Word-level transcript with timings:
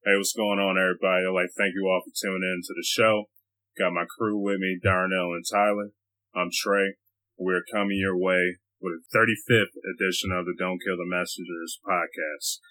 Hey, 0.00 0.16
what's 0.16 0.32
going 0.32 0.56
on, 0.56 0.80
everybody? 0.80 1.28
I'd 1.28 1.36
like 1.36 1.52
thank 1.52 1.76
you 1.76 1.84
all 1.84 2.00
for 2.00 2.08
tuning 2.16 2.40
in 2.40 2.64
to 2.64 2.72
the 2.72 2.88
show. 2.88 3.28
Got 3.76 3.92
my 3.92 4.08
crew 4.08 4.40
with 4.40 4.56
me, 4.56 4.80
Darnell 4.80 5.36
and 5.36 5.44
Tyler. 5.44 5.92
I'm 6.32 6.48
Trey. 6.48 6.96
We're 7.36 7.68
coming 7.68 8.00
your 8.00 8.16
way 8.16 8.64
with 8.80 8.96
the 8.96 9.12
35th 9.12 9.76
edition 9.76 10.32
of 10.32 10.48
the 10.48 10.56
Don't 10.56 10.80
Kill 10.80 10.96
the 10.96 11.04
Messengers 11.04 11.84
podcast. 11.84 12.64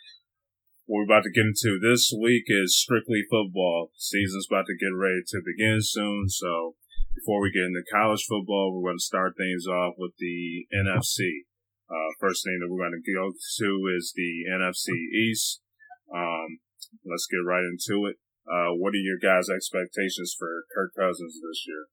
What 0.90 1.06
we're 1.06 1.10
about 1.14 1.30
to 1.30 1.38
get 1.38 1.54
into 1.54 1.78
this 1.78 2.10
week 2.10 2.50
is 2.50 2.74
strictly 2.74 3.22
football. 3.30 3.94
Season's 3.94 4.50
about 4.50 4.66
to 4.66 4.74
get 4.74 4.98
ready 4.98 5.22
to 5.30 5.46
begin 5.46 5.86
soon, 5.86 6.34
so 6.34 6.82
before 7.14 7.46
we 7.46 7.54
get 7.54 7.70
into 7.70 7.86
college 7.94 8.26
football, 8.26 8.74
we're 8.74 8.90
going 8.90 8.98
to 8.98 9.06
start 9.06 9.38
things 9.38 9.70
off 9.70 10.02
with 10.02 10.18
the 10.18 10.66
NFC. 10.74 11.46
Uh, 11.86 12.10
first 12.18 12.42
thing 12.42 12.58
that 12.58 12.74
we're 12.74 12.90
going 12.90 12.98
to 12.98 13.14
go 13.14 13.30
to 13.38 13.70
is 13.94 14.18
the 14.18 14.50
NFC 14.50 14.98
East. 15.14 15.62
Um, 16.10 16.58
let's 17.06 17.28
get 17.30 17.46
right 17.46 17.64
into 17.64 18.08
it. 18.08 18.18
Uh, 18.50 18.74
what 18.78 18.94
are 18.94 19.04
your 19.04 19.20
guys' 19.22 19.50
expectations 19.50 20.36
for 20.38 20.66
Kirk 20.74 20.92
Cousins 20.98 21.40
this 21.42 21.66
year? 21.68 21.86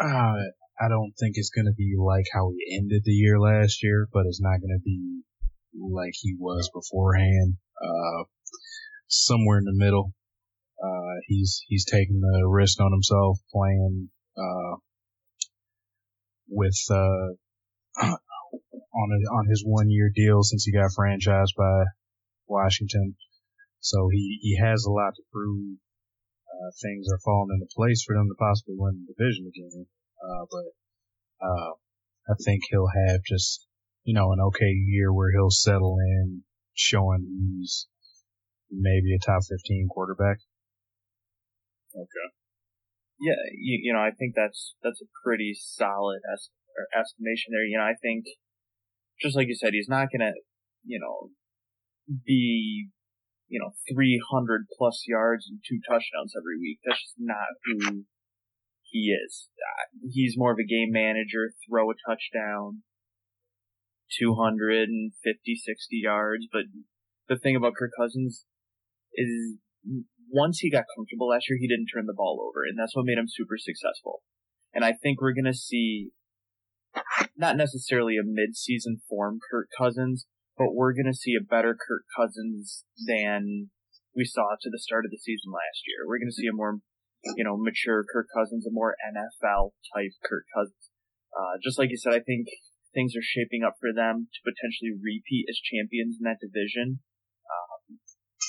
Uh, 0.00 0.36
I 0.80 0.88
don't 0.88 1.12
think 1.18 1.34
it's 1.36 1.50
going 1.50 1.66
to 1.66 1.76
be 1.76 1.94
like 1.96 2.26
how 2.32 2.50
he 2.50 2.76
ended 2.76 3.02
the 3.04 3.12
year 3.12 3.38
last 3.38 3.82
year, 3.82 4.08
but 4.12 4.26
it's 4.26 4.40
not 4.40 4.60
going 4.60 4.76
to 4.76 4.82
be 4.84 5.22
like 5.72 6.12
he 6.20 6.34
was 6.38 6.68
beforehand. 6.74 7.56
Uh, 7.80 8.24
somewhere 9.08 9.58
in 9.58 9.64
the 9.64 9.74
middle. 9.74 10.12
Uh, 10.82 11.20
he's, 11.26 11.62
he's 11.68 11.84
taking 11.84 12.20
the 12.20 12.48
risk 12.48 12.80
on 12.80 12.90
himself 12.92 13.38
playing, 13.52 14.08
uh, 14.36 14.76
with, 16.48 16.78
uh, 16.90 18.16
on 18.94 19.08
a, 19.10 19.18
on 19.34 19.48
his 19.48 19.64
one 19.66 19.90
year 19.90 20.10
deal 20.14 20.42
since 20.42 20.64
he 20.64 20.72
got 20.72 20.90
franchised 20.92 21.56
by 21.56 21.84
Washington. 22.46 23.16
So 23.80 24.08
he, 24.12 24.38
he 24.42 24.56
has 24.60 24.84
a 24.84 24.92
lot 24.92 25.14
to 25.16 25.22
prove. 25.32 25.78
Uh, 26.46 26.70
things 26.82 27.06
are 27.10 27.18
falling 27.24 27.50
into 27.54 27.66
place 27.74 28.04
for 28.06 28.14
them 28.14 28.28
to 28.28 28.36
possibly 28.38 28.76
win 28.78 29.06
the 29.06 29.14
division 29.14 29.50
again. 29.50 29.86
Uh, 30.22 30.44
but, 30.50 30.68
uh, 31.44 31.72
I 32.30 32.34
think 32.44 32.62
he'll 32.70 32.92
have 33.08 33.20
just, 33.26 33.66
you 34.04 34.14
know, 34.14 34.30
an 34.32 34.40
okay 34.40 34.70
year 34.70 35.12
where 35.12 35.32
he'll 35.32 35.50
settle 35.50 35.96
in 35.98 36.44
showing 36.74 37.26
he's 37.26 37.88
maybe 38.70 39.14
a 39.14 39.18
top 39.18 39.42
15 39.48 39.88
quarterback. 39.90 40.38
Okay. 41.94 42.28
Yeah, 43.20 43.42
you, 43.58 43.80
you 43.82 43.92
know, 43.92 44.00
I 44.00 44.10
think 44.10 44.34
that's, 44.36 44.74
that's 44.82 45.02
a 45.02 45.10
pretty 45.24 45.52
solid 45.54 46.20
est- 46.32 46.50
estimation 46.94 47.52
there. 47.52 47.64
You 47.64 47.78
know, 47.78 47.84
I 47.84 47.94
think 48.00 48.26
just 49.20 49.36
like 49.36 49.48
you 49.48 49.54
said, 49.54 49.72
he's 49.72 49.88
not 49.88 50.08
gonna, 50.12 50.32
you 50.84 50.98
know, 50.98 51.30
be, 52.24 52.88
you 53.48 53.60
know, 53.60 53.72
300 53.92 54.66
plus 54.76 55.04
yards 55.06 55.46
and 55.48 55.60
two 55.66 55.80
touchdowns 55.88 56.34
every 56.36 56.58
week. 56.58 56.78
That's 56.84 57.00
just 57.00 57.14
not 57.18 57.58
who 57.64 58.04
he 58.82 59.12
is. 59.12 59.48
He's 60.12 60.34
more 60.36 60.52
of 60.52 60.58
a 60.58 60.66
game 60.66 60.90
manager, 60.90 61.52
throw 61.68 61.90
a 61.90 61.94
touchdown, 62.06 62.82
250, 64.18 65.54
60 65.54 65.96
yards. 65.96 66.46
But 66.52 66.64
the 67.28 67.38
thing 67.38 67.56
about 67.56 67.74
Kirk 67.78 67.92
Cousins 67.98 68.44
is 69.14 69.56
once 70.30 70.60
he 70.60 70.70
got 70.70 70.84
comfortable 70.96 71.28
last 71.28 71.46
year, 71.48 71.58
he 71.60 71.68
didn't 71.68 71.88
turn 71.92 72.06
the 72.06 72.14
ball 72.16 72.40
over, 72.40 72.64
and 72.68 72.78
that's 72.78 72.96
what 72.96 73.04
made 73.04 73.18
him 73.18 73.28
super 73.28 73.56
successful. 73.58 74.22
And 74.74 74.84
I 74.84 74.92
think 74.92 75.20
we're 75.20 75.34
gonna 75.34 75.54
see 75.54 76.10
not 77.36 77.56
necessarily 77.56 78.16
a 78.16 78.24
mid-season 78.24 79.00
form 79.08 79.38
Kirk 79.50 79.68
Cousins, 79.76 80.26
but 80.56 80.74
we're 80.74 80.92
going 80.92 81.10
to 81.10 81.16
see 81.16 81.34
a 81.34 81.44
better 81.44 81.74
Kirk 81.74 82.04
Cousins 82.14 82.84
than 83.06 83.70
we 84.14 84.24
saw 84.24 84.54
to 84.60 84.70
the 84.70 84.78
start 84.78 85.04
of 85.04 85.10
the 85.10 85.18
season 85.20 85.52
last 85.52 85.88
year. 85.88 86.04
We're 86.06 86.20
going 86.20 86.32
to 86.32 86.36
see 86.36 86.48
a 86.48 86.54
more, 86.54 86.78
you 87.36 87.44
know, 87.44 87.56
mature 87.56 88.04
Kirk 88.04 88.28
Cousins, 88.34 88.66
a 88.66 88.72
more 88.72 88.96
NFL 89.00 89.72
type 89.94 90.12
Kirk 90.22 90.44
Cousins. 90.54 90.92
Uh, 91.32 91.56
just 91.64 91.78
like 91.78 91.88
you 91.88 91.96
said, 91.96 92.12
I 92.12 92.20
think 92.20 92.48
things 92.92 93.16
are 93.16 93.24
shaping 93.24 93.64
up 93.64 93.80
for 93.80 93.88
them 93.92 94.28
to 94.28 94.40
potentially 94.44 94.92
repeat 94.92 95.48
as 95.48 95.56
champions 95.56 96.20
in 96.20 96.28
that 96.28 96.44
division. 96.44 97.00
Um, 97.48 97.98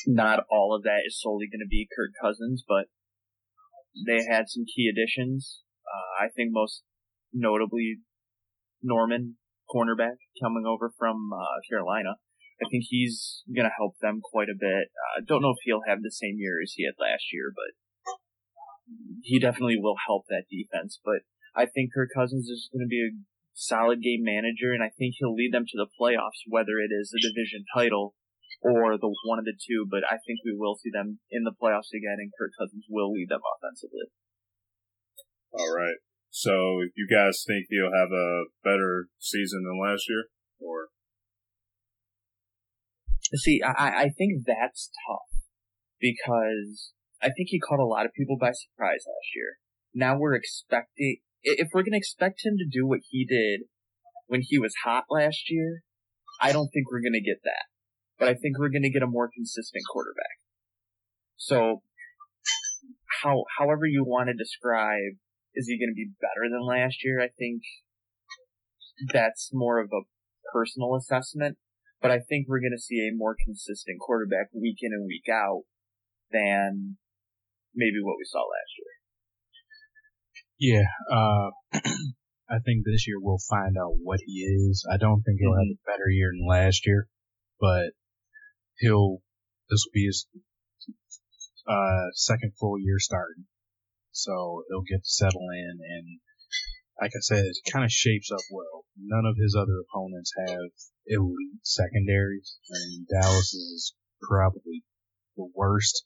not 0.06 0.44
all 0.52 0.76
of 0.76 0.84
that 0.84 1.08
is 1.08 1.20
solely 1.20 1.48
going 1.48 1.64
to 1.64 1.72
be 1.72 1.88
Kirk 1.88 2.12
Cousins, 2.20 2.64
but 2.68 2.92
they 3.96 4.28
had 4.28 4.52
some 4.52 4.68
key 4.68 4.92
additions. 4.92 5.64
Uh, 5.88 6.26
I 6.26 6.28
think 6.28 6.52
most 6.52 6.84
notably 7.32 8.04
Norman, 8.84 9.38
cornerback, 9.74 10.20
coming 10.42 10.66
over 10.68 10.92
from 11.00 11.32
uh, 11.34 11.60
Carolina. 11.70 12.20
I 12.62 12.70
think 12.70 12.86
he's 12.88 13.44
going 13.50 13.66
to 13.66 13.76
help 13.76 13.98
them 14.00 14.22
quite 14.22 14.48
a 14.48 14.60
bit. 14.60 14.92
I 15.18 15.20
uh, 15.20 15.26
don't 15.26 15.42
know 15.42 15.52
if 15.52 15.64
he'll 15.64 15.88
have 15.88 16.04
the 16.04 16.14
same 16.14 16.38
year 16.38 16.62
as 16.62 16.74
he 16.76 16.86
had 16.86 16.94
last 17.00 17.34
year, 17.34 17.52
but 17.52 17.72
he 19.24 19.40
definitely 19.40 19.80
will 19.80 19.98
help 20.06 20.26
that 20.30 20.46
defense. 20.52 21.00
But 21.04 21.26
I 21.56 21.66
think 21.66 21.94
Kirk 21.94 22.10
Cousins 22.14 22.48
is 22.48 22.70
going 22.72 22.86
to 22.86 22.92
be 22.92 23.02
a 23.02 23.18
solid 23.54 24.02
game 24.02 24.24
manager, 24.24 24.72
and 24.72 24.84
I 24.84 24.92
think 24.94 25.16
he'll 25.18 25.34
lead 25.34 25.54
them 25.54 25.66
to 25.66 25.78
the 25.78 25.90
playoffs, 26.00 26.46
whether 26.48 26.78
it 26.78 26.94
is 26.94 27.14
a 27.14 27.22
division 27.22 27.66
title 27.74 28.16
or 28.62 28.98
the 28.98 29.12
one 29.26 29.40
of 29.40 29.46
the 29.46 29.58
two. 29.58 29.86
But 29.90 30.06
I 30.06 30.22
think 30.22 30.40
we 30.46 30.56
will 30.56 30.76
see 30.76 30.90
them 30.94 31.20
in 31.32 31.44
the 31.44 31.56
playoffs 31.56 31.92
again, 31.92 32.22
and 32.22 32.32
Kirk 32.38 32.52
Cousins 32.58 32.86
will 32.90 33.12
lead 33.12 33.30
them 33.30 33.42
offensively. 33.58 34.14
All 35.54 35.74
right. 35.74 35.98
So 36.36 36.82
you 36.96 37.08
guys 37.08 37.44
think 37.46 37.68
he'll 37.70 37.94
have 37.94 38.10
a 38.12 38.46
better 38.64 39.06
season 39.20 39.62
than 39.64 39.80
last 39.80 40.10
year, 40.10 40.26
or? 40.60 40.90
See, 43.36 43.62
I, 43.62 44.06
I 44.06 44.10
think 44.18 44.42
that's 44.44 44.90
tough 45.08 45.46
because 46.02 46.92
I 47.22 47.28
think 47.28 47.50
he 47.50 47.60
caught 47.60 47.80
a 47.80 47.86
lot 47.86 48.08
of 48.08 48.14
people 48.18 48.36
by 48.42 48.50
surprise 48.52 49.06
last 49.06 49.30
year. 49.36 49.58
Now 49.94 50.18
we're 50.18 50.34
expecting, 50.34 51.18
if 51.44 51.68
we're 51.72 51.84
going 51.84 51.94
to 51.94 51.98
expect 52.00 52.44
him 52.44 52.58
to 52.58 52.66
do 52.66 52.88
what 52.88 53.02
he 53.12 53.28
did 53.30 53.68
when 54.26 54.42
he 54.42 54.58
was 54.58 54.74
hot 54.84 55.04
last 55.12 55.52
year, 55.52 55.84
I 56.42 56.52
don't 56.52 56.70
think 56.74 56.90
we're 56.90 57.02
going 57.02 57.14
to 57.14 57.22
get 57.22 57.44
that. 57.44 57.70
But 58.18 58.30
I 58.30 58.34
think 58.34 58.58
we're 58.58 58.74
going 58.74 58.82
to 58.82 58.92
get 58.92 59.04
a 59.04 59.08
more 59.08 59.30
consistent 59.32 59.84
quarterback. 59.92 60.42
So, 61.38 61.84
how, 63.22 63.44
however 63.60 63.86
you 63.86 64.04
want 64.04 64.30
to 64.30 64.34
describe 64.34 65.22
is 65.56 65.68
he 65.68 65.80
going 65.80 65.92
to 65.92 65.96
be 65.96 66.12
better 66.20 66.50
than 66.50 66.66
last 66.66 67.04
year? 67.04 67.22
I 67.22 67.30
think 67.38 67.62
that's 69.12 69.50
more 69.54 69.80
of 69.80 69.90
a 69.94 70.06
personal 70.52 70.96
assessment, 70.96 71.58
but 72.02 72.12
I 72.12 72.20
think 72.20 72.48
we're 72.48 72.62
going 72.62 72.76
to 72.76 72.82
see 72.82 73.08
a 73.08 73.16
more 73.16 73.36
consistent 73.44 74.00
quarterback 74.00 74.50
week 74.54 74.78
in 74.82 74.94
and 74.94 75.06
week 75.06 75.30
out 75.32 75.64
than 76.32 76.98
maybe 77.76 78.02
what 78.02 78.18
we 78.18 78.26
saw 78.26 78.40
last 78.40 78.74
year. 78.78 78.94
Yeah, 80.60 80.90
uh, 81.12 81.50
I 82.50 82.60
think 82.64 82.86
this 82.86 83.08
year 83.08 83.18
we'll 83.20 83.42
find 83.50 83.76
out 83.78 83.94
what 84.02 84.20
he 84.26 84.44
is. 84.44 84.86
I 84.92 84.98
don't 84.98 85.22
think 85.24 85.40
he'll 85.40 85.52
mm-hmm. 85.52 85.70
have 85.70 85.78
a 85.78 85.92
better 85.92 86.10
year 86.10 86.32
than 86.32 86.48
last 86.48 86.86
year, 86.86 87.08
but 87.60 87.92
he'll, 88.78 89.20
this 89.70 89.84
will 89.86 89.94
be 89.94 90.06
his, 90.06 90.28
uh, 91.68 92.12
second 92.14 92.54
full 92.60 92.78
year 92.80 93.00
starting 93.00 93.46
so 94.14 94.64
he'll 94.70 94.88
get 94.88 95.04
to 95.04 95.10
settle 95.10 95.48
in 95.52 95.78
and 95.82 96.20
like 97.02 97.12
I 97.16 97.22
said, 97.22 97.44
it 97.44 97.72
kind 97.72 97.84
of 97.84 97.92
shapes 97.92 98.32
up 98.32 98.46
well. 98.52 98.86
None 98.98 99.26
of 99.26 99.36
his 99.36 99.56
other 99.56 99.82
opponents 99.82 100.32
have 100.48 100.70
elite 101.08 101.60
secondaries. 101.64 102.58
I 102.72 102.78
mean, 102.88 103.08
Dallas 103.10 103.54
is 103.54 103.94
probably 104.22 104.84
the 105.36 105.50
worst. 105.56 106.04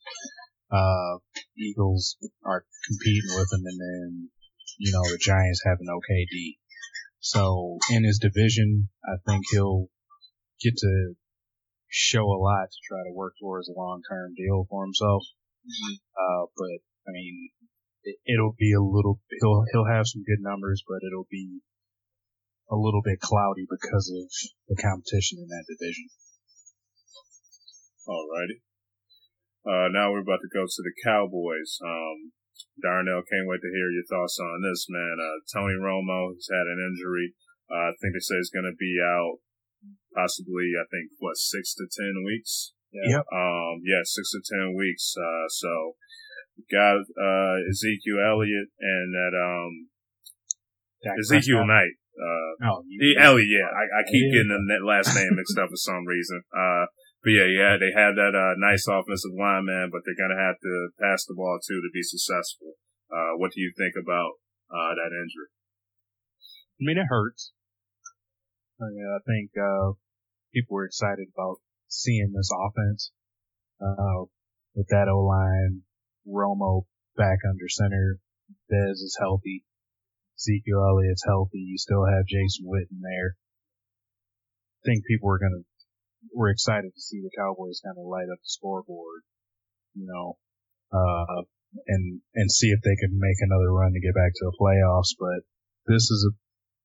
Uh, 0.72 1.20
Eagles 1.58 2.18
are 2.44 2.66
competing 2.88 3.30
with 3.36 3.52
him 3.52 3.64
and 3.66 3.80
then, 3.80 4.30
you 4.80 4.92
know, 4.92 5.04
the 5.04 5.20
Giants 5.22 5.62
have 5.66 5.78
an 5.80 5.88
okay 5.90 6.26
D. 6.32 6.58
So 7.20 7.78
in 7.92 8.04
his 8.04 8.20
division, 8.20 8.90
I 9.06 9.18
think 9.26 9.44
he'll 9.52 9.90
get 10.62 10.78
to 10.78 11.14
show 11.90 12.24
a 12.24 12.40
lot 12.40 12.68
to 12.72 12.80
try 12.88 13.00
to 13.04 13.14
work 13.14 13.34
towards 13.40 13.70
a 13.70 13.78
long-term 13.78 14.34
deal 14.36 14.66
for 14.70 14.84
himself. 14.86 15.24
Mm-hmm. 15.66 15.94
Uh, 16.16 16.46
but 16.56 16.80
I 17.08 17.12
mean, 17.12 17.50
it'll 18.26 18.56
be 18.58 18.74
a 18.74 18.82
little, 18.82 19.20
he'll, 19.42 19.66
he'll 19.72 19.92
have 19.92 20.08
some 20.08 20.24
good 20.24 20.42
numbers, 20.42 20.84
but 20.88 21.06
it'll 21.06 21.30
be 21.30 21.62
a 22.70 22.76
little 22.76 23.02
bit 23.02 23.20
cloudy 23.20 23.64
because 23.64 24.12
of 24.12 24.28
the 24.68 24.76
competition 24.76 25.40
in 25.40 25.48
that 25.48 25.66
division. 25.68 26.08
Alrighty. 28.08 28.60
Uh, 29.68 29.92
now 29.92 30.12
we're 30.12 30.24
about 30.24 30.44
to 30.44 30.52
go 30.52 30.64
to 30.64 30.82
the 30.84 30.96
Cowboys. 31.04 31.80
Um, 31.84 32.32
Darnell, 32.80 33.24
can't 33.28 33.48
wait 33.48 33.60
to 33.60 33.72
hear 33.72 33.92
your 33.92 34.08
thoughts 34.08 34.40
on 34.40 34.64
this, 34.64 34.88
man. 34.88 35.16
Uh, 35.20 35.44
Tony 35.52 35.76
Romo 35.76 36.32
has 36.36 36.48
had 36.48 36.68
an 36.72 36.80
injury. 36.80 37.36
Uh, 37.68 37.92
I 37.92 37.96
think 38.00 38.16
they 38.16 38.24
say 38.24 38.40
he's 38.40 38.54
going 38.54 38.68
to 38.68 38.80
be 38.80 38.96
out 39.04 39.44
possibly, 40.16 40.72
I 40.74 40.88
think, 40.88 41.12
what, 41.20 41.36
six 41.36 41.76
to 41.76 41.86
ten 41.86 42.24
weeks? 42.24 42.72
Yeah. 42.92 43.20
Yep. 43.20 43.26
Um, 43.28 43.84
yeah, 43.84 44.02
six 44.08 44.32
to 44.32 44.42
ten 44.42 44.74
weeks. 44.74 45.14
Uh, 45.20 45.48
so 45.52 46.00
got 46.72 47.06
uh, 47.06 47.58
Ezekiel 47.70 48.20
Elliott 48.22 48.70
and 48.80 49.08
that 49.14 49.34
um 49.38 49.72
Dak 51.04 51.16
Ezekiel 51.20 51.64
Prescott. 51.64 51.70
Knight. 51.70 51.96
Uh, 52.18 52.74
oh, 52.74 52.80
Elliott, 53.22 53.46
yeah. 53.46 53.70
I, 53.70 54.02
I 54.02 54.02
keep 54.10 54.34
getting 54.34 54.50
that 54.50 54.82
last 54.82 55.14
name 55.14 55.38
mixed 55.38 55.58
up 55.62 55.70
for 55.70 55.78
some 55.78 56.02
reason. 56.10 56.42
Uh, 56.50 56.90
but 57.22 57.30
yeah, 57.30 57.50
yeah, 57.50 57.74
they 57.78 57.94
had 57.94 58.18
that 58.18 58.34
uh, 58.34 58.58
nice 58.58 58.90
offensive 58.90 59.38
line, 59.38 59.66
man, 59.70 59.90
but 59.94 60.02
they're 60.06 60.18
gonna 60.18 60.40
have 60.40 60.58
to 60.58 60.90
pass 60.98 61.26
the 61.26 61.38
ball 61.38 61.60
too 61.62 61.82
to 61.82 61.92
be 61.94 62.02
successful. 62.02 62.78
Uh, 63.12 63.38
what 63.38 63.52
do 63.54 63.62
you 63.62 63.72
think 63.78 63.94
about 63.98 64.42
uh, 64.70 64.98
that 64.98 65.14
injury? 65.14 65.50
I 66.80 66.82
mean, 66.82 66.98
it 66.98 67.10
hurts. 67.10 67.54
I, 68.80 68.86
mean, 68.94 69.10
I 69.10 69.22
think 69.26 69.52
uh, 69.58 69.98
people 70.54 70.76
were 70.76 70.86
excited 70.86 71.28
about 71.34 71.58
seeing 71.88 72.34
this 72.36 72.52
offense 72.54 73.12
uh, 73.82 74.30
with 74.76 74.88
that 74.90 75.10
O 75.10 75.26
line, 75.26 75.82
Romo 76.28 76.86
back 77.16 77.40
under 77.48 77.68
center, 77.68 78.20
Dez 78.72 79.00
is 79.02 79.18
healthy, 79.20 79.64
Ezekiel 80.38 80.84
Elliott's 80.84 81.26
healthy. 81.26 81.60
You 81.60 81.78
still 81.78 82.06
have 82.06 82.28
Jason 82.28 82.66
Witten 82.68 83.02
there. 83.02 83.36
I 83.36 84.82
think 84.86 85.06
people 85.06 85.30
are 85.32 85.40
gonna 85.40 85.64
we're 86.34 86.52
excited 86.52 86.94
to 86.94 87.02
see 87.02 87.22
the 87.22 87.34
Cowboys 87.38 87.82
kind 87.84 87.98
of 87.98 88.06
light 88.06 88.30
up 88.32 88.40
the 88.42 88.50
scoreboard, 88.50 89.22
you 89.94 90.08
know, 90.08 90.38
uh, 90.92 91.44
and, 91.88 92.22
and 92.36 92.52
see 92.52 92.70
if 92.70 92.82
they 92.82 92.96
can 92.96 93.18
make 93.18 93.38
another 93.42 93.72
run 93.72 93.94
to 93.94 94.02
get 94.02 94.16
back 94.16 94.34
to 94.34 94.46
the 94.46 94.58
playoffs. 94.60 95.14
But 95.18 95.46
this 95.86 96.10
is 96.10 96.28
a 96.30 96.38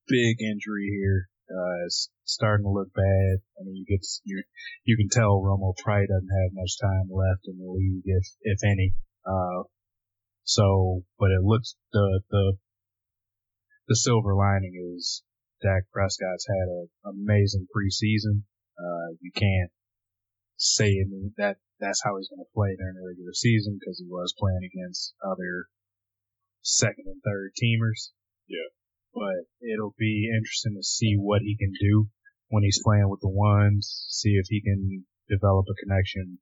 big 0.08 0.40
injury 0.40 0.88
here. 0.88 1.28
Uh, 1.52 1.84
it's 1.86 2.08
starting 2.24 2.64
to 2.64 2.72
look 2.72 2.92
bad. 2.94 3.44
I 3.60 3.64
mean, 3.64 3.76
you 3.76 3.86
get, 3.86 4.00
you, 4.24 4.42
you 4.84 4.96
can 4.96 5.08
tell 5.10 5.42
Romo 5.42 5.74
probably 5.76 6.06
doesn't 6.06 6.38
have 6.42 6.56
much 6.56 6.80
time 6.80 7.08
left 7.10 7.44
in 7.44 7.58
the 7.58 7.68
league, 7.68 8.06
if, 8.06 8.24
if 8.42 8.58
any. 8.64 8.94
Uh, 9.26 9.64
so, 10.44 11.04
but 11.18 11.30
it 11.30 11.42
looks, 11.42 11.76
the, 11.92 12.22
the, 12.30 12.56
the 13.88 13.96
silver 13.96 14.34
lining 14.34 14.74
is 14.96 15.22
Dak 15.62 15.84
Prescott's 15.92 16.46
had 16.48 16.68
an 16.68 16.88
amazing 17.06 17.66
preseason. 17.70 18.42
Uh, 18.78 19.14
you 19.20 19.30
can't 19.34 19.70
say 20.56 20.86
I 20.86 21.06
mean, 21.10 21.34
that 21.38 21.56
that's 21.80 22.02
how 22.04 22.16
he's 22.16 22.30
going 22.30 22.44
to 22.44 22.54
play 22.54 22.74
during 22.78 22.94
the 22.94 23.06
regular 23.06 23.34
season 23.34 23.78
because 23.78 23.98
he 23.98 24.06
was 24.06 24.34
playing 24.38 24.62
against 24.62 25.14
other 25.22 25.66
second 26.62 27.06
and 27.06 27.20
third 27.22 27.50
teamers. 27.58 28.14
Yeah. 28.46 28.70
But 29.12 29.50
it'll 29.60 29.94
be 29.98 30.30
interesting 30.30 30.74
to 30.76 30.82
see 30.82 31.16
what 31.18 31.42
he 31.42 31.56
can 31.58 31.72
do 31.78 32.08
when 32.48 32.62
he's 32.62 32.80
playing 32.82 33.10
with 33.10 33.20
the 33.20 33.28
ones, 33.28 34.06
see 34.08 34.38
if 34.38 34.46
he 34.48 34.62
can 34.62 35.04
develop 35.28 35.66
a 35.68 35.80
connection 35.82 36.38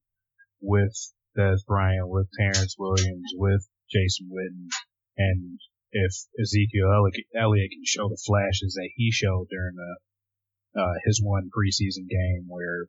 with 0.61 0.93
Dez 1.37 1.65
Bryant, 1.67 2.09
with 2.09 2.29
Terrance 2.39 2.77
Williams, 2.79 3.33
with 3.35 3.67
Jason 3.91 4.29
Witten, 4.31 4.69
and 5.17 5.59
if 5.93 6.13
Ezekiel 6.41 7.11
Elliott 7.35 7.71
can 7.71 7.85
show 7.85 8.09
the 8.09 8.23
flashes 8.25 8.75
that 8.75 8.91
he 8.95 9.11
showed 9.11 9.49
during 9.51 9.75
the 9.75 10.81
uh, 10.81 10.95
his 11.05 11.21
one 11.23 11.51
preseason 11.51 12.07
game 12.07 12.47
where, 12.47 12.87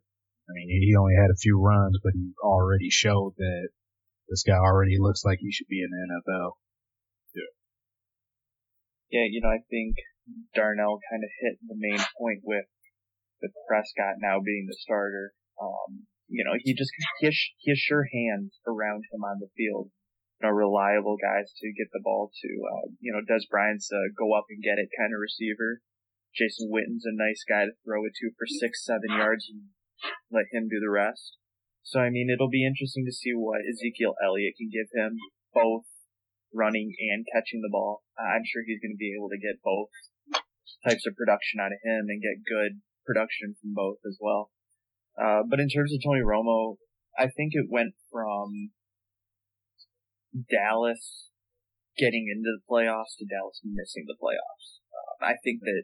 I 0.50 0.52
mean, 0.54 0.70
he 0.70 0.94
only 0.96 1.16
had 1.18 1.32
a 1.32 1.42
few 1.42 1.60
runs, 1.60 1.98
but 2.04 2.14
he 2.14 2.32
already 2.44 2.90
showed 2.90 3.34
that 3.38 3.70
this 4.30 4.44
guy 4.44 4.56
already 4.56 4.98
looks 5.00 5.26
like 5.26 5.40
he 5.42 5.52
should 5.52 5.68
be 5.68 5.82
in 5.82 5.90
the 5.90 6.02
NFL. 6.14 6.52
Yeah. 7.34 7.52
Yeah, 9.10 9.28
you 9.30 9.42
know, 9.42 9.50
I 9.50 9.66
think 9.70 9.96
Darnell 10.54 11.00
kind 11.10 11.24
of 11.24 11.30
hit 11.42 11.58
the 11.68 11.76
main 11.76 12.00
point 12.18 12.42
with 12.44 12.66
the 13.42 13.50
Prescott 13.68 14.22
now 14.22 14.40
being 14.40 14.68
the 14.70 14.78
starter. 14.80 15.34
Um, 15.60 16.06
you 16.32 16.48
know, 16.48 16.56
he 16.56 16.74
just, 16.74 16.90
he 17.20 17.28
has, 17.28 17.38
he 17.60 17.72
has 17.72 17.78
sure 17.78 18.08
hands 18.08 18.56
around 18.64 19.04
him 19.12 19.22
on 19.28 19.44
the 19.44 19.52
field. 19.60 19.92
You 20.40 20.48
know, 20.48 20.56
reliable 20.56 21.20
guys 21.20 21.52
to 21.62 21.70
get 21.76 21.92
the 21.94 22.02
ball 22.02 22.32
to, 22.32 22.50
uh, 22.66 22.88
you 23.04 23.12
know, 23.12 23.22
Dez 23.22 23.46
Bryant's 23.52 23.92
a 23.92 24.10
go 24.16 24.34
up 24.34 24.48
and 24.50 24.64
get 24.64 24.80
it 24.80 24.90
kind 24.98 25.14
of 25.14 25.22
receiver. 25.22 25.84
Jason 26.34 26.72
Witten's 26.72 27.06
a 27.06 27.14
nice 27.14 27.44
guy 27.44 27.68
to 27.68 27.76
throw 27.84 28.08
it 28.08 28.16
to 28.24 28.32
for 28.40 28.48
six, 28.48 28.82
seven 28.82 29.12
yards 29.12 29.52
and 29.52 29.76
let 30.32 30.48
him 30.50 30.72
do 30.72 30.80
the 30.80 30.90
rest. 30.90 31.38
So 31.84 32.00
I 32.00 32.10
mean, 32.10 32.32
it'll 32.32 32.50
be 32.50 32.66
interesting 32.66 33.06
to 33.06 33.14
see 33.14 33.36
what 33.36 33.68
Ezekiel 33.68 34.16
Elliott 34.24 34.56
can 34.58 34.72
give 34.72 34.90
him, 34.96 35.20
both 35.54 35.86
running 36.54 36.96
and 37.12 37.28
catching 37.30 37.62
the 37.62 37.72
ball. 37.72 38.04
I'm 38.18 38.48
sure 38.48 38.64
he's 38.66 38.80
going 38.80 38.96
to 38.96 39.02
be 39.02 39.14
able 39.14 39.30
to 39.30 39.42
get 39.42 39.64
both 39.64 39.92
types 40.88 41.06
of 41.06 41.16
production 41.16 41.60
out 41.60 41.76
of 41.76 41.84
him 41.84 42.08
and 42.10 42.22
get 42.22 42.48
good 42.48 42.82
production 43.06 43.56
from 43.60 43.74
both 43.74 44.00
as 44.08 44.18
well. 44.22 44.52
Uh, 45.20 45.42
but 45.50 45.60
in 45.60 45.70
terms 45.70 45.94
of 45.94 46.00
Tony 46.04 46.22
Romo, 46.22 46.78
I 47.18 47.28
think 47.28 47.52
it 47.54 47.68
went 47.70 47.94
from 48.12 48.72
Dallas 50.32 51.30
getting 51.98 52.32
into 52.32 52.48
the 52.56 52.64
playoffs 52.64 53.20
to 53.20 53.26
Dallas 53.26 53.60
missing 53.64 54.06
the 54.08 54.16
playoffs. 54.16 54.80
Um, 54.96 55.30
I 55.30 55.36
think 55.44 55.60
that 55.62 55.84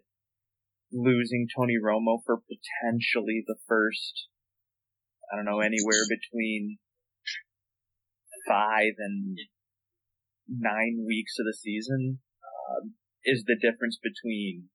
losing 0.91 1.47
Tony 1.53 1.75
Romo 1.75 2.19
for 2.25 2.39
potentially 2.39 3.43
the 3.45 3.57
first, 3.67 4.27
I 5.31 5.35
don't 5.35 5.45
know, 5.45 5.59
anywhere 5.59 6.07
between 6.07 6.77
five 8.47 8.95
and 8.97 9.37
nine 10.47 11.03
weeks 11.05 11.35
of 11.39 11.45
the 11.45 11.53
season 11.53 12.19
um, 12.71 12.93
is 13.25 13.43
the 13.45 13.59
difference 13.59 13.99
between 14.01 14.69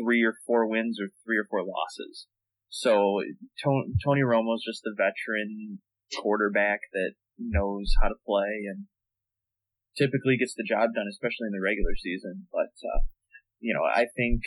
three 0.00 0.24
or 0.24 0.34
four 0.46 0.66
wins 0.66 0.98
or 1.00 1.08
three 1.24 1.36
or 1.36 1.46
four 1.48 1.60
losses. 1.60 2.26
So 2.68 3.20
Tony, 3.62 3.92
Tony 4.04 4.22
Romo's 4.22 4.64
just 4.64 4.82
the 4.84 4.94
veteran 4.96 5.80
quarterback 6.22 6.80
that 6.92 7.12
knows 7.38 7.92
how 8.00 8.08
to 8.08 8.14
play 8.26 8.66
and 8.70 8.86
typically 9.98 10.36
gets 10.38 10.54
the 10.54 10.66
job 10.66 10.94
done, 10.94 11.06
especially 11.10 11.50
in 11.50 11.56
the 11.56 11.62
regular 11.62 11.94
season. 11.98 12.46
But 12.52 12.72
uh, 12.86 13.02
you 13.58 13.74
know, 13.74 13.84
I 13.84 14.06
think 14.16 14.42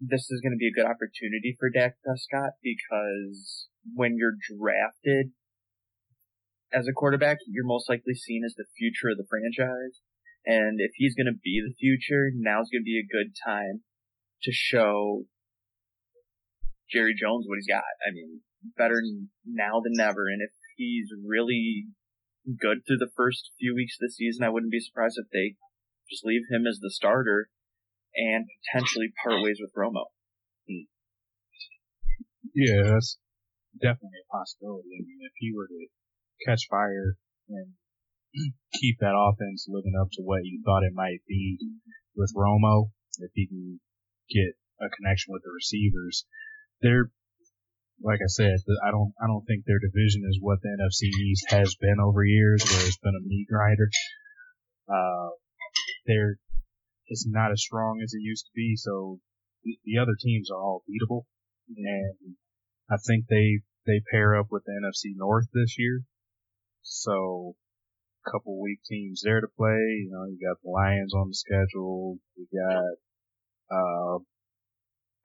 this 0.00 0.30
is 0.30 0.40
going 0.42 0.52
to 0.52 0.60
be 0.60 0.68
a 0.68 0.74
good 0.74 0.90
opportunity 0.90 1.56
for 1.58 1.70
Dak 1.70 1.94
Prescott 2.04 2.58
because 2.60 3.68
when 3.94 4.16
you're 4.18 4.36
drafted 4.36 5.30
as 6.72 6.88
a 6.88 6.92
quarterback, 6.92 7.38
you're 7.46 7.64
most 7.64 7.88
likely 7.88 8.14
seen 8.14 8.42
as 8.44 8.54
the 8.58 8.66
future 8.76 9.14
of 9.14 9.16
the 9.16 9.30
franchise. 9.30 10.02
And 10.44 10.76
if 10.82 10.92
he's 10.96 11.14
going 11.14 11.30
to 11.30 11.40
be 11.40 11.62
the 11.62 11.78
future, 11.78 12.34
now's 12.34 12.68
going 12.68 12.82
to 12.82 12.90
be 12.90 13.00
a 13.00 13.06
good 13.06 13.32
time 13.32 13.86
to 14.42 14.52
show 14.52 15.24
Jerry 16.90 17.14
Jones 17.18 17.46
what 17.48 17.56
he's 17.56 17.66
got. 17.66 17.84
I 18.06 18.12
mean, 18.12 18.40
better 18.76 19.00
now 19.46 19.80
than 19.82 19.92
never. 19.94 20.26
And 20.28 20.42
if 20.42 20.50
he's 20.76 21.08
really 21.26 21.86
good 22.46 22.84
through 22.86 22.98
the 22.98 23.12
first 23.16 23.50
few 23.58 23.74
weeks 23.74 23.96
of 23.96 24.06
the 24.08 24.12
season, 24.12 24.44
I 24.44 24.50
wouldn't 24.50 24.72
be 24.72 24.80
surprised 24.80 25.16
if 25.18 25.30
they 25.32 25.56
just 26.10 26.24
leave 26.24 26.42
him 26.50 26.66
as 26.68 26.78
the 26.80 26.90
starter 26.90 27.48
and 28.14 28.46
potentially 28.66 29.12
part 29.22 29.42
ways 29.42 29.58
with 29.60 29.72
Romo. 29.76 30.06
Yeah, 32.54 32.94
that's 32.94 33.18
definitely 33.74 34.22
a 34.22 34.30
possibility. 34.30 34.94
I 34.94 35.02
mean, 35.02 35.18
if 35.22 35.32
he 35.36 35.50
were 35.50 35.66
to 35.66 35.86
catch 36.46 36.68
fire 36.70 37.16
and 37.48 37.74
keep 38.74 38.98
that 39.00 39.16
offense 39.16 39.66
living 39.68 39.94
up 40.00 40.08
to 40.12 40.22
what 40.22 40.44
you 40.44 40.62
thought 40.64 40.84
it 40.84 40.94
might 40.94 41.22
be 41.26 41.58
with 42.14 42.32
Romo, 42.36 42.90
if 43.18 43.30
he 43.34 43.48
can 43.48 43.80
get 44.30 44.54
a 44.80 44.88
connection 44.90 45.32
with 45.32 45.42
the 45.42 45.52
receivers, 45.52 46.26
they're 46.80 47.10
like 48.02 48.20
I 48.20 48.26
said, 48.26 48.56
I 48.84 48.90
don't 48.90 49.12
I 49.22 49.26
don't 49.26 49.44
think 49.46 49.64
their 49.64 49.78
division 49.78 50.22
is 50.28 50.38
what 50.40 50.58
the 50.62 50.68
NFC 50.68 51.08
East 51.08 51.46
has 51.50 51.76
been 51.80 52.00
over 52.00 52.24
years, 52.24 52.64
where 52.64 52.86
it's 52.86 52.98
been 52.98 53.14
a 53.14 53.26
meat 53.26 53.46
grinder. 53.48 53.88
Uh, 54.88 55.30
they're 56.06 56.36
it's 57.06 57.26
not 57.28 57.52
as 57.52 57.62
strong 57.62 58.00
as 58.02 58.12
it 58.14 58.22
used 58.22 58.46
to 58.46 58.52
be. 58.54 58.76
So 58.76 59.20
the 59.64 59.98
other 59.98 60.16
teams 60.20 60.50
are 60.50 60.60
all 60.60 60.84
beatable, 60.88 61.22
and 61.68 62.36
I 62.90 62.96
think 62.96 63.26
they 63.28 63.60
they 63.86 64.02
pair 64.10 64.36
up 64.38 64.48
with 64.50 64.64
the 64.64 64.72
NFC 64.72 65.16
North 65.16 65.46
this 65.52 65.76
year. 65.78 66.02
So 66.82 67.54
a 68.26 68.30
couple 68.30 68.60
weak 68.60 68.80
teams 68.88 69.22
there 69.24 69.40
to 69.40 69.48
play. 69.56 70.04
You 70.04 70.10
know, 70.12 70.24
you 70.24 70.38
got 70.40 70.60
the 70.62 70.70
Lions 70.70 71.14
on 71.14 71.28
the 71.28 71.34
schedule. 71.34 72.18
You 72.36 72.46
got 72.52 72.84
uh, 73.70 74.18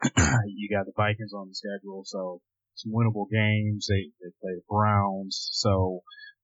you 0.48 0.70
got 0.70 0.86
the 0.86 0.94
Vikings 0.96 1.34
on 1.34 1.50
the 1.50 1.56
schedule. 1.56 2.04
So 2.06 2.42
some 2.76 2.94
winnable 2.94 3.30
games. 3.30 3.88
They 3.90 4.12
they 4.22 4.32
play 4.42 4.56
the 4.56 4.64
Browns. 4.70 5.50
So 5.52 6.02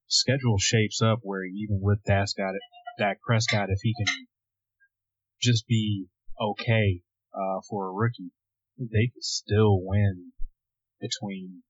schedule 0.07 0.57
shapes 0.59 1.01
up 1.01 1.19
where 1.23 1.45
even 1.45 1.79
with 1.81 2.03
Dak, 2.05 2.27
Dak 2.99 3.21
Prescott, 3.21 3.69
if 3.69 3.79
he 3.81 3.93
can 3.95 4.27
just 5.41 5.67
be 5.67 6.07
okay 6.39 7.01
uh, 7.33 7.61
for 7.69 7.87
a 7.87 7.93
rookie, 7.93 8.31
they 8.77 9.11
could 9.13 9.23
still 9.23 9.79
win 9.81 10.31
between 10.99 11.63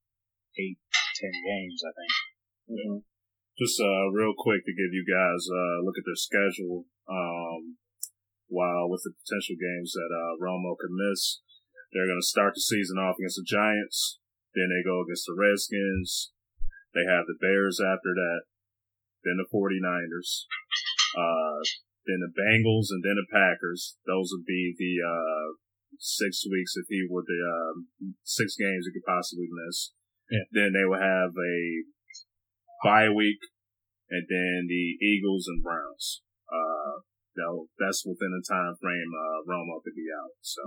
eight, 0.57 0.77
ten 1.21 1.31
games. 1.31 1.81
I 1.85 1.91
think. 1.93 2.79
Mm-hmm. 2.79 2.97
Just 3.57 3.79
uh, 3.79 4.11
real 4.11 4.33
quick 4.37 4.65
to 4.65 4.71
give 4.71 4.91
you 4.91 5.05
guys 5.07 5.47
uh, 5.47 5.85
look 5.85 5.95
at 5.97 6.03
their 6.03 6.19
schedule. 6.19 6.85
Um, 7.07 7.77
while 8.47 8.89
with 8.89 9.01
the 9.03 9.13
potential 9.13 9.57
games 9.57 9.93
that 9.93 10.11
uh, 10.13 10.37
Romo 10.37 10.77
could 10.77 10.93
miss, 10.93 11.41
they're 11.91 12.09
going 12.09 12.21
to 12.21 12.27
start 12.27 12.53
the 12.55 12.61
season 12.61 12.97
off 12.97 13.15
against 13.17 13.39
the 13.39 13.47
Giants. 13.47 14.19
Then 14.53 14.71
they 14.71 14.83
go 14.83 15.03
against 15.03 15.27
the 15.27 15.35
Redskins. 15.35 16.31
They 16.95 17.03
have 17.07 17.27
the 17.27 17.39
Bears 17.39 17.79
after 17.83 18.15
that. 18.15 18.47
Then 19.23 19.41
the 19.41 19.49
49ers. 19.49 20.47
Uh, 21.15 21.59
then 22.05 22.21
the 22.21 22.31
Bengals, 22.31 22.93
and 22.93 23.01
then 23.01 23.17
the 23.17 23.27
Packers. 23.31 23.97
Those 24.05 24.29
would 24.31 24.45
be 24.45 24.75
the 24.77 25.01
uh, 25.01 25.57
six 25.99 26.45
weeks 26.45 26.77
if 26.77 26.85
he 26.87 27.07
were 27.09 27.25
the 27.25 27.41
um, 27.41 28.15
six 28.23 28.55
games 28.55 28.85
he 28.85 28.93
could 28.93 29.07
possibly 29.07 29.49
miss. 29.49 29.91
Yeah. 30.29 30.45
Then 30.51 30.73
they 30.73 30.85
would 30.85 31.01
have 31.01 31.33
a 31.33 31.57
bye 32.83 33.09
week, 33.09 33.41
and 34.09 34.25
then 34.29 34.67
the 34.69 34.97
Eagles 35.01 35.47
and 35.47 35.63
Browns. 35.63 36.21
Uh, 36.45 37.01
that 37.35 37.51
that's 37.77 38.03
within 38.07 38.31
the 38.31 38.43
time 38.47 38.73
frame 38.79 39.11
uh, 39.11 39.43
Romo 39.43 39.83
could 39.83 39.95
be 39.95 40.07
out. 40.11 40.31
So 40.41 40.61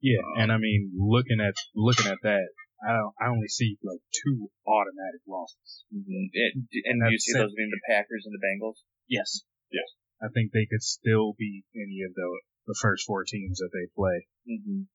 Yeah, 0.00 0.24
Um, 0.24 0.40
and 0.40 0.48
I 0.52 0.58
mean, 0.58 0.92
looking 0.96 1.40
at 1.40 1.54
looking 1.76 2.10
at 2.10 2.20
that, 2.22 2.48
I 2.80 3.00
I 3.20 3.28
only 3.28 3.48
see 3.48 3.76
like 3.84 4.00
two 4.10 4.48
automatic 4.66 5.22
losses. 5.28 5.84
Mm-hmm. 5.92 6.32
It, 6.32 6.52
and 6.88 7.02
That's 7.02 7.12
you 7.12 7.18
see 7.18 7.34
those 7.36 7.54
being 7.54 7.72
the 7.72 7.84
Packers 7.88 8.24
and 8.24 8.34
the 8.34 8.42
Bengals? 8.42 8.80
Yes. 9.08 9.44
Yes. 9.70 9.88
I 10.22 10.28
think 10.32 10.52
they 10.52 10.66
could 10.66 10.82
still 10.82 11.36
be 11.36 11.64
any 11.76 12.00
of 12.04 12.14
the 12.16 12.28
the 12.66 12.78
first 12.80 13.06
four 13.06 13.24
teams 13.24 13.58
that 13.58 13.70
they 13.72 13.86
play. 13.94 14.26
Mm-hmm. 14.48 14.90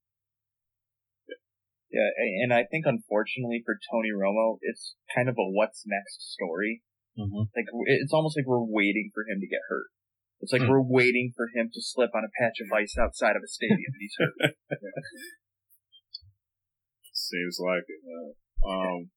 Yeah, 1.92 2.08
a- 2.08 2.38
and 2.44 2.54
I 2.54 2.64
think 2.64 2.86
unfortunately 2.88 3.62
for 3.66 3.76
Tony 3.92 4.16
Romo, 4.16 4.58
it's 4.62 4.96
kind 5.14 5.28
of 5.28 5.36
a 5.36 5.48
what's 5.52 5.84
next 5.86 6.34
story. 6.34 6.82
Mm-hmm. 7.20 7.52
Like 7.52 7.68
it's 7.86 8.14
almost 8.14 8.38
like 8.38 8.48
we're 8.48 8.64
waiting 8.64 9.12
for 9.14 9.24
him 9.28 9.42
to 9.42 9.48
get 9.48 9.60
hurt. 9.68 9.92
It's 10.42 10.52
like 10.52 10.64
Hmm. 10.64 10.70
we're 10.70 10.82
waiting 10.82 11.34
for 11.36 11.48
him 11.54 11.70
to 11.74 11.82
slip 11.82 12.12
on 12.16 12.24
a 12.26 12.34
patch 12.42 12.60
of 12.60 12.72
ice 12.74 12.98
outside 12.98 13.36
of 13.36 13.44
a 13.44 13.48
stadium 13.48 13.94
and 13.94 14.02
he's 14.02 14.16
hurt. 14.18 14.56
seems 17.14 17.58
like 17.60 17.86
it. 17.88 18.02
Uh, 18.04 18.68
um, 18.68 19.12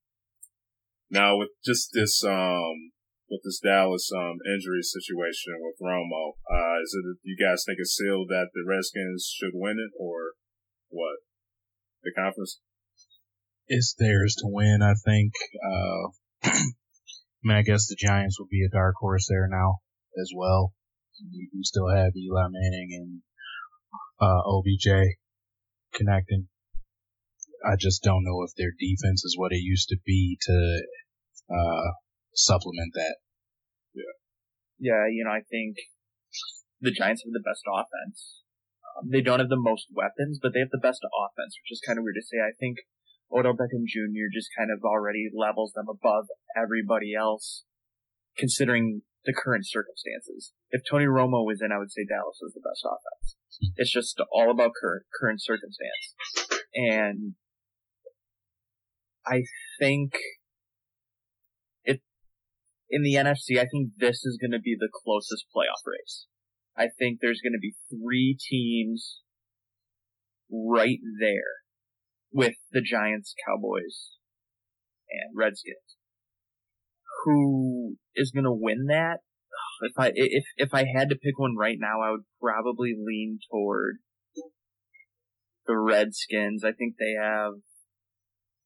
now 1.11 1.37
with 1.39 1.51
just 1.65 1.91
this 1.93 2.23
um 2.25 2.93
with 3.31 3.41
this 3.45 3.59
Dallas 3.59 4.11
um 4.15 4.39
injury 4.47 4.83
situation 4.83 5.55
with 5.61 5.77
Romo, 5.83 6.37
uh, 6.51 6.83
is 6.83 6.95
it 6.95 7.19
you 7.23 7.37
guys 7.37 7.65
think 7.67 7.79
it's 7.81 7.97
sealed 7.97 8.29
that 8.29 8.49
the 8.55 8.65
Redskins 8.67 9.33
should 9.35 9.53
win 9.55 9.79
it 9.79 9.93
or 9.99 10.33
what? 10.89 11.19
The 12.03 12.13
conference? 12.13 12.61
It's 13.67 13.95
theirs 13.99 14.37
to 14.41 14.47
win, 14.47 14.81
I 14.83 14.93
think. 14.93 15.33
Uh, 15.65 16.09
I 16.45 17.43
mean, 17.43 17.57
I 17.57 17.63
guess 17.63 17.87
the 17.89 17.97
Giants 17.99 18.39
will 18.39 18.49
be 18.51 18.63
a 18.65 18.69
dark 18.75 18.97
horse 18.99 19.27
there 19.29 19.49
now 19.51 19.81
as 20.21 20.31
well. 20.37 20.75
You, 21.19 21.49
you 21.53 21.63
still 21.63 21.89
have 21.89 22.17
Eli 22.17 22.47
Manning 22.51 22.91
and 22.93 23.23
uh, 24.21 24.43
OBJ 24.47 25.17
connecting. 25.95 26.49
I 27.65 27.77
just 27.79 28.03
don't 28.03 28.25
know 28.25 28.43
if 28.43 28.53
their 28.57 28.73
defense 28.79 29.25
is 29.25 29.37
what 29.39 29.53
it 29.53 29.63
used 29.63 29.89
to 29.89 29.97
be 30.05 30.37
to 30.43 30.83
uh, 31.51 31.91
supplement 32.35 32.93
that. 32.95 33.17
yeah, 33.95 34.15
Yeah, 34.79 35.05
you 35.11 35.25
know, 35.25 35.31
I 35.31 35.41
think 35.49 35.77
the 36.81 36.93
Giants 36.93 37.23
have 37.25 37.33
the 37.33 37.45
best 37.45 37.65
offense. 37.65 38.43
Um, 38.85 39.09
they 39.11 39.23
don't 39.23 39.41
have 39.41 39.49
the 39.49 39.61
most 39.61 39.87
weapons, 39.91 40.39
but 40.43 40.53
they 40.53 40.61
have 40.61 40.75
the 40.75 40.83
best 40.83 41.01
offense, 41.09 41.57
which 41.63 41.73
is 41.73 41.83
kind 41.87 41.99
of 41.99 42.05
weird 42.05 42.21
to 42.21 42.27
say. 42.27 42.39
I 42.45 42.53
think 42.59 42.79
Odell 43.33 43.57
Beckham 43.57 43.89
Jr. 43.89 44.29
just 44.33 44.53
kind 44.57 44.71
of 44.71 44.85
already 44.85 45.31
levels 45.33 45.73
them 45.73 45.87
above 45.89 46.27
everybody 46.55 47.15
else, 47.15 47.65
considering 48.37 49.03
the 49.25 49.33
current 49.33 49.67
circumstances. 49.67 50.53
If 50.71 50.83
Tony 50.89 51.07
Romo 51.07 51.45
was 51.45 51.61
in, 51.63 51.73
I 51.73 51.79
would 51.79 51.91
say 51.91 52.05
Dallas 52.09 52.39
was 52.41 52.53
the 52.55 52.61
best 52.61 52.85
offense. 52.85 53.73
It's 53.77 53.93
just 53.93 54.21
all 54.33 54.51
about 54.51 54.73
current 54.81 55.05
current 55.19 55.41
circumstance, 55.43 56.61
and 56.75 57.35
I 59.27 59.45
think 59.79 60.15
it 61.85 62.01
in 62.91 63.03
the 63.03 63.15
NFC. 63.15 63.59
I 63.59 63.67
think 63.67 63.91
this 63.97 64.25
is 64.25 64.39
going 64.41 64.51
to 64.51 64.61
be 64.61 64.77
the 64.79 64.91
closest 64.93 65.47
playoff 65.55 65.87
race. 65.87 66.27
I 66.77 66.89
think 66.99 67.19
there's 67.21 67.41
going 67.41 67.53
to 67.53 67.63
be 67.63 67.77
three 67.89 68.37
teams 68.39 69.21
right 70.51 70.99
there 71.21 71.63
with 72.33 72.55
the 72.73 72.83
Giants, 72.83 73.35
Cowboys, 73.47 74.11
and 75.09 75.37
Redskins. 75.37 75.97
Who 77.25 77.97
is 78.15 78.31
going 78.31 78.45
to 78.45 78.53
win 78.53 78.87
that? 78.89 79.19
If 79.83 79.93
I 79.99 80.13
if 80.15 80.45
if 80.57 80.75
I 80.75 80.85
had 80.97 81.09
to 81.09 81.17
pick 81.17 81.39
one 81.39 81.57
right 81.57 81.77
now, 81.79 82.01
I 82.01 82.11
would 82.13 82.25
probably 82.41 82.95
lean 82.97 83.39
toward 83.51 83.97
the 85.67 85.77
Redskins. 85.77 86.65
I 86.65 86.73
think 86.73 86.95
they 86.99 87.15
have 87.21 87.55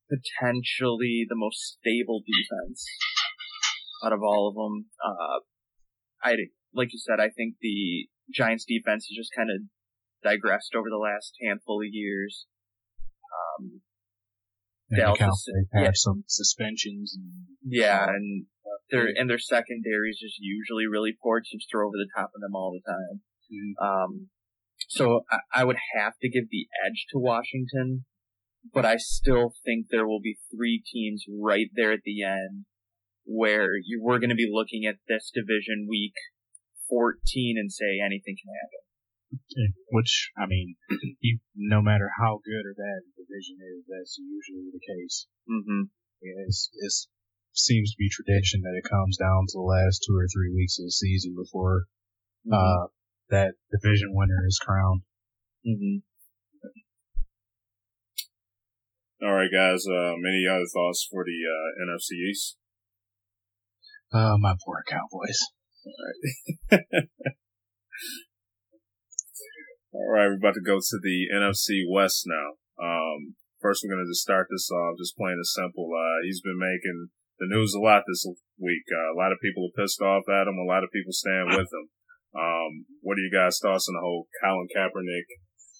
potentially 0.09 1.27
the 1.29 1.37
most 1.37 1.79
stable 1.79 2.21
defense 2.21 2.87
out 4.05 4.13
of 4.13 4.23
all 4.23 4.49
of 4.49 4.55
them. 4.55 4.87
Uh, 5.05 5.41
I 6.23 6.37
like 6.75 6.93
you 6.93 6.99
said, 6.99 7.21
I 7.21 7.31
think 7.31 7.57
the 7.61 8.09
Giants 8.33 8.65
defense 8.67 9.07
has 9.09 9.17
just 9.17 9.33
kind 9.37 9.49
of 9.51 9.63
digressed 10.23 10.75
over 10.75 10.89
the 10.91 11.01
last 11.01 11.35
handful 11.43 11.81
of 11.81 11.89
years. 11.91 12.47
Um, 13.33 13.81
Dallas 14.97 15.19
is- 15.19 15.21
Cowboys 15.21 15.69
have 15.75 15.83
yeah. 15.85 15.91
some 15.95 16.25
suspensions 16.27 17.15
and 17.17 17.33
yeah, 17.65 18.09
and 18.09 18.47
their 18.91 19.07
and 19.15 19.29
their 19.29 19.39
secondary 19.39 20.11
is 20.11 20.19
just 20.21 20.37
usually 20.41 20.87
really 20.87 21.17
poor. 21.23 21.41
Teams 21.41 21.67
throw 21.71 21.87
over 21.87 21.97
the 21.97 22.09
top 22.17 22.31
of 22.35 22.41
them 22.41 22.55
all 22.55 22.73
the 22.73 22.91
time. 22.91 23.21
Mhm. 23.53 23.85
Um, 23.85 24.29
so 24.89 25.25
I, 25.31 25.61
I 25.61 25.65
would 25.65 25.79
have 25.97 26.15
to 26.23 26.29
give 26.31 26.51
the 26.51 26.69
edge 26.87 27.07
to 27.11 27.19
Washington, 27.19 28.05
but 28.73 28.87
I 28.87 28.97
still 28.97 29.53
think 29.65 29.87
there 29.91 30.07
will 30.07 30.21
be 30.21 30.39
three 30.55 30.83
teams 30.87 31.25
right 31.29 31.69
there 31.75 31.93
at 31.93 32.03
the 32.05 32.23
end 32.23 32.65
where 33.25 33.77
you 33.77 34.01
we're 34.03 34.19
going 34.19 34.31
to 34.31 34.37
be 34.37 34.49
looking 34.51 34.87
at 34.87 34.97
this 35.07 35.31
division 35.35 35.87
week 35.89 36.15
14 36.89 37.57
and 37.59 37.71
say 37.71 38.01
anything 38.05 38.37
can 38.41 38.49
happen. 38.55 38.88
Which, 39.93 40.31
I 40.39 40.47
mean, 40.47 40.77
you, 41.21 41.39
no 41.55 41.83
matter 41.83 42.09
how 42.19 42.41
good 42.45 42.65
or 42.65 42.75
bad 42.75 43.05
the 43.05 43.25
division 43.25 43.59
is, 43.61 43.85
that's 43.89 44.17
usually 44.19 44.71
the 44.73 44.81
case. 44.81 45.27
hmm 45.47 45.93
It's, 46.23 46.71
it's 46.81 47.09
seems 47.53 47.91
to 47.91 47.99
be 47.99 48.09
tradition 48.09 48.63
that 48.63 48.79
it 48.79 48.89
comes 48.89 49.17
down 49.17 49.47
to 49.49 49.59
the 49.59 49.67
last 49.67 50.05
two 50.07 50.15
or 50.15 50.27
three 50.31 50.55
weeks 50.55 50.79
of 50.79 50.87
the 50.87 50.93
season 50.93 51.35
before 51.35 51.85
uh, 52.53 52.87
that 53.31 53.55
division 53.71 54.15
winner 54.15 54.47
is 54.47 54.59
crowned. 54.59 55.03
hmm 55.65 55.99
All 59.21 59.35
right, 59.35 59.51
guys. 59.53 59.85
Um, 59.87 60.23
any 60.25 60.47
other 60.49 60.67
thoughts 60.73 61.07
for 61.11 61.25
the 61.25 61.39
uh, 61.43 61.85
NFC 61.85 62.13
East? 62.31 62.57
Uh, 64.13 64.37
my 64.39 64.55
poor 64.65 64.83
Cowboys. 64.89 65.41
All 65.85 65.93
right, 66.71 66.85
we're 70.07 70.39
about 70.39 70.55
to 70.55 70.63
go 70.63 70.79
to 70.79 70.97
the 71.03 71.27
NFC 71.35 71.83
West 71.89 72.23
now. 72.27 72.61
Um, 72.79 73.35
first, 73.59 73.83
we're 73.83 73.95
going 73.95 74.07
to 74.07 74.11
just 74.11 74.23
start 74.23 74.47
this 74.51 74.71
off 74.71 74.99
just 74.99 75.17
plain 75.19 75.35
and 75.35 75.47
simple. 75.47 75.91
Uh, 75.91 76.23
he's 76.23 76.41
been 76.41 76.59
making 76.59 77.11
the 77.43 77.51
news 77.51 77.75
a 77.75 77.83
lot 77.83 78.07
this 78.07 78.23
week. 78.59 78.87
Uh, 78.91 79.15
a 79.15 79.19
lot 79.19 79.33
of 79.35 79.43
people 79.43 79.67
are 79.67 79.79
pissed 79.79 80.01
off 80.03 80.31
at 80.31 80.47
him. 80.47 80.59
A 80.59 80.69
lot 80.69 80.85
of 80.87 80.95
people 80.95 81.13
stand 81.13 81.51
with 81.51 81.71
him. 81.71 81.87
Um, 82.37 82.87
what 83.03 83.19
are 83.19 83.25
you 83.25 83.33
guys' 83.33 83.59
thoughts 83.59 83.89
on 83.89 83.97
the 83.97 84.05
whole 84.05 84.29
Colin 84.39 84.69
Kaepernick 84.71 85.27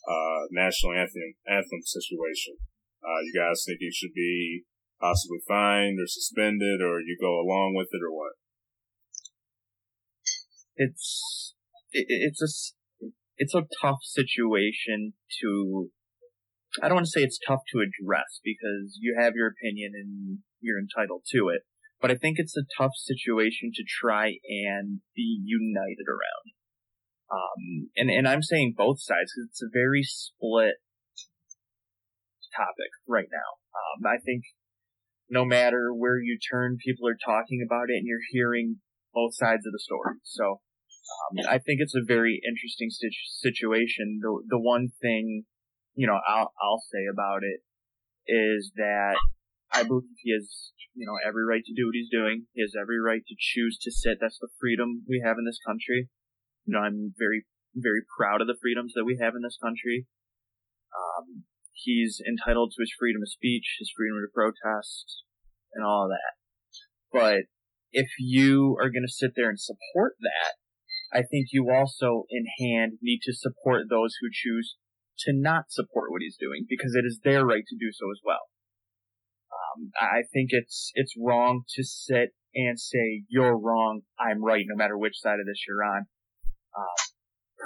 uh, 0.09 0.49
national 0.51 0.97
anthem 0.99 1.37
anthem 1.47 1.83
situation? 1.85 2.59
Uh, 3.05 3.21
you 3.23 3.35
guys 3.37 3.63
think 3.63 3.79
he 3.79 3.93
should 3.93 4.15
be 4.17 4.65
possibly 4.99 5.39
fined 5.47 6.01
or 6.01 6.09
suspended, 6.09 6.83
or 6.83 6.99
you 6.99 7.15
go 7.21 7.39
along 7.39 7.75
with 7.77 7.89
it, 7.93 8.03
or 8.03 8.11
what? 8.11 8.35
it's 10.79 11.55
it, 11.93 12.07
it's 12.09 12.43
s- 12.43 12.75
it's 13.39 13.55
a 13.55 13.67
tough 13.81 14.03
situation 14.03 15.15
to 15.41 15.91
I 16.83 16.89
don't 16.89 16.97
want 16.97 17.07
to 17.07 17.11
say 17.11 17.23
it's 17.23 17.39
tough 17.39 17.63
to 17.73 17.81
address 17.81 18.41
because 18.45 18.99
you 19.01 19.17
have 19.19 19.33
your 19.35 19.49
opinion 19.49 19.93
and 19.95 20.39
you're 20.61 20.79
entitled 20.79 21.23
to 21.33 21.49
it, 21.49 21.63
but 22.01 22.11
I 22.11 22.17
think 22.17 22.37
it's 22.39 22.57
a 22.57 22.69
tough 22.77 22.93
situation 22.95 23.71
to 23.75 23.85
try 23.89 24.37
and 24.45 25.01
be 25.17 25.41
united 25.45 26.05
around. 26.07 26.47
Um, 27.31 27.91
and 27.97 28.11
and 28.11 28.29
I'm 28.29 28.43
saying 28.43 28.75
both 28.77 29.01
sides 29.01 29.33
'cause 29.33 29.49
it's 29.49 29.63
a 29.63 29.73
very 29.73 30.03
split 30.03 30.77
topic 32.55 32.91
right 33.07 33.29
now. 33.31 33.61
Um, 33.75 34.07
I 34.07 34.19
think 34.19 34.45
no 35.29 35.45
matter 35.45 35.93
where 35.95 36.19
you 36.19 36.39
turn, 36.39 36.79
people 36.85 37.07
are 37.09 37.19
talking 37.23 37.63
about 37.65 37.91
it, 37.91 37.99
and 37.99 38.07
you're 38.07 38.25
hearing 38.31 38.81
both 39.13 39.35
sides 39.35 39.67
of 39.67 39.73
the 39.73 39.79
story. 39.79 40.17
So 40.23 40.61
um, 41.09 41.47
I 41.49 41.59
think 41.59 41.81
it's 41.81 41.95
a 41.95 42.05
very 42.05 42.41
interesting 42.47 42.91
situ- 42.91 43.33
situation. 43.41 44.21
The 44.23 44.43
the 44.49 44.61
one 44.61 44.89
thing, 45.01 45.45
you 45.95 46.07
know, 46.07 46.19
I'll 46.27 46.53
I'll 46.61 46.83
say 46.93 47.05
about 47.11 47.43
it 47.43 47.61
is 48.29 48.73
that 48.77 49.17
I 49.73 49.83
believe 49.83 50.17
he 50.23 50.33
has, 50.33 50.73
you 50.95 51.07
know, 51.07 51.17
every 51.27 51.45
right 51.45 51.65
to 51.65 51.75
do 51.75 51.87
what 51.87 51.97
he's 51.97 52.11
doing. 52.11 52.47
He 52.53 52.63
has 52.63 52.75
every 52.79 53.01
right 53.01 53.23
to 53.27 53.37
choose 53.39 53.79
to 53.83 53.91
sit. 53.91 54.19
That's 54.21 54.39
the 54.39 54.53
freedom 54.61 55.05
we 55.09 55.23
have 55.25 55.37
in 55.39 55.45
this 55.45 55.61
country. 55.65 56.09
You 56.65 56.75
know, 56.75 56.81
I'm 56.81 57.15
very 57.19 57.45
very 57.75 58.03
proud 58.17 58.41
of 58.41 58.47
the 58.47 58.59
freedoms 58.61 58.93
that 58.95 59.05
we 59.05 59.19
have 59.21 59.35
in 59.35 59.43
this 59.43 59.59
country. 59.61 60.07
Um, 60.93 61.45
he's 61.73 62.21
entitled 62.27 62.73
to 62.75 62.83
his 62.83 62.93
freedom 62.99 63.23
of 63.23 63.31
speech, 63.31 63.77
his 63.79 63.93
freedom 63.97 64.19
to 64.21 64.33
protest, 64.33 65.25
and 65.75 65.85
all 65.85 66.05
of 66.05 66.11
that. 66.11 66.35
But 67.13 67.43
if 67.93 68.09
you 68.19 68.77
are 68.81 68.91
going 68.91 69.07
to 69.07 69.13
sit 69.13 69.33
there 69.37 69.49
and 69.49 69.61
support 69.61 70.17
that, 70.21 70.61
I 71.13 71.23
think 71.23 71.49
you 71.53 71.71
also 71.71 72.25
in 72.31 72.45
hand 72.61 72.99
need 73.01 73.21
to 73.23 73.33
support 73.33 73.85
those 73.89 74.15
who 74.21 74.29
choose 74.31 74.77
to 75.21 75.33
not 75.35 75.65
support 75.71 76.11
what 76.11 76.21
he's 76.21 76.37
doing 76.39 76.67
because 76.69 76.95
it 76.95 77.07
is 77.07 77.21
their 77.25 77.45
right 77.45 77.65
to 77.67 77.77
do 77.77 77.91
so 77.93 78.11
as 78.11 78.21
well. 78.25 78.51
Um, 79.51 79.91
I 80.01 80.23
think 80.33 80.51
it's 80.51 80.93
it's 80.95 81.15
wrong 81.19 81.63
to 81.75 81.83
sit 81.83 82.35
and 82.55 82.79
say 82.79 83.25
you're 83.29 83.59
wrong, 83.59 84.03
I'm 84.19 84.45
right, 84.45 84.65
no 84.67 84.77
matter 84.77 84.97
which 84.97 85.19
side 85.21 85.41
of 85.41 85.47
this 85.47 85.65
you're 85.67 85.85
on. 85.85 86.07
Uh, 86.77 87.03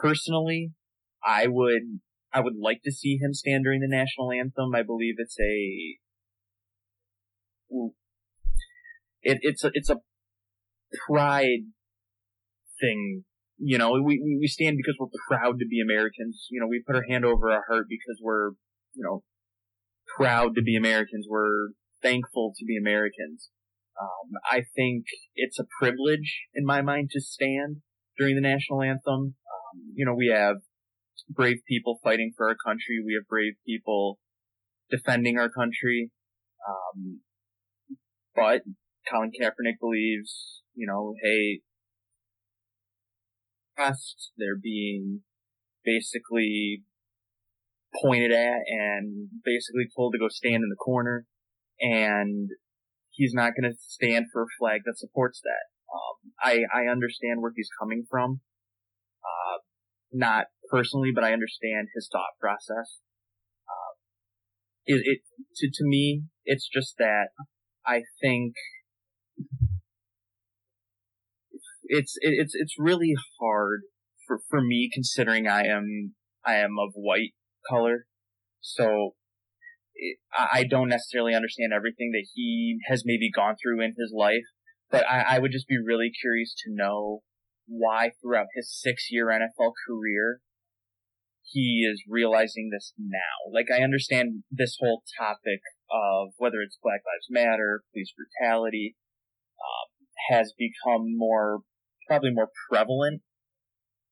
personally, 0.01 0.73
I 1.25 1.47
would 1.49 2.01
I 2.33 2.41
would 2.41 2.57
like 2.61 2.81
to 2.85 2.93
see 2.93 3.19
him 3.19 3.35
stand 3.35 3.65
during 3.65 3.81
the 3.81 3.89
national 3.89 4.33
anthem. 4.33 4.75
I 4.75 4.83
believe 4.83 5.15
it's 5.19 5.39
a 5.39 5.99
it, 9.23 9.39
it's 9.43 9.65
a 9.65 9.71
it's 9.75 9.91
a 9.91 9.97
pride 11.07 11.67
thing. 12.81 13.25
You 13.65 13.79
know, 13.79 13.93
we 13.93 14.39
we 14.41 14.49
stand 14.49 14.77
because 14.77 14.97
we're 14.99 15.07
proud 15.29 15.59
to 15.61 15.67
be 15.67 15.81
Americans. 15.81 16.49
You 16.51 16.61
know, 16.61 16.67
we 16.67 16.83
put 16.85 16.97
our 16.97 17.05
hand 17.09 17.25
over 17.25 17.51
our 17.51 17.63
heart 17.69 17.87
because 17.89 18.19
we're 18.21 18.51
you 18.95 19.05
know 19.05 19.23
proud 20.17 20.55
to 20.57 20.63
be 20.63 20.77
Americans. 20.77 21.27
We're 21.29 21.71
thankful 22.03 22.53
to 22.59 22.65
be 22.65 22.77
Americans. 22.77 23.51
Um, 24.01 24.33
I 24.51 24.65
think 24.75 25.05
it's 25.37 25.59
a 25.59 25.67
privilege 25.79 26.41
in 26.55 26.65
my 26.65 26.83
mind 26.83 27.11
to 27.13 27.21
stand 27.21 27.77
during 28.19 28.35
the 28.35 28.41
national 28.41 28.83
anthem. 28.83 29.35
Um, 29.37 29.93
you 29.95 30.05
know, 30.05 30.15
we 30.15 30.33
have 30.35 30.57
brave 31.29 31.59
people 31.69 31.99
fighting 32.03 32.33
for 32.37 32.49
our 32.49 32.57
country. 32.67 33.03
We 33.05 33.15
have 33.15 33.29
brave 33.29 33.55
people 33.67 34.19
defending 34.91 35.39
our 35.39 35.51
country. 35.51 36.11
Um, 36.69 37.21
but 38.35 38.63
Colin 39.11 39.31
Kaepernick 39.31 39.79
believes, 39.81 40.63
you 40.75 40.87
know, 40.87 41.15
hey, 41.23 41.61
pressed, 43.77 44.33
they're 44.37 44.59
being 44.61 45.21
basically 45.85 46.83
pointed 48.03 48.33
at 48.33 48.61
and 48.67 49.29
basically 49.45 49.85
told 49.95 50.13
to 50.13 50.19
go 50.19 50.29
stand 50.29 50.63
in 50.63 50.71
the 50.71 50.77
corner 50.77 51.27
and 51.81 52.51
he's 53.11 53.35
not 53.35 53.53
going 53.59 53.71
to 53.71 53.77
stand 53.79 54.27
for 54.33 54.43
a 54.43 54.47
flag 54.59 54.83
that 54.87 54.99
supports 54.99 55.41
that. 55.43 55.69
Um, 55.93 56.33
I, 56.41 56.63
I 56.73 56.91
understand 56.91 57.43
where 57.43 57.53
he's 57.55 57.69
coming 57.79 58.05
from. 58.09 58.41
Uh, 59.23 59.59
not 60.13 60.47
personally, 60.71 61.11
but 61.15 61.25
I 61.25 61.33
understand 61.33 61.89
his 61.95 62.09
thought 62.11 62.39
process. 62.41 63.01
Uh, 63.69 63.93
it, 64.87 65.03
it, 65.05 65.21
to, 65.57 65.69
to 65.69 65.85
me, 65.85 66.25
it's 66.45 66.69
just 66.69 66.95
that 66.99 67.29
I 67.87 68.03
think 68.21 68.55
it's, 71.93 72.15
it's, 72.21 72.55
it's 72.55 72.75
really 72.79 73.15
hard 73.41 73.83
for, 74.27 74.41
for 74.49 74.61
me 74.63 74.91
considering 74.93 75.47
I 75.47 75.67
am, 75.67 76.15
I 76.45 76.55
am 76.57 76.77
of 76.79 76.93
white 76.95 77.33
color. 77.69 78.07
So 78.61 79.15
I 80.37 80.65
don't 80.65 80.89
necessarily 80.89 81.35
understand 81.35 81.73
everything 81.73 82.11
that 82.13 82.27
he 82.35 82.79
has 82.87 83.03
maybe 83.05 83.31
gone 83.31 83.55
through 83.63 83.85
in 83.85 83.95
his 83.99 84.13
life, 84.17 84.47
but 84.91 85.05
I, 85.09 85.37
I 85.37 85.39
would 85.39 85.53
just 85.53 85.69
be 85.69 85.79
really 85.79 86.11
curious 86.21 86.55
to 86.65 86.75
know 86.75 87.21
why 87.67 88.11
throughout 88.21 88.47
his 88.55 88.73
six 88.73 89.09
year 89.11 89.27
NFL 89.27 89.73
career, 89.87 90.41
he 91.43 91.87
is 91.91 92.03
realizing 92.09 92.71
this 92.73 92.93
now. 92.99 93.53
Like 93.53 93.67
I 93.71 93.83
understand 93.83 94.45
this 94.51 94.77
whole 94.81 95.03
topic 95.19 95.61
of 95.91 96.31
whether 96.39 96.61
it's 96.61 96.79
Black 96.83 97.01
Lives 97.07 97.29
Matter, 97.29 97.83
police 97.93 98.13
brutality, 98.17 98.97
um, 99.61 99.89
has 100.31 100.53
become 100.57 101.17
more, 101.17 101.61
probably 102.09 102.31
more 102.33 102.51
prevalent 102.69 103.23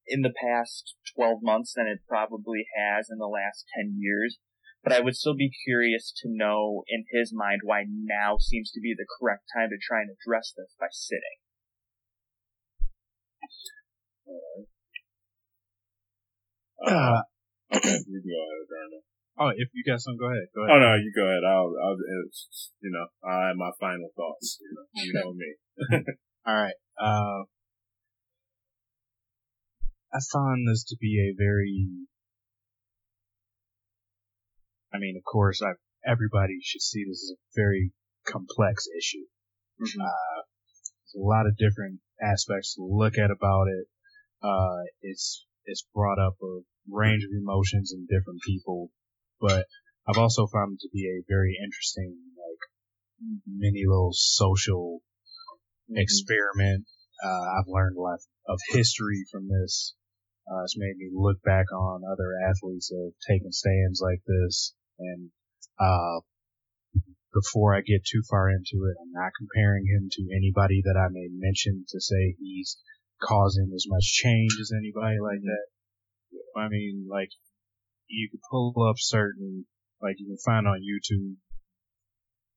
in 0.06 0.23
the 0.23 0.32
past 0.32 0.94
12 1.14 1.38
months 1.42 1.73
than 1.75 1.87
it 1.87 2.00
probably 2.09 2.64
has 2.76 3.09
in 3.11 3.18
the 3.18 3.26
last 3.26 3.66
10 3.76 3.97
years 3.99 4.38
but 4.82 4.92
I 4.92 5.00
would 5.00 5.16
still 5.16 5.35
be 5.35 5.50
curious 5.64 6.12
to 6.23 6.28
know 6.28 6.85
in 6.88 7.04
his 7.12 7.32
mind 7.35 7.61
why 7.64 7.85
now 7.87 8.37
seems 8.38 8.70
to 8.73 8.80
be 8.80 8.94
the 8.97 9.06
correct 9.20 9.44
time 9.54 9.68
to 9.70 9.76
try 9.76 10.00
and 10.00 10.11
address 10.11 10.52
this 10.56 10.75
by 10.78 10.87
sitting. 10.90 11.38
Uh, 16.81 17.20
you 17.72 18.22
go 18.24 18.81
ahead, 18.81 19.03
Oh, 19.38 19.48
if 19.57 19.68
you 19.72 19.85
got 19.87 20.00
some, 20.00 20.16
go 20.18 20.26
ahead. 20.26 20.48
Go 20.55 20.64
ahead. 20.64 20.76
Oh 20.76 20.81
no, 20.81 20.94
you 20.96 21.12
go 21.14 21.24
ahead. 21.24 21.44
I'll, 21.44 21.72
I'll, 21.83 21.96
you 22.81 22.90
know, 22.90 23.07
I 23.24 23.48
have 23.48 23.57
my 23.57 23.70
final 23.79 24.11
thoughts. 24.16 24.59
You 24.61 24.76
know, 24.76 24.85
you 24.94 25.12
know 25.20 25.33
me. 25.33 26.05
All 26.46 26.55
right. 26.55 26.74
Uh, 27.00 27.44
I 30.12 30.18
found 30.33 30.66
this 30.66 30.85
to 30.85 30.96
be 31.01 31.31
a 31.31 31.37
very 31.37 31.87
I 34.92 34.99
mean, 34.99 35.16
of 35.16 35.25
course, 35.25 35.62
I, 35.62 35.73
everybody 36.05 36.59
should 36.62 36.83
see 36.83 37.05
this 37.05 37.23
as 37.23 37.37
a 37.37 37.40
very 37.55 37.92
complex 38.27 38.87
issue. 38.99 39.27
Mm-hmm. 39.81 40.01
Uh, 40.01 40.40
there's 41.14 41.23
a 41.23 41.27
lot 41.27 41.46
of 41.46 41.57
different 41.57 42.01
aspects 42.20 42.75
to 42.75 42.83
look 42.83 43.16
at 43.16 43.31
about 43.31 43.68
it. 43.68 43.87
Uh, 44.42 44.83
it's, 45.03 45.46
it's 45.64 45.87
brought 45.94 46.18
up 46.18 46.35
a 46.42 46.61
range 46.90 47.23
of 47.25 47.31
emotions 47.31 47.92
in 47.94 48.07
different 48.07 48.40
people, 48.44 48.90
but 49.40 49.66
I've 50.09 50.18
also 50.18 50.46
found 50.49 50.75
it 50.75 50.81
to 50.81 50.88
be 50.92 51.07
a 51.07 51.25
very 51.29 51.57
interesting, 51.62 52.16
like, 52.37 53.38
mini 53.46 53.85
little 53.87 54.12
social 54.12 55.03
mm-hmm. 55.88 55.99
experiment. 55.99 56.87
Uh, 57.23 57.61
I've 57.61 57.68
learned 57.68 57.96
a 57.96 58.01
lot 58.01 58.18
of 58.49 58.59
history 58.70 59.25
from 59.31 59.49
this. 59.49 59.94
Uh, 60.50 60.64
it's 60.64 60.76
made 60.76 60.96
me 60.98 61.08
look 61.14 61.40
back 61.42 61.70
on 61.72 62.02
other 62.02 62.34
athletes 62.50 62.88
that 62.88 62.98
have 62.98 63.22
taken 63.30 63.52
stands 63.52 64.02
like 64.02 64.20
this. 64.26 64.74
And, 64.98 65.30
uh, 65.78 66.20
before 67.32 67.76
I 67.76 67.80
get 67.80 68.02
too 68.04 68.22
far 68.28 68.50
into 68.50 68.90
it, 68.90 68.98
I'm 69.00 69.12
not 69.12 69.30
comparing 69.38 69.86
him 69.86 70.08
to 70.10 70.34
anybody 70.34 70.82
that 70.82 70.98
I 70.98 71.06
may 71.12 71.28
mention 71.30 71.84
to 71.88 72.00
say 72.00 72.34
he's 72.40 72.76
causing 73.22 73.70
as 73.72 73.86
much 73.86 74.02
change 74.02 74.50
as 74.60 74.72
anybody 74.74 75.20
like 75.22 75.38
that. 75.40 75.66
I 76.56 76.68
mean, 76.68 77.06
like, 77.08 77.30
you 78.08 78.28
could 78.30 78.40
pull 78.50 78.74
up 78.88 78.96
certain, 78.98 79.66
like 80.02 80.16
you 80.18 80.26
can 80.26 80.42
find 80.44 80.66
on 80.66 80.82
YouTube 80.82 81.36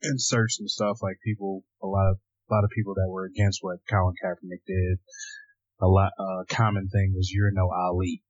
and 0.01 0.19
search 0.19 0.58
some 0.58 0.67
stuff 0.67 0.97
like 1.03 1.17
people, 1.23 1.63
a 1.84 1.88
lot 1.88 2.10
of, 2.10 2.17
a 2.49 2.53
lot 2.53 2.63
of 2.63 2.71
people 2.75 2.95
that 2.95 3.10
were 3.10 3.25
against 3.25 3.60
what 3.62 3.77
Colin 3.88 4.15
Kaepernick 4.17 4.65
did. 4.65 4.97
A 5.82 5.88
lot, 5.88 6.12
uh, 6.20 6.44
common 6.50 6.88
thing 6.88 7.14
was 7.16 7.32
you're 7.32 7.52
no 7.52 7.70
Ali. 7.72 8.22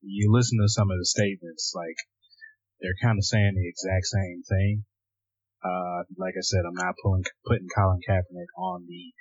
You 0.00 0.32
listen 0.32 0.58
to 0.62 0.68
some 0.68 0.90
of 0.90 0.98
the 0.98 1.04
statements, 1.04 1.72
like, 1.74 1.96
they're 2.80 3.02
kind 3.02 3.18
of 3.18 3.24
saying 3.24 3.54
the 3.54 3.68
exact 3.68 4.06
same 4.06 4.42
thing. 4.48 4.84
Uh, 5.64 6.04
like 6.16 6.34
I 6.38 6.42
said, 6.42 6.62
I'm 6.66 6.74
not 6.74 6.94
pulling, 7.02 7.24
putting 7.44 7.66
Colin 7.74 8.00
Kaepernick 8.08 8.52
on 8.56 8.86
the, 8.86 9.12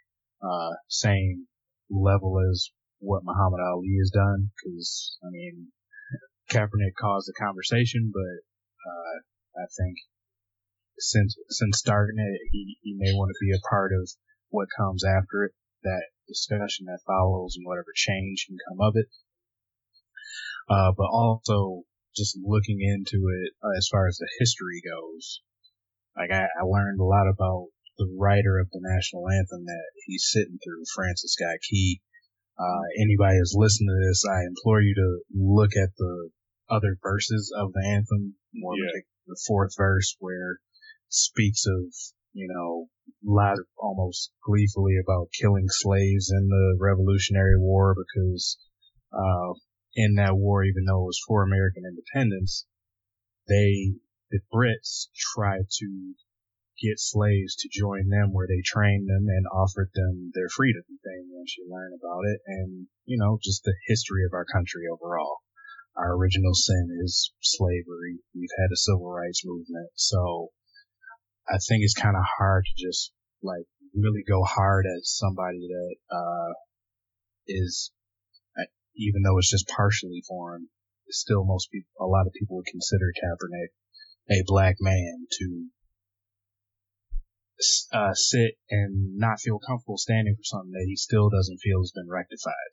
uh, 0.46 0.76
same 0.88 1.48
level 1.90 2.38
as 2.52 2.70
what 3.00 3.26
Muhammad 3.26 3.60
Ali 3.60 3.98
has 4.00 4.12
done, 4.12 4.52
cause, 4.64 5.18
I 5.26 5.30
mean, 5.32 5.72
Kaepernick 6.52 6.94
caused 7.00 7.28
the 7.28 7.34
conversation, 7.42 8.12
but, 8.14 8.38
uh, 8.86 9.18
I 9.58 9.66
think 9.76 9.98
since, 11.00 11.36
since 11.50 11.80
starting 11.80 12.20
it, 12.20 12.42
he, 12.52 12.78
he 12.82 12.94
may 12.98 13.14
want 13.14 13.30
to 13.30 13.46
be 13.46 13.52
a 13.52 13.68
part 13.70 13.92
of 13.94 14.08
what 14.50 14.68
comes 14.78 15.04
after 15.04 15.46
it, 15.46 15.54
that 15.88 16.12
discussion 16.28 16.92
that 16.92 17.08
follows 17.08 17.56
and 17.56 17.64
whatever 17.66 17.96
change 17.96 18.46
can 18.48 18.60
come 18.68 18.84
of 18.84 18.94
it. 19.00 19.08
Uh, 20.68 20.92
but 20.92 21.08
also 21.08 21.88
just 22.16 22.38
looking 22.44 22.84
into 22.84 23.24
it 23.32 23.56
uh, 23.64 23.72
as 23.78 23.88
far 23.88 24.08
as 24.08 24.18
the 24.18 24.28
history 24.40 24.84
goes, 24.84 25.40
like 26.18 26.32
I, 26.32 26.44
I 26.44 26.64
learned 26.68 27.00
a 27.00 27.08
lot 27.08 27.30
about 27.32 27.72
the 27.98 28.10
writer 28.18 28.60
of 28.60 28.70
the 28.72 28.82
national 28.82 29.30
anthem 29.30 29.66
that 29.66 29.88
he's 30.06 30.28
sitting 30.28 30.60
through, 30.60 30.84
Francis 30.94 31.34
Scott 31.34 31.58
Key. 31.64 32.02
Uh, 32.60 32.84
anybody 33.00 33.38
who's 33.38 33.56
listening 33.56 33.90
to 33.90 34.08
this, 34.10 34.26
I 34.26 34.46
implore 34.50 34.82
you 34.82 34.96
to 34.96 35.22
look 35.34 35.72
at 35.78 35.96
the 35.98 36.30
other 36.70 36.98
verses 37.02 37.54
of 37.56 37.72
the 37.74 37.86
anthem, 37.86 38.36
more 38.54 38.76
yeah. 38.76 39.02
the 39.28 39.40
fourth 39.48 39.74
verse 39.78 40.16
where 40.20 40.60
speaks 41.10 41.66
of, 41.66 41.94
you 42.38 42.48
know, 42.54 42.86
lies 43.26 43.58
almost 43.78 44.32
gleefully 44.46 44.94
about 45.02 45.34
killing 45.34 45.66
slaves 45.68 46.30
in 46.30 46.48
the 46.48 46.78
Revolutionary 46.80 47.58
War 47.58 47.96
because, 47.98 48.60
uh, 49.12 49.58
in 49.96 50.14
that 50.16 50.38
war, 50.38 50.64
even 50.64 50.86
though 50.86 51.02
it 51.02 51.12
was 51.18 51.24
for 51.28 51.42
American 51.42 51.82
independence, 51.84 52.68
they, 53.48 53.98
the 54.30 54.40
Brits 54.54 55.10
tried 55.34 55.66
to 55.82 56.14
get 56.78 57.00
slaves 57.00 57.56
to 57.56 57.70
join 57.74 58.10
them 58.10 58.34
where 58.34 58.46
they 58.46 58.62
trained 58.64 59.10
them 59.10 59.26
and 59.26 59.48
offered 59.52 59.90
them 59.96 60.30
their 60.36 60.50
freedom. 60.56 60.84
They 60.88 61.26
once 61.34 61.56
you 61.58 61.66
learn 61.68 61.90
about 61.98 62.22
it 62.30 62.40
and, 62.46 62.86
you 63.06 63.18
know, 63.18 63.40
just 63.42 63.64
the 63.64 63.74
history 63.88 64.24
of 64.26 64.34
our 64.34 64.46
country 64.46 64.84
overall. 64.86 65.38
Our 65.96 66.16
original 66.16 66.54
sin 66.54 67.02
is 67.04 67.34
slavery. 67.42 68.22
We've 68.36 68.54
had 68.60 68.70
a 68.72 68.78
civil 68.78 69.10
rights 69.10 69.42
movement. 69.44 69.90
So 69.96 70.52
I 71.50 71.58
think 71.58 71.84
it's 71.84 71.94
kind 71.94 72.16
of 72.16 72.24
hard 72.38 72.66
to 72.66 72.88
just 72.88 73.12
like 73.42 73.66
really 73.96 74.24
go 74.28 74.44
hard 74.44 74.86
at 74.86 75.06
somebody 75.06 75.68
that, 75.68 75.96
uh, 76.12 76.54
is 77.48 77.92
even 78.98 79.22
though 79.22 79.38
it's 79.38 79.52
just 79.52 79.68
partially 79.68 80.24
foreign, 80.28 80.68
still 81.10 81.46
most 81.46 81.70
people, 81.72 81.90
a 82.00 82.06
lot 82.06 82.28
of 82.28 82.34
people 82.34 82.58
would 82.58 82.66
consider 82.66 83.14
Kaepernick 83.14 83.70
a 84.30 84.44
black 84.46 84.76
man 84.82 85.26
to 85.40 85.68
uh, 87.94 88.14
sit 88.14 88.52
and 88.70 89.18
not 89.18 89.40
feel 89.40 89.60
comfortable 89.60 89.98
standing 89.98 90.36
for 90.36 90.44
something 90.44 90.72
that 90.72 90.86
he 90.86 90.96
still 90.96 91.30
doesn't 91.30 91.60
feel 91.60 91.80
has 91.80 91.94
been 91.96 92.10
rectified. 92.10 92.72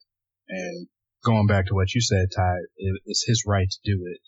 And 0.48 0.88
going 1.24 1.46
back 1.46 1.66
to 1.66 1.74
what 1.74 1.94
you 1.94 2.00
said, 2.00 2.26
Ty, 2.34 2.56
it, 2.76 3.00
it's 3.06 3.24
his 3.26 3.44
right 3.46 3.68
to 3.70 3.78
do 3.84 4.02
it, 4.04 4.20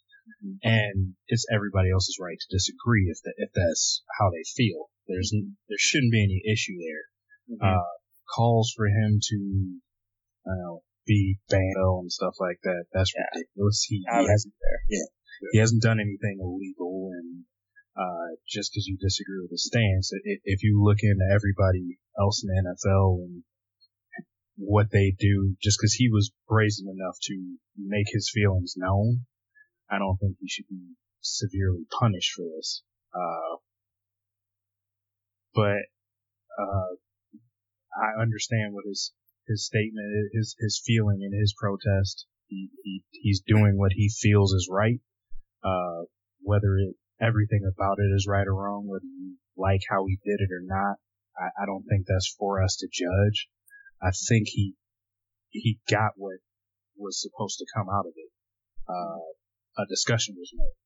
mm-hmm. 0.45 0.57
and 0.63 1.15
it's 1.29 1.47
everybody 1.53 1.91
else's 1.91 2.19
right 2.21 2.39
to 2.39 2.55
disagree 2.55 3.09
if 3.09 3.19
that, 3.25 3.35
if 3.37 3.51
that's 3.55 4.03
how 4.19 4.31
they 4.31 4.45
feel. 4.45 4.91
There's 5.07 5.33
there 5.33 5.79
shouldn't 5.79 6.13
be 6.13 6.23
any 6.23 6.43
issue 6.51 6.79
there. 6.79 7.05
Mm-hmm. 7.57 7.79
Uh, 7.79 7.93
calls 8.35 8.73
for 8.77 8.87
him 8.87 9.21
to, 9.23 9.37
I 10.47 10.51
don't 10.51 10.59
know, 10.59 10.83
be 11.07 11.39
banned 11.49 12.03
and 12.03 12.13
stuff 12.13 12.35
like 12.41 12.59
that. 12.65 12.85
That's 12.93 13.13
yeah. 13.15 13.23
ridiculous. 13.35 13.87
He, 13.89 14.03
he 14.03 14.27
hasn't, 14.27 14.55
yeah, 14.91 14.99
yeah, 14.99 15.49
he 15.53 15.59
hasn't 15.59 15.83
done 15.83 16.01
anything 16.01 16.39
illegal, 16.41 17.11
and 17.15 17.45
uh, 17.97 18.35
just 18.49 18.73
because 18.73 18.87
you 18.87 18.99
disagree 18.99 19.41
with 19.41 19.53
his 19.53 19.67
stance, 19.67 20.11
if 20.45 20.63
you 20.63 20.83
look 20.83 20.99
into 21.03 21.25
everybody 21.33 21.99
else 22.19 22.43
in 22.43 22.51
the 22.51 22.75
NFL 22.75 23.23
and 23.25 23.43
what 24.57 24.91
they 24.91 25.15
do, 25.19 25.55
just 25.63 25.79
because 25.79 25.95
he 25.95 26.09
was 26.11 26.33
brazen 26.49 26.89
enough 26.89 27.17
to 27.23 27.57
make 27.79 28.07
his 28.11 28.31
feelings 28.33 28.75
known, 28.77 29.27
I 29.91 29.99
don't 29.99 30.17
think 30.19 30.37
he 30.41 30.49
should 30.49 30.69
be 30.69 30.95
severely 31.21 31.87
punished 31.99 32.33
for 32.35 32.45
this. 32.57 32.83
Uh, 33.15 33.57
but 35.55 35.89
uh, 36.59 36.93
I 37.97 38.21
understand 38.21 38.75
what 38.75 38.85
his 38.87 39.13
his 39.49 39.65
statement, 39.65 40.31
his 40.33 40.57
his 40.59 40.83
feeling 40.85 41.23
in 41.23 41.39
his 41.39 41.55
protest. 41.59 42.27
He, 42.49 42.69
he 42.85 43.03
he's 43.13 43.43
doing 43.47 43.77
what 43.77 43.93
he 43.93 44.09
feels 44.09 44.53
is 44.53 44.69
right. 44.71 45.01
Uh, 45.65 46.05
whether 46.43 46.77
it 46.79 46.95
everything 47.21 47.63
about 47.65 47.99
it 47.99 48.11
is 48.15 48.27
right 48.29 48.47
or 48.47 48.55
wrong, 48.55 48.87
whether 48.87 49.05
you 49.05 49.37
like 49.57 49.81
how 49.89 50.05
he 50.07 50.19
did 50.25 50.41
it 50.41 50.51
or 50.53 50.63
not, 50.63 50.97
I, 51.39 51.63
I 51.63 51.67
don't 51.67 51.85
think 51.89 52.07
that's 52.07 52.35
for 52.39 52.63
us 52.63 52.77
to 52.77 52.89
judge. 52.93 53.49
I 54.03 54.11
think 54.29 54.49
he 54.49 54.75
he 55.51 55.79
got 55.91 56.13
what 56.17 56.39
was 56.97 57.21
supposed 57.21 57.59
to 57.59 57.67
come 57.75 57.89
out 57.89 58.07
of 58.07 58.13
it. 58.17 58.31
Uh, 58.89 59.36
a 59.79 59.85
discussion 59.87 60.35
was 60.39 60.53
made. 60.55 60.77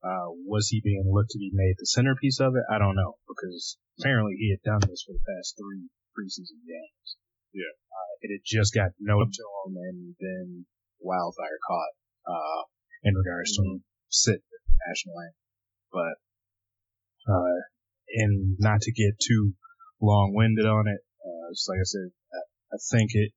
Uh, 0.00 0.32
was 0.48 0.68
he 0.68 0.80
being 0.80 1.04
looked 1.04 1.30
to 1.30 1.38
be 1.38 1.52
made 1.52 1.76
the 1.76 1.86
centerpiece 1.86 2.40
of 2.40 2.56
it? 2.56 2.64
I 2.72 2.78
don't 2.78 2.96
know 2.96 3.20
because 3.28 3.76
apparently 4.00 4.34
he 4.40 4.48
had 4.50 4.64
done 4.64 4.80
this 4.88 5.04
for 5.04 5.12
the 5.12 5.26
past 5.28 5.60
three 5.60 5.92
preseason 6.16 6.64
games. 6.64 7.20
Yeah. 7.52 7.74
Uh, 7.92 8.12
it 8.22 8.32
had 8.32 8.44
just 8.44 8.72
got 8.72 8.96
noted 8.98 9.32
to 9.34 9.44
him 9.44 9.76
and 9.76 10.14
then 10.18 10.66
wildfire 11.00 11.60
caught, 11.68 11.94
uh, 12.26 12.62
in 13.04 13.14
regards 13.14 13.52
mm-hmm. 13.58 13.76
to 13.76 13.76
him 13.76 13.84
sit 14.08 14.40
national 14.88 15.20
anthem. 15.20 15.48
But, 15.92 16.16
uh, 17.28 17.60
and 18.24 18.56
not 18.58 18.80
to 18.82 18.92
get 18.92 19.20
too 19.20 19.52
long 20.00 20.32
winded 20.32 20.66
on 20.66 20.88
it, 20.88 21.00
uh, 21.20 21.52
just 21.52 21.68
like 21.68 21.78
I 21.78 21.84
said, 21.84 22.08
I, 22.32 22.40
I 22.72 22.78
think 22.90 23.10
it, 23.12 23.32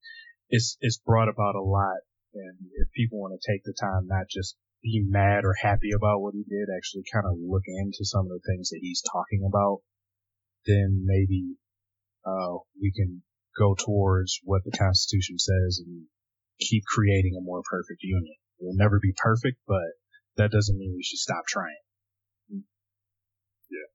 it's, 0.50 0.78
it's 0.80 1.02
brought 1.04 1.28
about 1.28 1.56
a 1.56 1.62
lot. 1.62 2.00
And 2.34 2.58
if 2.80 2.88
people 2.96 3.20
want 3.20 3.36
to 3.36 3.52
take 3.52 3.64
the 3.64 3.76
time, 3.78 4.08
not 4.08 4.26
just 4.30 4.56
be 4.84 5.02
mad 5.08 5.48
or 5.48 5.56
happy 5.56 5.96
about 5.96 6.20
what 6.20 6.36
he 6.36 6.44
did, 6.44 6.68
actually 6.68 7.08
kind 7.08 7.26
of 7.26 7.40
look 7.40 7.64
into 7.66 8.04
some 8.04 8.28
of 8.28 8.36
the 8.36 8.44
things 8.46 8.70
that 8.70 8.84
he's 8.84 9.02
talking 9.02 9.48
about, 9.48 9.80
then 10.68 11.08
maybe, 11.08 11.56
uh, 12.28 12.60
we 12.80 12.92
can 12.92 13.24
go 13.58 13.76
towards 13.80 14.40
what 14.44 14.62
the 14.66 14.76
Constitution 14.76 15.40
says 15.40 15.80
and 15.80 16.12
keep 16.60 16.84
creating 16.84 17.36
a 17.40 17.44
more 17.44 17.62
perfect 17.64 18.04
union. 18.04 18.36
It 18.60 18.66
will 18.68 18.76
never 18.76 19.00
be 19.00 19.16
perfect, 19.16 19.58
but 19.68 19.96
that 20.36 20.52
doesn't 20.52 20.78
mean 20.78 20.94
we 20.96 21.04
should 21.04 21.20
stop 21.20 21.48
trying. 21.48 21.84
Yeah. 22.52 23.90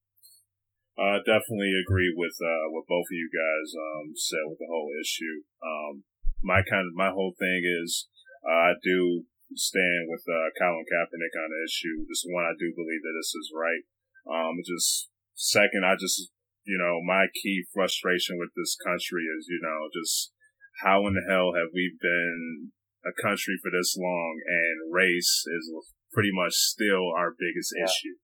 I 0.98 1.18
definitely 1.18 1.72
agree 1.78 2.12
with, 2.16 2.34
uh, 2.40 2.72
what 2.72 2.88
both 2.88 3.06
of 3.06 3.18
you 3.18 3.30
guys, 3.30 3.74
um, 3.76 4.16
said 4.16 4.48
with 4.48 4.58
the 4.58 4.70
whole 4.70 4.90
issue. 5.00 5.44
Um, 5.62 6.04
my 6.42 6.62
kind 6.62 6.86
of, 6.88 6.94
my 6.94 7.10
whole 7.10 7.34
thing 7.38 7.62
is, 7.82 8.08
uh, 8.42 8.72
I 8.72 8.72
do 8.82 9.26
stand 9.56 10.08
with 10.08 10.24
uh, 10.28 10.52
Colin 10.58 10.84
Kaepernick 10.84 11.34
on 11.38 11.48
the 11.48 11.62
issue. 11.64 12.04
This 12.04 12.24
one, 12.28 12.44
I 12.44 12.52
do 12.58 12.68
believe 12.74 13.00
that 13.00 13.16
this 13.16 13.32
is 13.32 13.48
right. 13.54 13.84
Um, 14.28 14.60
just 14.60 15.08
second, 15.32 15.84
I 15.86 15.96
just 15.96 16.28
you 16.68 16.76
know 16.76 17.00
my 17.00 17.32
key 17.32 17.64
frustration 17.72 18.36
with 18.36 18.52
this 18.52 18.76
country 18.76 19.24
is 19.24 19.48
you 19.48 19.60
know 19.62 19.88
just 19.88 20.32
how 20.84 21.06
in 21.08 21.16
the 21.16 21.24
hell 21.24 21.56
have 21.56 21.72
we 21.72 21.96
been 21.96 22.76
a 23.06 23.14
country 23.16 23.56
for 23.62 23.72
this 23.72 23.96
long 23.96 24.34
and 24.44 24.92
race 24.92 25.46
is 25.48 25.64
pretty 26.12 26.30
much 26.32 26.52
still 26.52 27.14
our 27.16 27.32
biggest 27.32 27.72
yeah. 27.72 27.88
issue. 27.88 28.16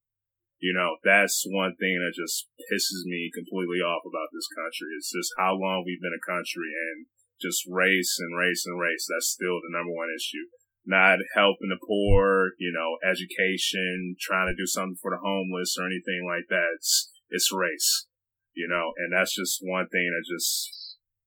You 0.62 0.72
know, 0.72 0.96
that's 1.04 1.44
one 1.44 1.76
thing 1.76 2.00
that 2.00 2.16
just 2.16 2.48
pisses 2.72 3.04
me 3.04 3.28
completely 3.34 3.84
off 3.84 4.06
about 4.06 4.32
this 4.32 4.48
country. 4.48 4.96
It's 4.96 5.12
just 5.12 5.34
how 5.36 5.56
long 5.60 5.84
we've 5.84 6.00
been 6.00 6.16
a 6.16 6.24
country 6.24 6.72
and 6.72 7.10
just 7.36 7.68
race 7.68 8.16
and 8.16 8.32
race 8.32 8.64
and 8.64 8.80
race. 8.80 9.04
That's 9.10 9.34
still 9.34 9.60
the 9.60 9.74
number 9.74 9.92
one 9.92 10.08
issue 10.14 10.48
not 10.84 11.18
helping 11.32 11.72
the 11.72 11.80
poor, 11.80 12.52
you 12.60 12.68
know, 12.68 13.00
education, 13.00 14.16
trying 14.20 14.52
to 14.52 14.56
do 14.56 14.68
something 14.68 15.00
for 15.00 15.10
the 15.10 15.20
homeless 15.20 15.76
or 15.80 15.88
anything 15.88 16.28
like 16.28 16.44
that. 16.52 16.76
It's, 16.76 17.10
it's 17.32 17.48
race, 17.52 18.06
you 18.52 18.68
know, 18.68 18.92
and 19.00 19.12
that's 19.12 19.34
just 19.34 19.64
one 19.64 19.88
thing 19.88 20.12
that 20.12 20.28
just 20.28 20.68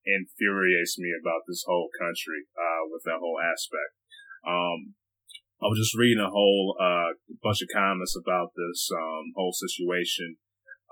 infuriates 0.06 0.96
me 0.98 1.10
about 1.10 1.42
this 1.44 1.66
whole 1.66 1.90
country, 1.98 2.46
uh, 2.54 2.86
with 2.88 3.02
that 3.04 3.18
whole 3.18 3.42
aspect. 3.42 3.92
Um, 4.46 4.94
I 5.58 5.66
was 5.66 5.82
just 5.82 5.98
reading 5.98 6.22
a 6.22 6.30
whole, 6.30 6.78
uh, 6.78 7.18
bunch 7.42 7.60
of 7.60 7.74
comments 7.74 8.14
about 8.14 8.54
this, 8.54 8.88
um, 8.94 9.34
whole 9.34 9.52
situation, 9.52 10.38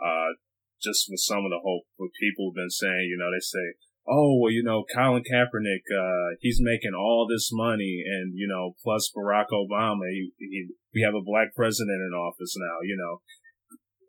uh, 0.03 0.35
just 0.83 1.07
with 1.09 1.23
some 1.23 1.47
of 1.47 1.55
the 1.55 1.63
whole, 1.63 1.87
what 1.97 2.11
people 2.19 2.51
have 2.51 2.59
been 2.59 2.75
saying, 2.75 3.09
you 3.09 3.17
know, 3.17 3.31
they 3.31 3.41
say, 3.41 3.79
oh, 4.09 4.39
well, 4.41 4.53
you 4.53 4.63
know, 4.63 4.85
Colin 4.95 5.23
Kaepernick, 5.23 5.87
uh, 5.91 6.37
he's 6.41 6.61
making 6.61 6.95
all 6.95 7.27
this 7.29 7.51
money 7.53 8.03
and, 8.07 8.33
you 8.35 8.47
know, 8.47 8.75
plus 8.83 9.11
Barack 9.11 9.51
Obama, 9.53 10.07
he, 10.11 10.31
he, 10.39 10.69
we 10.95 11.03
have 11.03 11.15
a 11.15 11.25
black 11.25 11.55
president 11.55 12.01
in 12.01 12.15
office 12.15 12.55
now, 12.59 12.79
you 12.83 12.97
know. 12.97 13.21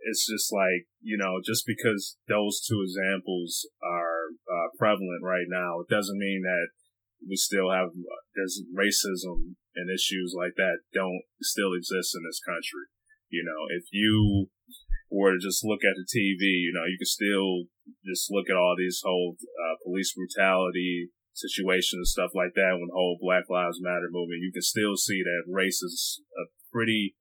It's 0.07 0.29
just 0.29 0.53
like, 0.53 0.87
you 1.01 1.17
know, 1.17 1.41
just 1.43 1.65
because 1.67 2.15
those 2.29 2.63
two 2.63 2.79
examples 2.85 3.67
are 3.83 4.31
uh, 4.47 4.69
prevalent 4.77 5.19
right 5.23 5.49
now, 5.49 5.81
it 5.81 5.89
doesn't 5.89 6.17
mean 6.17 6.43
that 6.45 6.69
we 7.27 7.35
still 7.35 7.73
have, 7.73 7.89
there's 8.35 8.61
racism 8.71 9.57
and 9.75 9.89
issues 9.89 10.33
like 10.37 10.53
that 10.55 10.85
don't 10.93 11.25
still 11.41 11.73
exist 11.73 12.15
in 12.15 12.23
this 12.23 12.39
country. 12.39 12.87
You 13.27 13.43
know, 13.43 13.67
if 13.67 13.89
you 13.91 14.47
were 15.09 15.33
to 15.33 15.41
just 15.41 15.63
look 15.63 15.81
at 15.87 15.95
the 15.95 16.07
TV, 16.07 16.67
you 16.67 16.73
know, 16.75 16.83
you 16.83 16.99
can 16.99 17.07
still 17.07 17.71
just 18.03 18.27
look 18.31 18.49
at 18.49 18.59
all 18.59 18.75
these 18.77 18.99
whole 19.03 19.39
uh, 19.39 19.75
police 19.83 20.13
brutality 20.13 21.09
situations 21.31 22.03
and 22.03 22.07
stuff 22.07 22.31
like 22.35 22.51
that. 22.55 22.75
When 22.75 22.91
the 22.91 22.97
whole 22.97 23.17
Black 23.21 23.47
Lives 23.47 23.79
Matter 23.79 24.11
movement, 24.11 24.43
you 24.43 24.51
can 24.51 24.65
still 24.65 24.97
see 24.97 25.23
that 25.23 25.47
race 25.47 25.79
is 25.81 26.21
a 26.35 26.51
pretty 26.73 27.15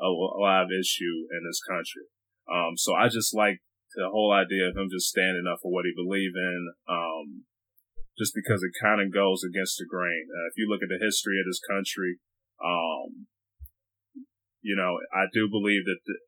alive 0.00 0.70
issue 0.70 1.26
in 1.30 1.42
this 1.46 1.62
country. 1.62 2.06
Um, 2.50 2.74
so 2.76 2.94
I 2.94 3.08
just 3.08 3.34
like 3.34 3.62
the 3.94 4.10
whole 4.10 4.32
idea 4.32 4.68
of 4.68 4.76
him 4.76 4.90
just 4.90 5.10
standing 5.10 5.46
up 5.46 5.58
for 5.62 5.70
what 5.70 5.86
he 5.86 5.94
believes 5.94 6.34
in. 6.34 6.62
Um, 6.88 7.46
just 8.18 8.34
because 8.34 8.66
it 8.66 8.74
kind 8.82 8.98
of 8.98 9.14
goes 9.14 9.46
against 9.46 9.78
the 9.78 9.86
grain. 9.86 10.26
Uh, 10.26 10.50
if 10.50 10.58
you 10.58 10.66
look 10.66 10.82
at 10.82 10.90
the 10.90 10.98
history 10.98 11.38
of 11.38 11.46
this 11.46 11.62
country, 11.62 12.18
um, 12.58 13.30
you 14.58 14.74
know, 14.74 14.98
I 15.14 15.30
do 15.30 15.46
believe 15.46 15.86
that 15.86 16.02
the, 16.02 16.18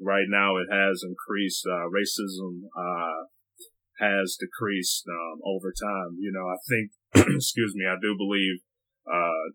right 0.00 0.28
now 0.28 0.56
it 0.56 0.68
has 0.70 1.02
increased. 1.02 1.64
Uh, 1.66 1.88
racism 1.88 2.68
uh, 2.76 3.28
has 3.98 4.36
decreased 4.38 5.04
um, 5.08 5.40
over 5.44 5.72
time. 5.72 6.16
You 6.20 6.32
know, 6.32 6.46
I 6.46 6.58
think, 6.68 6.90
excuse 7.36 7.72
me, 7.74 7.86
I 7.86 7.96
do 8.00 8.16
believe 8.16 8.60
uh, 9.06 9.54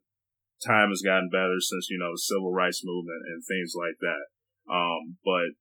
time 0.65 0.89
has 0.89 1.01
gotten 1.01 1.29
better 1.29 1.59
since 1.59 1.89
you 1.89 1.97
know 1.97 2.13
the 2.13 2.21
civil 2.21 2.53
rights 2.53 2.81
movement 2.83 3.23
and 3.27 3.43
things 3.45 3.73
like 3.75 3.97
that. 4.01 4.25
Um, 4.69 5.17
but 5.25 5.57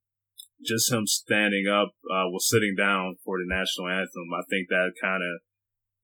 just 0.64 0.92
him 0.92 1.06
standing 1.06 1.66
up, 1.66 1.96
uh, 2.04 2.28
while 2.28 2.44
sitting 2.44 2.76
down 2.76 3.16
for 3.24 3.40
the 3.40 3.48
national 3.48 3.88
anthem, 3.88 4.28
I 4.36 4.44
think 4.48 4.68
that 4.68 4.92
kind 5.00 5.24
of 5.24 5.40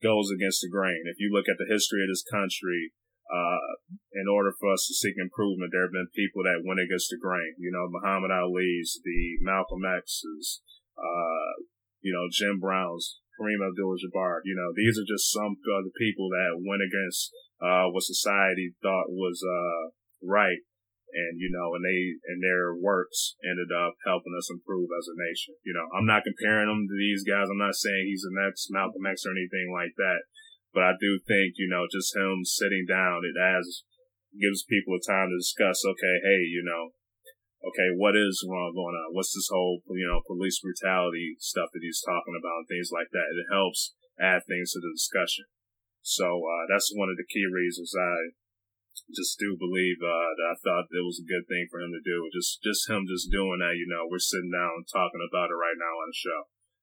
goes 0.01 0.29
against 0.33 0.61
the 0.61 0.69
grain. 0.69 1.05
If 1.05 1.17
you 1.19 1.29
look 1.31 1.45
at 1.49 1.57
the 1.61 1.69
history 1.69 2.01
of 2.01 2.09
this 2.09 2.25
country, 2.25 2.93
uh, 3.27 3.75
in 4.15 4.27
order 4.31 4.55
for 4.55 4.71
us 4.71 4.87
to 4.87 4.95
seek 4.95 5.19
improvement, 5.19 5.71
there 5.71 5.83
have 5.83 5.95
been 5.95 6.07
people 6.15 6.43
that 6.47 6.63
went 6.63 6.79
against 6.79 7.11
the 7.11 7.19
grain. 7.19 7.59
You 7.59 7.71
know, 7.75 7.91
Muhammad 7.91 8.31
Ali's, 8.31 8.99
the 9.03 9.37
Malcolm 9.43 9.83
X's, 9.83 10.63
uh, 10.95 11.59
you 11.99 12.15
know, 12.15 12.31
Jim 12.31 12.59
Brown's, 12.59 13.19
Kareem 13.35 13.59
Abdul-Jabbar. 13.59 14.47
You 14.47 14.55
know, 14.55 14.71
these 14.73 14.95
are 14.95 15.07
just 15.07 15.27
some 15.31 15.59
of 15.59 15.83
the 15.83 15.95
people 15.99 16.31
that 16.31 16.63
went 16.63 16.81
against 16.81 17.35
uh, 17.59 17.91
what 17.91 18.07
society 18.07 18.73
thought 18.81 19.11
was 19.11 19.43
uh, 19.43 19.91
right, 20.23 20.63
and 21.11 21.35
you 21.35 21.51
know, 21.51 21.75
and 21.75 21.83
they 21.83 22.15
and 22.31 22.39
their 22.39 22.75
works 22.79 23.35
ended 23.43 23.75
up 23.75 23.99
helping 24.05 24.35
us 24.37 24.47
improve 24.47 24.87
as 24.95 25.09
a 25.11 25.19
nation. 25.19 25.59
You 25.67 25.75
know, 25.75 25.87
I'm 25.91 26.07
not 26.07 26.23
comparing 26.23 26.69
them 26.69 26.87
to 26.87 26.95
these 26.95 27.27
guys. 27.27 27.51
I'm 27.51 27.59
not 27.59 27.75
saying 27.75 28.07
he's 28.07 28.23
the 28.23 28.33
next 28.33 28.71
Malcolm 28.71 29.03
X 29.03 29.25
or 29.25 29.35
anything 29.35 29.73
like 29.73 29.93
that. 29.97 30.31
But 30.73 30.83
I 30.83 30.93
do 30.99 31.17
think, 31.17 31.55
you 31.57 31.67
know, 31.69 31.87
just 31.89 32.15
him 32.15 32.43
sitting 32.43 32.85
down, 32.87 33.23
it 33.23 33.39
has 33.39 33.83
gives 34.35 34.67
people 34.67 34.93
a 34.95 35.01
time 35.01 35.33
to 35.33 35.39
discuss. 35.39 35.81
Okay, 35.81 36.15
hey, 36.21 36.41
you 36.51 36.61
know, 36.61 36.93
okay, 37.65 37.89
what 37.95 38.13
is 38.13 38.45
wrong 38.45 38.75
going 38.75 38.95
on? 38.95 39.15
What's 39.15 39.33
this 39.33 39.49
whole 39.51 39.81
you 39.89 40.05
know 40.05 40.21
police 40.27 40.59
brutality 40.61 41.35
stuff 41.39 41.73
that 41.73 41.83
he's 41.83 42.03
talking 42.03 42.37
about 42.37 42.65
and 42.65 42.69
things 42.69 42.93
like 42.93 43.09
that? 43.11 43.33
It 43.33 43.51
helps 43.51 43.95
add 44.19 44.45
things 44.45 44.73
to 44.73 44.79
the 44.81 44.93
discussion. 44.93 45.45
So 46.01 46.39
uh, 46.39 46.63
that's 46.71 46.93
one 46.95 47.11
of 47.11 47.17
the 47.19 47.27
key 47.27 47.45
reasons 47.45 47.91
I 47.91 48.37
just 49.13 49.37
do 49.37 49.59
believe 49.59 50.01
uh, 50.01 50.31
that 50.39 50.49
I 50.51 50.55
thought 50.57 50.89
it 50.89 51.05
was 51.05 51.21
a 51.21 51.29
good 51.29 51.45
thing 51.45 51.69
for 51.69 51.83
him 51.83 51.93
to 51.93 52.01
do. 52.01 52.29
Just 52.33 52.63
just 52.63 52.89
him 52.89 53.05
just 53.09 53.33
doing 53.33 53.59
that, 53.59 53.77
you 53.77 53.87
know, 53.89 54.07
we're 54.07 54.23
sitting 54.23 54.53
down 54.53 54.85
talking 54.87 55.21
about 55.21 55.51
it 55.51 55.59
right 55.59 55.77
now 55.77 55.95
on 56.01 56.09
the 56.09 56.17
show. 56.17 56.41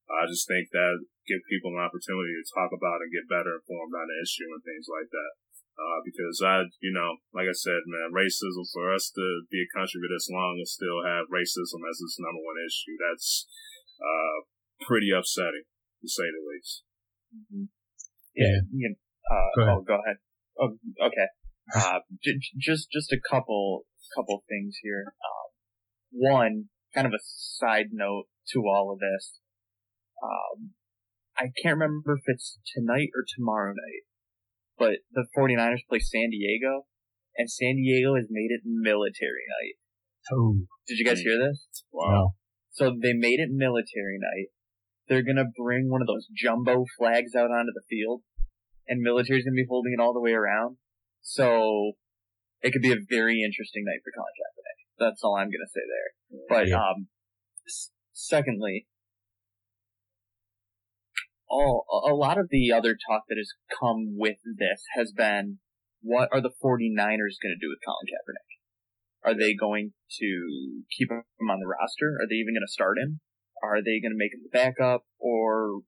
I 0.08 0.28
just 0.28 0.44
think 0.44 0.68
that 0.72 1.00
give 1.24 1.40
people 1.48 1.72
an 1.72 1.80
opportunity 1.80 2.36
to 2.36 2.52
talk 2.52 2.70
about 2.76 3.00
and 3.00 3.12
get 3.12 3.30
better 3.30 3.56
informed 3.56 3.96
on 3.96 4.08
the 4.08 4.18
issue 4.20 4.48
and 4.52 4.60
things 4.60 4.84
like 4.88 5.08
that. 5.08 5.32
Uh, 5.74 5.98
because 6.06 6.38
I, 6.38 6.70
you 6.78 6.94
know, 6.94 7.18
like 7.34 7.50
I 7.50 7.56
said, 7.56 7.82
man, 7.90 8.14
racism 8.14 8.62
for 8.70 8.94
us 8.94 9.10
to 9.10 9.24
be 9.50 9.66
a 9.66 9.74
country 9.74 9.98
for 9.98 10.12
this 10.12 10.30
long 10.30 10.62
and 10.62 10.70
still 10.70 11.02
have 11.02 11.32
racism 11.34 11.82
as 11.82 11.98
its 11.98 12.20
number 12.20 12.38
one 12.46 12.60
issue, 12.62 12.94
that's, 13.00 13.48
uh, 13.98 14.46
pretty 14.86 15.10
upsetting 15.10 15.66
to 15.98 16.06
say 16.06 16.30
the 16.30 16.42
least. 16.46 16.86
Mm-hmm. 17.34 17.66
Yeah. 18.38 18.62
yeah. 18.70 18.94
Uh, 19.26 19.50
go 19.56 19.62
oh, 19.66 19.80
go 19.82 19.98
ahead. 19.98 20.18
Oh, 20.60 20.78
okay. 21.10 21.28
Uh, 21.74 22.06
j- 22.22 22.38
just, 22.54 22.92
just 22.92 23.10
a 23.10 23.18
couple, 23.18 23.82
couple 24.14 24.44
things 24.46 24.78
here. 24.80 25.06
Um, 25.08 25.48
one, 26.12 26.64
kind 26.94 27.08
of 27.08 27.14
a 27.14 27.22
side 27.24 27.90
note 27.90 28.26
to 28.52 28.60
all 28.60 28.92
of 28.92 29.00
this. 29.00 29.40
Um, 30.22 30.70
I 31.36 31.50
can't 31.62 31.78
remember 31.78 32.14
if 32.14 32.24
it's 32.26 32.58
tonight 32.74 33.10
or 33.14 33.24
tomorrow 33.26 33.72
night, 33.72 34.04
but 34.78 35.02
the 35.12 35.26
49ers 35.36 35.86
play 35.88 35.98
San 35.98 36.30
Diego, 36.30 36.86
and 37.36 37.50
San 37.50 37.76
Diego 37.76 38.14
has 38.14 38.26
made 38.30 38.50
it 38.50 38.62
military 38.64 39.44
night. 39.60 39.76
Oh. 40.32 40.56
Did 40.86 40.98
you 40.98 41.04
guys 41.04 41.20
hear 41.20 41.38
this? 41.38 41.66
Wow. 41.92 42.34
So 42.70 42.90
they 42.90 43.12
made 43.12 43.40
it 43.40 43.50
military 43.50 44.18
night. 44.18 44.48
They're 45.08 45.24
gonna 45.24 45.50
bring 45.56 45.90
one 45.90 46.00
of 46.00 46.06
those 46.06 46.26
jumbo 46.34 46.84
flags 46.96 47.34
out 47.34 47.50
onto 47.50 47.72
the 47.74 47.84
field, 47.90 48.22
and 48.88 49.00
military's 49.00 49.44
gonna 49.44 49.54
be 49.54 49.66
holding 49.68 49.94
it 49.96 50.02
all 50.02 50.14
the 50.14 50.20
way 50.20 50.32
around. 50.32 50.78
So 51.20 51.92
it 52.62 52.72
could 52.72 52.82
be 52.82 52.92
a 52.92 53.04
very 53.08 53.42
interesting 53.42 53.84
night 53.84 54.00
for 54.02 54.12
Colin 54.16 54.32
Kaepernick. 54.32 54.80
That's 54.98 55.22
all 55.22 55.36
I'm 55.36 55.48
gonna 55.48 55.68
say 55.68 55.82
there. 55.84 56.46
But 56.48 56.68
yeah. 56.68 56.76
um, 56.76 57.08
secondly, 58.12 58.86
all 61.54 61.86
a 62.10 62.14
lot 62.14 62.38
of 62.38 62.48
the 62.50 62.72
other 62.72 62.98
talk 62.98 63.22
that 63.28 63.38
has 63.38 63.54
come 63.70 64.18
with 64.18 64.38
this 64.42 64.82
has 64.96 65.12
been, 65.12 65.58
what 66.02 66.28
are 66.32 66.42
the 66.42 66.50
49ers 66.50 67.38
going 67.38 67.54
to 67.54 67.62
do 67.62 67.70
with 67.70 67.84
Colin 67.86 68.10
Kaepernick? 68.10 68.50
Are 69.22 69.38
they 69.38 69.54
going 69.54 69.94
to 70.18 70.84
keep 70.90 71.10
him 71.10 71.48
on 71.48 71.60
the 71.60 71.70
roster? 71.70 72.18
Are 72.20 72.28
they 72.28 72.42
even 72.42 72.54
going 72.54 72.66
to 72.66 72.72
start 72.72 72.98
him? 72.98 73.20
Are 73.62 73.80
they 73.80 74.02
going 74.02 74.12
to 74.12 74.20
make 74.20 74.34
him 74.34 74.44
the 74.44 74.52
backup, 74.52 75.06
or 75.16 75.80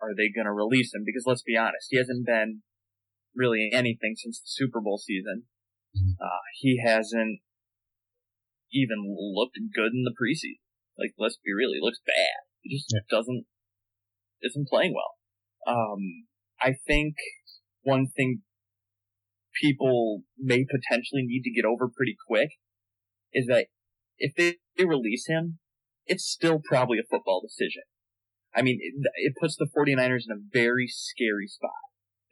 are 0.00 0.16
they 0.16 0.32
going 0.32 0.46
to 0.46 0.54
release 0.54 0.94
him? 0.94 1.02
Because 1.04 1.24
let's 1.26 1.42
be 1.42 1.58
honest, 1.58 1.90
he 1.90 1.98
hasn't 1.98 2.24
been 2.24 2.62
really 3.34 3.68
anything 3.74 4.14
since 4.16 4.40
the 4.40 4.48
Super 4.48 4.80
Bowl 4.80 4.96
season. 4.96 5.44
Mm-hmm. 5.92 6.16
Uh, 6.16 6.46
he 6.56 6.80
hasn't 6.80 7.44
even 8.72 9.04
looked 9.04 9.58
good 9.74 9.92
in 9.92 10.08
the 10.08 10.16
preseason. 10.16 10.64
Like, 10.96 11.12
let's 11.18 11.36
be 11.36 11.52
real, 11.52 11.76
he 11.76 11.84
looks 11.84 12.00
bad. 12.00 12.48
He 12.62 12.76
just 12.76 12.88
yeah. 12.88 13.04
doesn't 13.10 13.44
isn't 14.42 14.68
playing 14.68 14.94
well. 14.94 15.14
Um, 15.66 16.26
I 16.60 16.74
think 16.86 17.14
one 17.82 18.06
thing 18.16 18.42
people 19.60 20.22
may 20.38 20.64
potentially 20.64 21.22
need 21.24 21.42
to 21.42 21.52
get 21.52 21.64
over 21.64 21.88
pretty 21.88 22.16
quick 22.26 22.50
is 23.32 23.46
that 23.46 23.66
if 24.18 24.34
they, 24.36 24.56
they 24.76 24.84
release 24.84 25.26
him, 25.26 25.58
it's 26.06 26.24
still 26.24 26.60
probably 26.64 26.98
a 26.98 27.08
football 27.08 27.40
decision. 27.40 27.82
I 28.54 28.62
mean, 28.62 28.78
it, 28.80 28.94
it 29.16 29.34
puts 29.40 29.56
the 29.56 29.68
49ers 29.76 30.24
in 30.28 30.32
a 30.32 30.42
very 30.52 30.86
scary 30.88 31.46
spot. 31.46 31.70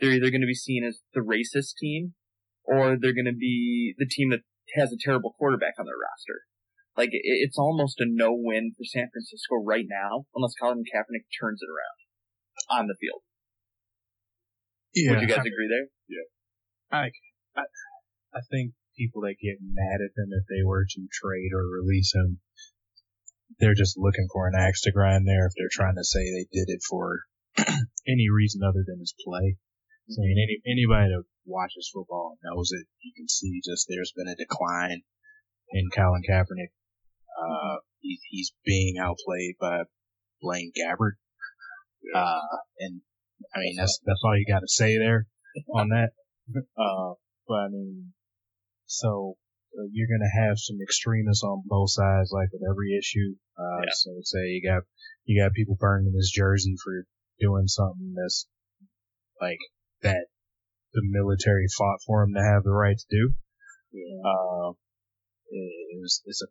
They're 0.00 0.12
either 0.12 0.30
going 0.30 0.40
to 0.40 0.46
be 0.46 0.54
seen 0.54 0.84
as 0.84 1.00
the 1.14 1.20
racist 1.20 1.76
team 1.78 2.14
or 2.64 2.96
they're 3.00 3.14
going 3.14 3.30
to 3.30 3.36
be 3.38 3.94
the 3.98 4.08
team 4.08 4.30
that 4.30 4.40
has 4.74 4.92
a 4.92 4.98
terrible 4.98 5.34
quarterback 5.38 5.74
on 5.78 5.86
their 5.86 5.94
roster. 5.94 6.42
Like, 6.96 7.11
it's 7.12 7.59
almost 7.59 8.00
a 8.00 8.09
no-win 8.09 8.72
for 8.72 8.85
San 8.85 9.09
Francisco 9.12 9.61
right 9.61 9.85
now, 9.85 10.24
unless 10.35 10.56
Colin 10.61 10.80
Kaepernick 10.80 11.28
turns 11.37 11.61
it 11.61 11.68
around 11.68 12.80
on 12.80 12.88
the 12.88 12.96
field. 12.96 13.20
Yeah. 14.96 15.12
Would 15.12 15.20
you 15.20 15.28
guys 15.28 15.44
agree 15.44 15.68
there? 15.68 15.92
Yeah. 16.09 16.26
I, 16.88 17.12
I, 17.52 17.64
I 18.32 18.40
think 18.50 18.72
people 18.96 19.20
that 19.28 19.37
get 19.37 19.61
mad 19.61 20.00
at 20.00 20.16
them 20.16 20.32
if 20.32 20.48
they 20.48 20.64
were 20.64 20.88
to 20.88 21.00
trade 21.12 21.52
or 21.52 21.68
release 21.68 22.16
him, 22.16 22.40
they're 23.61 23.76
just 23.76 24.00
looking 24.00 24.26
for 24.32 24.48
an 24.48 24.56
axe 24.56 24.82
to 24.82 24.92
grind 24.92 25.28
there 25.28 25.46
if 25.46 25.52
they're 25.56 25.70
trying 25.70 25.96
to 25.96 26.04
say 26.04 26.24
they 26.24 26.48
did 26.50 26.72
it 26.72 26.80
for 26.88 27.28
any 28.09 28.32
reason 28.32 28.62
other 28.64 28.85
than 28.87 28.98
his 29.00 29.14
play. 29.20 29.56
I 30.09 30.22
mean, 30.22 30.38
any, 30.38 30.56
anybody 30.64 31.11
that 31.11 31.24
watches 31.44 31.90
football 31.92 32.38
knows 32.42 32.70
it. 32.72 32.87
You 33.02 33.12
can 33.16 33.28
see 33.28 33.61
just 33.64 33.87
there's 33.88 34.12
been 34.14 34.28
a 34.28 34.38
decline 34.38 35.02
in 35.70 35.90
Colin 35.90 36.22
Kaepernick 36.22 36.70
uh, 37.37 37.77
he, 38.01 38.18
he's 38.31 38.53
being 38.64 38.96
outplayed 38.99 39.57
by 39.61 39.83
Blaine 40.40 40.72
Gabbert. 40.72 41.16
Uh, 42.14 42.40
and 42.79 43.01
I 43.55 43.61
mean, 43.61 43.77
that's, 43.77 43.99
that's 44.05 44.20
all 44.25 44.37
you 44.37 44.46
got 44.46 44.61
to 44.61 44.68
say 44.68 44.99
there 44.99 45.27
on 45.75 45.88
that. 45.90 46.11
Uh, 46.79 47.18
but 47.49 47.55
I 47.55 47.68
mean, 47.72 48.12
so 48.87 49.35
uh, 49.75 49.83
you're 49.90 50.07
going 50.07 50.22
to 50.22 50.46
have 50.46 50.55
some 50.59 50.77
extremists 50.81 51.42
on 51.42 51.64
both 51.66 51.90
sides, 51.90 52.31
like 52.31 52.46
with 52.53 52.62
every 52.70 52.96
issue. 52.96 53.35
Uh, 53.59 53.83
yeah. 53.83 53.90
so 53.92 54.11
say 54.22 54.46
you 54.55 54.62
got, 54.62 54.85
you 55.25 55.42
got 55.42 55.53
people 55.55 55.77
burning 55.81 56.12
his 56.14 56.31
jersey 56.33 56.77
for 56.85 57.05
doing 57.40 57.66
something 57.66 58.14
that's 58.14 58.46
like 59.40 59.59
that 60.03 60.27
the 60.94 61.03
military 61.03 61.66
fought 61.77 61.99
for 62.07 62.22
him 62.22 62.33
to 62.35 62.42
have 62.42 62.62
the 62.62 62.70
right 62.70 62.96
to 62.96 63.07
do. 63.11 63.35
Yeah. 63.92 64.22
Uh, 64.25 64.72
it 65.51 65.99
was, 66.01 66.22
it's 66.25 66.42
a 66.42 66.46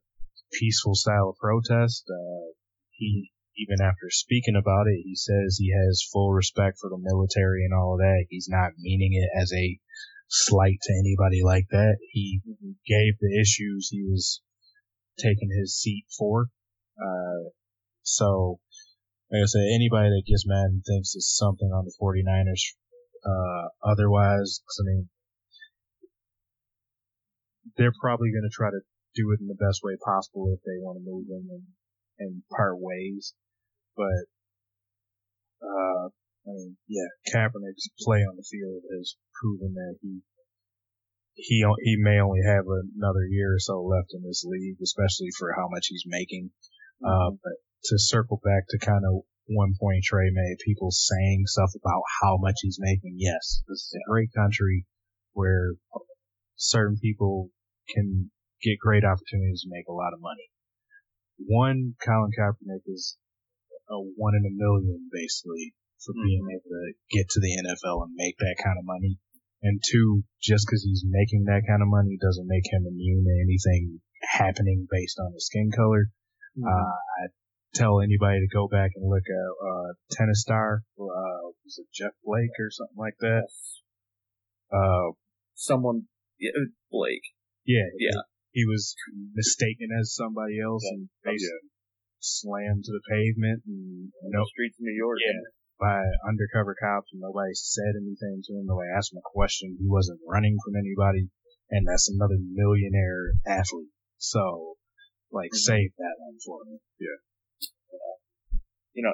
peaceful 0.54 0.96
style 0.96 1.30
of 1.30 1.38
protest. 1.38 2.06
Uh, 2.10 2.54
he, 2.92 3.32
even 3.58 3.82
after 3.82 4.10
speaking 4.10 4.56
about 4.56 4.88
it, 4.88 5.02
he 5.04 5.16
says 5.16 5.58
he 5.58 5.72
has 5.72 6.08
full 6.12 6.32
respect 6.32 6.78
for 6.80 6.90
the 6.90 7.00
military 7.00 7.64
and 7.64 7.74
all 7.74 7.94
of 7.94 8.00
that. 8.00 8.26
He's 8.30 8.48
not 8.50 8.78
meaning 8.78 9.12
it 9.14 9.30
as 9.40 9.52
a 9.54 9.80
slight 10.28 10.78
to 10.84 10.94
anybody 10.94 11.42
like 11.44 11.68
that. 11.72 11.98
He 12.12 12.42
gave 12.88 13.14
the 13.20 13.40
issues 13.40 13.90
he 13.90 14.04
was 14.04 14.42
taking 15.20 15.50
his 15.60 15.78
seat 15.78 16.06
for. 16.18 16.48
Uh, 17.00 17.52
so, 18.04 18.60
like 19.32 19.44
I 19.44 19.48
said, 19.48 19.68
anybody 19.74 20.10
that 20.10 20.24
gets 20.28 20.46
mad 20.48 20.72
and 20.72 20.84
thinks 20.86 21.16
it's 21.16 21.36
something 21.38 21.70
on 21.70 21.86
the 21.86 21.96
49ers, 22.02 22.76
uh, 23.26 23.70
otherwise, 23.84 24.62
I 24.80 24.84
mean, 24.86 25.10
they're 27.78 27.96
probably 28.00 28.32
going 28.32 28.48
to 28.48 28.54
try 28.54 28.70
to 28.70 28.82
do 29.16 29.32
it 29.32 29.42
in 29.42 29.48
the 29.48 29.58
best 29.58 29.80
way 29.84 29.96
possible 30.04 30.52
if 30.52 30.62
they 30.64 30.78
want 30.84 31.00
to 31.00 31.08
move 31.08 31.26
him 31.26 31.48
and, 31.50 31.66
and 32.20 32.44
part 32.52 32.76
ways. 32.78 33.34
But, 33.96 34.28
uh, 35.64 36.12
I 36.46 36.52
mean, 36.52 36.78
yeah, 36.88 37.08
Kaepernick's 37.32 37.90
play 38.04 38.22
on 38.28 38.36
the 38.36 38.46
field 38.46 38.84
has 38.92 39.16
proven 39.42 39.74
that 39.74 39.96
he, 40.02 40.20
he, 41.34 41.66
he 41.82 41.96
may 41.98 42.20
only 42.20 42.42
have 42.46 42.66
another 42.68 43.26
year 43.30 43.56
or 43.56 43.60
so 43.60 43.82
left 43.82 44.14
in 44.14 44.22
this 44.24 44.44
league, 44.46 44.78
especially 44.84 45.32
for 45.40 45.56
how 45.56 45.68
much 45.72 45.88
he's 45.88 46.06
making. 46.06 46.52
Uh, 47.04 47.08
mm-hmm. 47.08 47.34
Uh, 47.34 47.38
but 47.44 47.58
to 47.86 47.96
circle 47.98 48.40
back 48.44 48.64
to 48.70 48.86
kind 48.86 49.04
of 49.08 49.24
one 49.48 49.74
point 49.80 50.04
Trey 50.04 50.30
made, 50.32 50.58
people 50.66 50.90
saying 50.92 51.44
stuff 51.46 51.70
about 51.76 52.02
how 52.22 52.38
much 52.38 52.56
he's 52.62 52.78
making. 52.80 53.16
Yes, 53.18 53.62
this 53.68 53.78
is 53.78 53.96
a 53.96 54.10
great 54.10 54.30
country 54.34 54.86
where 55.34 55.74
certain 56.56 56.98
people 57.02 57.50
can 57.94 58.32
get 58.66 58.82
great 58.82 59.06
opportunities 59.06 59.62
to 59.62 59.70
make 59.70 59.86
a 59.86 59.94
lot 59.94 60.18
of 60.18 60.26
money. 60.26 60.50
One, 61.38 61.94
Colin 62.02 62.34
Kaepernick 62.34 62.90
is 62.90 63.18
a 63.90 64.02
one 64.18 64.34
in 64.34 64.50
a 64.50 64.58
million 64.58 65.10
basically 65.14 65.78
for 66.02 66.18
mm-hmm. 66.18 66.26
being 66.26 66.48
able 66.50 66.72
to 66.74 66.86
get 67.14 67.30
to 67.30 67.40
the 67.40 67.54
NFL 67.62 68.10
and 68.10 68.18
make 68.18 68.38
that 68.42 68.58
kind 68.58 68.82
of 68.82 68.86
money. 68.86 69.22
And 69.62 69.82
two, 69.82 70.26
just 70.42 70.66
because 70.66 70.84
he's 70.84 71.06
making 71.06 71.46
that 71.46 71.64
kind 71.68 71.82
of 71.82 71.90
money 71.90 72.18
doesn't 72.18 72.50
make 72.50 72.66
him 72.66 72.86
immune 72.90 73.26
to 73.26 73.36
anything 73.46 74.02
happening 74.22 74.88
based 74.90 75.20
on 75.22 75.34
his 75.34 75.46
skin 75.46 75.70
color. 75.70 76.10
Mm-hmm. 76.58 76.66
Uh, 76.66 76.98
I 77.22 77.24
tell 77.74 78.02
anybody 78.02 78.42
to 78.42 78.56
go 78.56 78.68
back 78.68 78.92
and 78.96 79.06
look 79.06 79.26
at 79.26 79.50
uh, 79.62 79.90
tennis 80.12 80.42
star. 80.42 80.82
Uh, 80.98 81.54
was 81.66 81.78
it 81.78 81.88
Jeff 81.94 82.14
Blake 82.24 82.56
or 82.60 82.70
something 82.70 82.98
like 82.98 83.18
that? 83.22 83.46
Uh, 84.74 85.14
someone 85.56 86.04
Blake. 86.92 87.24
Yeah, 87.66 87.90
yeah 87.98 88.22
he 88.56 88.64
was 88.64 88.96
mistaken 89.36 89.92
as 89.92 90.16
somebody 90.16 90.64
else 90.64 90.80
yeah. 90.88 90.96
and 90.96 91.02
basically 91.28 91.68
yeah. 91.68 92.24
slammed 92.24 92.88
to 92.88 92.94
the 92.96 93.04
pavement 93.04 93.68
and 93.68 94.08
know, 94.32 94.48
streets 94.48 94.80
of 94.80 94.88
New 94.88 94.96
York. 94.96 95.20
Yeah. 95.20 95.52
By 95.76 96.00
undercover 96.24 96.72
cops 96.80 97.12
and 97.12 97.20
nobody 97.20 97.52
said 97.52 98.00
anything 98.00 98.40
to 98.48 98.52
him. 98.56 98.64
Nobody 98.64 98.88
asked 98.96 99.12
him 99.12 99.20
a 99.20 99.28
question. 99.28 99.76
He 99.76 99.84
wasn't 99.92 100.24
running 100.24 100.56
from 100.64 100.80
anybody. 100.80 101.28
and 101.70 101.84
that's 101.84 102.08
another 102.08 102.40
millionaire 102.40 103.36
athlete. 103.46 103.92
So, 104.18 104.80
like, 105.32 105.52
mm-hmm. 105.52 105.76
save 105.76 105.92
that 105.98 106.16
one 106.20 106.38
for 106.40 106.64
me. 106.64 106.80
Yeah. 107.00 107.20
You 108.94 109.04
know, 109.04 109.12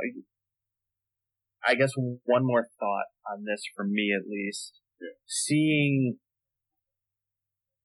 I 1.66 1.74
guess 1.74 1.92
one 1.98 2.46
more 2.46 2.68
thought 2.80 3.10
on 3.26 3.44
this 3.46 3.64
for 3.76 3.86
me 3.86 4.14
at 4.14 4.30
least. 4.30 4.80
Yeah. 5.02 5.18
Seeing 5.26 6.18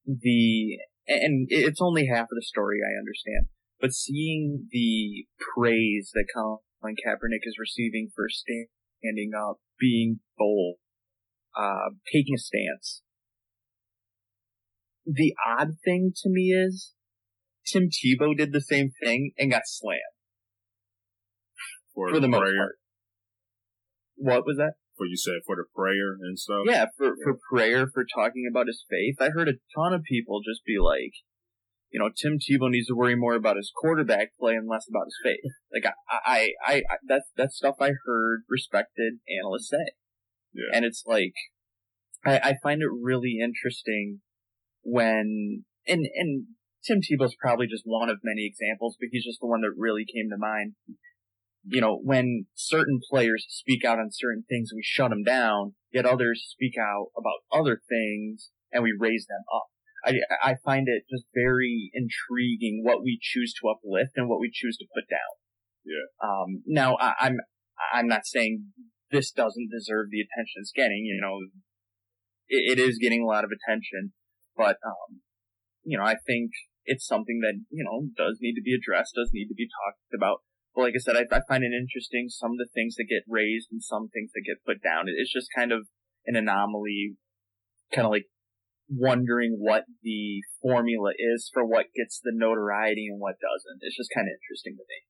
the, 0.05 0.79
and 1.09 1.47
it's 1.51 1.81
only 1.81 2.07
half 2.07 2.25
of 2.25 2.37
the 2.37 2.43
story, 2.43 2.79
I 2.83 2.99
understand, 2.99 3.47
but 3.81 3.93
seeing 3.93 4.69
the 4.71 5.27
praise 5.55 6.11
that 6.15 6.27
Colin 6.35 6.97
Kaepernick 6.97 7.45
is 7.45 7.57
receiving 7.59 8.11
for 8.15 8.27
standing 8.29 9.33
up, 9.37 9.59
being 9.79 10.21
bold, 10.39 10.77
uh, 11.57 11.91
taking 12.13 12.35
a 12.35 12.39
stance. 12.39 13.03
The 15.05 15.35
odd 15.47 15.77
thing 15.85 16.13
to 16.23 16.29
me 16.29 16.53
is 16.53 16.93
Tim 17.67 17.89
Tebow 17.91 18.37
did 18.37 18.53
the 18.53 18.61
same 18.61 18.91
thing 19.03 19.33
and 19.39 19.51
got 19.51 19.63
slammed. 19.67 20.01
For, 21.95 22.11
for 22.11 22.21
the 22.21 22.29
prayer. 22.29 22.41
most 22.41 22.57
part. 22.59 22.77
What 24.17 24.47
was 24.47 24.57
that? 24.57 24.73
What 24.97 25.11
you 25.11 25.17
said 25.17 25.45
for 25.45 25.57
the 25.57 25.65
prayer 25.75 26.17
and 26.21 26.39
stuff? 26.39 26.65
Yeah, 26.67 26.87
for, 26.97 27.17
for 27.23 27.39
prayer, 27.51 27.87
for 27.93 28.05
talking 28.15 28.49
about 28.51 28.67
his 28.67 28.85
faith. 28.89 29.17
I 29.21 29.31
heard 29.31 29.49
a 29.49 29.61
ton 29.77 29.93
of 29.93 30.03
people 30.03 30.41
just 30.41 30.65
be 30.65 30.79
like, 30.79 31.13
you 31.91 32.01
know, 32.01 32.11
Tim 32.11 32.39
Tebow 32.39 32.71
needs 32.71 32.89
to 32.89 32.95
worry 32.95 33.15
more 33.15 33.35
about 33.35 33.57
his 33.57 33.73
quarterback 33.75 34.31
play 34.39 34.55
and 34.55 34.69
less 34.69 34.87
about 34.89 35.07
his 35.07 35.19
faith. 35.23 35.53
Like 35.73 35.87
I, 35.87 36.17
I, 36.27 36.49
I, 36.67 36.75
I 36.77 36.97
that's 37.07 37.31
that's 37.37 37.57
stuff 37.57 37.77
I 37.81 37.93
heard 38.05 38.43
respected 38.49 39.15
analysts 39.29 39.71
say, 39.71 39.93
yeah. 40.53 40.77
and 40.77 40.85
it's 40.85 41.05
like, 41.07 41.35
I, 42.25 42.39
I 42.39 42.55
find 42.63 42.83
it 42.83 42.89
really 42.91 43.39
interesting 43.43 44.21
when 44.83 45.65
and 45.87 46.07
and 46.15 46.47
Tim 46.87 47.01
Tebow's 47.01 47.37
probably 47.41 47.67
just 47.67 47.83
one 47.85 48.09
of 48.09 48.19
many 48.23 48.47
examples, 48.47 48.97
but 48.99 49.09
he's 49.11 49.25
just 49.25 49.41
the 49.41 49.47
one 49.47 49.63
that 49.63 49.75
really 49.77 50.05
came 50.05 50.31
to 50.31 50.39
mind. 50.39 50.75
You 51.69 51.81
know, 51.81 51.99
when 52.03 52.47
certain 52.55 53.01
players 53.11 53.45
speak 53.49 53.85
out 53.85 53.99
on 53.99 54.11
certain 54.13 54.45
things, 54.49 54.71
we 54.75 54.83
shut 54.85 55.11
them 55.11 55.25
down, 55.25 55.75
yet 55.93 56.07
others 56.07 56.47
speak 56.49 56.75
out 56.79 57.09
about 57.17 57.43
other 57.53 57.83
things 57.89 58.51
and 58.73 58.85
we 58.85 58.95
raise 58.99 59.27
them 59.27 59.43
up. 59.53 59.65
I, 60.05 60.51
I 60.51 60.55
find 60.65 60.87
it 60.89 61.03
just 61.11 61.25
very 61.35 61.91
intriguing 61.93 62.83
what 62.85 63.03
we 63.03 63.19
choose 63.21 63.53
to 63.55 63.69
uplift 63.69 64.13
and 64.15 64.29
what 64.29 64.39
we 64.39 64.51
choose 64.53 64.77
to 64.77 64.87
put 64.95 65.09
down. 65.11 65.35
Yeah. 65.85 66.07
Um, 66.23 66.63
now 66.67 66.97
I, 67.01 67.15
I'm, 67.21 67.39
I'm 67.93 68.07
not 68.07 68.27
saying 68.27 68.67
this 69.11 69.33
doesn't 69.33 69.71
deserve 69.71 70.07
the 70.11 70.21
attention 70.21 70.61
it's 70.61 70.73
getting, 70.75 71.03
you 71.05 71.21
know, 71.21 71.39
it, 72.49 72.79
it 72.79 72.83
is 72.83 72.99
getting 72.99 73.23
a 73.23 73.27
lot 73.27 73.45
of 73.45 73.51
attention, 73.51 74.13
but, 74.57 74.77
um, 74.87 75.23
you 75.83 75.99
know, 75.99 76.05
I 76.05 76.17
think 76.27 76.51
it's 76.85 77.07
something 77.07 77.41
that, 77.43 77.61
you 77.71 77.85
know, 77.85 78.09
does 78.17 78.39
need 78.41 78.55
to 78.55 78.63
be 78.63 78.75
addressed, 78.75 79.15
does 79.17 79.31
need 79.33 79.49
to 79.49 79.55
be 79.55 79.67
talked 79.67 80.15
about. 80.15 80.43
But 80.77 80.93
like 80.93 80.95
I 80.95 81.01
said, 81.01 81.17
I, 81.17 81.25
I 81.33 81.41
find 81.49 81.65
it 81.65 81.73
interesting, 81.73 82.29
some 82.29 82.53
of 82.53 82.61
the 82.61 82.69
things 82.69 82.97
that 82.97 83.09
get 83.09 83.25
raised 83.25 83.73
and 83.73 83.83
some 83.83 84.13
things 84.13 84.31
that 84.37 84.45
get 84.45 84.61
put 84.61 84.85
down. 84.85 85.09
It's 85.09 85.33
just 85.33 85.49
kind 85.57 85.73
of 85.73 85.89
an 86.29 86.37
anomaly, 86.37 87.17
kind 87.97 88.05
of 88.05 88.13
like 88.13 88.29
wondering 88.93 89.57
what 89.59 89.85
the 90.03 90.45
formula 90.61 91.17
is 91.17 91.51
for 91.53 91.65
what 91.65 91.97
gets 91.97 92.21
the 92.23 92.37
notoriety 92.37 93.09
and 93.09 93.19
what 93.19 93.41
doesn't. 93.41 93.81
It's 93.81 93.97
just 93.97 94.13
kind 94.15 94.29
of 94.29 94.37
interesting 94.37 94.77
to 94.77 94.85
me. 94.85 95.01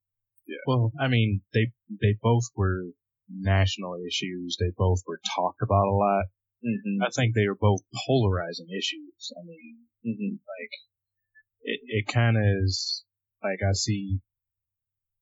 Yeah. 0.46 0.62
Well, 0.70 0.92
I 1.00 1.08
mean, 1.08 1.42
they 1.52 1.74
they 1.90 2.14
both 2.22 2.46
were 2.54 2.94
national 3.28 3.98
issues. 4.06 4.56
They 4.60 4.70
both 4.70 5.02
were 5.04 5.18
talked 5.34 5.62
about 5.62 5.90
a 5.90 5.98
lot. 5.98 6.30
Mm-hmm. 6.62 7.02
I 7.02 7.10
think 7.10 7.34
they 7.34 7.48
were 7.48 7.58
both 7.58 7.82
polarizing 8.06 8.70
issues. 8.70 9.34
I 9.34 9.42
mean, 9.44 9.82
mm-hmm. 10.06 10.34
like 10.38 10.72
it 11.62 11.80
it 11.82 12.06
kind 12.06 12.36
of 12.36 12.44
is 12.62 13.02
like 13.42 13.58
I 13.66 13.72
see 13.72 14.20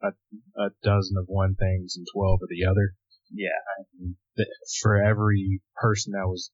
a 0.05 0.13
a 0.61 0.69
dozen 0.83 1.17
of 1.19 1.27
one 1.27 1.55
things 1.55 1.97
and 1.97 2.07
twelve 2.13 2.41
of 2.43 2.49
the 2.49 2.69
other. 2.69 2.95
Yeah. 3.33 4.45
for 4.83 5.03
every 5.03 5.61
person 5.77 6.13
that 6.13 6.29
was 6.29 6.51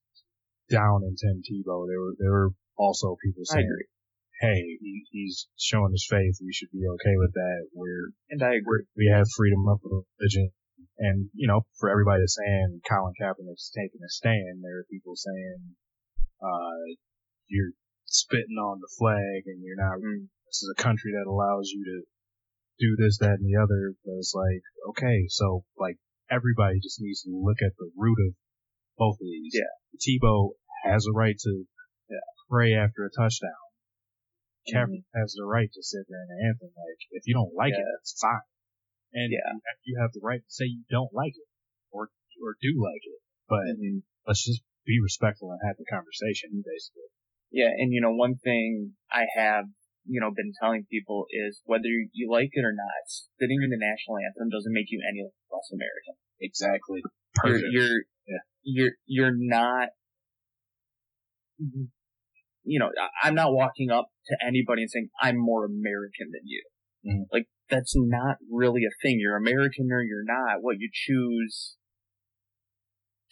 down 0.71 1.03
in 1.03 1.19
Tim 1.19 1.43
Tebow. 1.43 1.85
There 1.91 2.01
were 2.01 2.15
there 2.19 2.31
were 2.31 2.51
also 2.79 3.17
people 3.23 3.43
saying, 3.45 3.69
"Hey, 4.41 4.79
he, 4.81 5.05
he's 5.11 5.49
showing 5.59 5.93
his 5.93 6.07
faith. 6.09 6.39
We 6.41 6.55
should 6.55 6.71
be 6.71 6.87
okay 6.87 7.17
with 7.19 7.35
that. 7.35 7.69
We're 7.75 8.15
and 8.31 8.43
I 8.43 8.55
agree. 8.55 8.87
We 8.97 9.11
have 9.13 9.27
freedom 9.37 9.67
of 9.69 9.81
religion." 9.83 10.51
And 10.99 11.29
you 11.35 11.49
know, 11.49 11.67
for 11.79 11.91
everybody 11.91 12.23
that's 12.23 12.39
saying 12.39 12.81
Colin 12.89 13.15
Kaepernick's 13.21 13.73
taking 13.75 14.01
a 14.05 14.09
stand, 14.09 14.63
there 14.63 14.81
are 14.81 14.93
people 14.93 15.17
saying, 15.17 15.77
uh, 16.41 16.97
"You're 17.49 17.75
spitting 18.07 18.59
on 18.59 18.81
the 18.81 18.91
flag, 18.99 19.45
and 19.47 19.61
you're 19.63 19.77
not. 19.77 19.99
Mm. 19.99 20.29
This 20.47 20.63
is 20.63 20.75
a 20.77 20.83
country 20.83 21.13
that 21.13 21.31
allows 21.31 21.71
you 21.71 21.85
to 21.85 22.03
do 22.81 22.97
this, 22.97 23.19
that, 23.21 23.39
and 23.39 23.47
the 23.47 23.61
other." 23.61 23.95
But 24.03 24.17
it's 24.17 24.35
like, 24.35 24.65
okay, 24.97 25.29
so 25.29 25.63
like 25.77 26.01
everybody 26.31 26.81
just 26.81 26.99
needs 27.01 27.23
to 27.23 27.31
look 27.31 27.61
at 27.61 27.77
the 27.77 27.91
root 27.97 28.19
of 28.27 28.35
both 28.97 29.21
of 29.21 29.29
these. 29.29 29.53
Yeah. 29.53 29.71
Tebow 30.01 30.57
has 30.85 31.05
a 31.05 31.13
right 31.13 31.37
to 31.37 31.65
yeah. 32.09 32.25
pray 32.49 32.75
after 32.75 33.05
a 33.05 33.11
touchdown. 33.11 33.61
Kaepernick 34.69 35.09
mm-hmm. 35.09 35.21
has 35.21 35.33
the 35.33 35.45
right 35.45 35.73
to 35.73 35.83
sit 35.83 36.05
there 36.09 36.21
and 36.21 36.53
anthem. 36.53 36.69
Like, 36.77 37.01
if 37.11 37.27
you 37.27 37.35
don't 37.35 37.57
like 37.57 37.73
yeah. 37.73 37.81
it, 37.81 37.89
that's 37.97 38.15
fine. 38.21 38.45
And 39.13 39.33
yeah. 39.33 39.41
you 39.83 39.99
have 40.01 40.13
the 40.13 40.21
right 40.23 40.39
to 40.39 40.53
say 40.53 40.67
you 40.67 40.85
don't 40.91 41.11
like 41.13 41.35
it 41.35 41.49
or, 41.91 42.13
or 42.45 42.55
do 42.61 42.77
like 42.79 43.03
it. 43.03 43.21
But 43.49 43.67
mm-hmm. 43.75 44.07
let's 44.29 44.45
just 44.45 44.63
be 44.87 45.01
respectful 45.03 45.51
and 45.51 45.61
have 45.67 45.77
the 45.81 45.89
conversation, 45.89 46.63
basically. 46.63 47.11
Yeah. 47.51 47.73
And, 47.75 47.91
you 47.93 48.01
know, 48.01 48.13
one 48.13 48.37
thing 48.37 48.93
I 49.11 49.27
have, 49.35 49.65
you 50.07 50.21
know, 50.21 50.31
been 50.35 50.53
telling 50.61 50.87
people 50.91 51.27
is 51.31 51.61
whether 51.65 51.89
you 51.89 52.31
like 52.31 52.51
it 52.53 52.65
or 52.65 52.73
not, 52.73 53.05
sitting 53.39 53.61
in 53.63 53.71
the 53.71 53.79
national 53.79 54.19
anthem 54.19 54.51
doesn't 54.51 54.73
make 54.73 54.91
you 54.91 55.01
any 55.07 55.29
less 55.53 55.69
American. 55.73 56.17
Exactly. 56.41 57.03
Perfect. 57.35 57.67
You're, 57.71 57.85
you're, 57.85 58.03
yeah. 58.27 58.43
you're, 58.63 58.93
you're 59.07 59.37
not 59.37 59.89
you 62.65 62.79
know, 62.79 62.91
I'm 63.23 63.35
not 63.35 63.53
walking 63.53 63.91
up 63.91 64.09
to 64.27 64.37
anybody 64.47 64.83
and 64.83 64.91
saying, 64.91 65.09
I'm 65.21 65.37
more 65.37 65.65
American 65.65 66.31
than 66.33 66.43
you. 66.45 66.63
Mm-hmm. 67.07 67.23
Like, 67.33 67.47
that's 67.71 67.95
not 67.97 68.37
really 68.51 68.83
a 68.85 68.95
thing. 69.03 69.19
You're 69.19 69.37
American 69.37 69.89
or 69.91 70.03
you're 70.03 70.25
not. 70.25 70.59
What 70.61 70.77
you 70.79 70.91
choose 70.93 71.77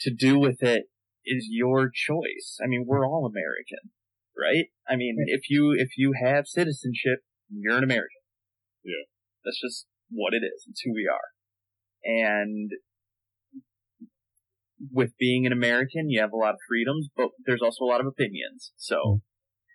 to 0.00 0.10
do 0.10 0.38
with 0.38 0.62
it 0.62 0.84
is 1.24 1.48
your 1.50 1.90
choice. 1.92 2.58
I 2.62 2.66
mean, 2.66 2.84
we're 2.86 3.06
all 3.06 3.26
American, 3.26 3.90
right? 4.40 4.66
I 4.88 4.96
mean, 4.96 5.16
if 5.26 5.50
you, 5.50 5.74
if 5.76 5.90
you 5.96 6.14
have 6.22 6.46
citizenship, 6.46 7.20
you're 7.50 7.76
an 7.76 7.84
American. 7.84 8.22
Yeah. 8.84 9.04
That's 9.44 9.60
just 9.60 9.86
what 10.10 10.32
it 10.34 10.44
is. 10.44 10.66
It's 10.68 10.82
who 10.84 10.92
we 10.92 11.08
are. 11.10 11.28
And 12.04 12.70
with 14.92 15.12
being 15.18 15.46
an 15.46 15.52
American, 15.52 16.08
you 16.08 16.20
have 16.20 16.32
a 16.32 16.36
lot 16.36 16.50
of 16.50 16.60
freedoms, 16.68 17.08
but 17.16 17.28
there's 17.46 17.62
also 17.62 17.84
a 17.84 17.90
lot 17.90 18.00
of 18.00 18.06
opinions. 18.06 18.72
So 18.76 19.20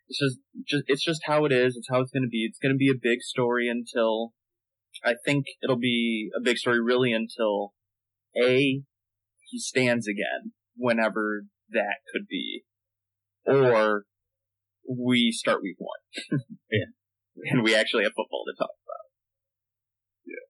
it's 0.08 0.19
just, 0.19 0.39
just 0.67 0.84
it's 0.88 1.04
just 1.04 1.21
how 1.26 1.45
it 1.45 1.52
is. 1.52 1.76
It's 1.76 1.88
how 1.91 1.99
it's 2.02 2.12
going 2.12 2.23
to 2.23 2.30
be. 2.30 2.45
It's 2.49 2.60
going 2.60 2.73
to 2.73 2.78
be 2.78 2.89
a 2.89 2.99
big 2.99 3.21
story 3.21 3.67
until 3.67 4.34
I 5.04 5.15
think 5.26 5.45
it'll 5.62 5.78
be 5.78 6.30
a 6.38 6.41
big 6.41 6.58
story 6.58 6.82
really 6.82 7.12
until 7.12 7.73
a 8.41 8.84
he 9.49 9.60
stands 9.60 10.08
again, 10.08 10.54
whenever 10.76 11.45
that 11.69 11.97
could 12.12 12.28
be, 12.30 12.63
or 13.45 14.06
we 14.88 15.32
start 15.32 15.62
week 15.62 15.78
one. 15.78 16.02
yeah. 16.72 16.91
And 17.50 17.63
we 17.65 17.74
actually 17.74 18.06
have 18.06 18.13
football 18.13 18.46
to 18.46 18.54
talk 18.54 18.78
about. 18.86 19.06
Yeah. 20.22 20.46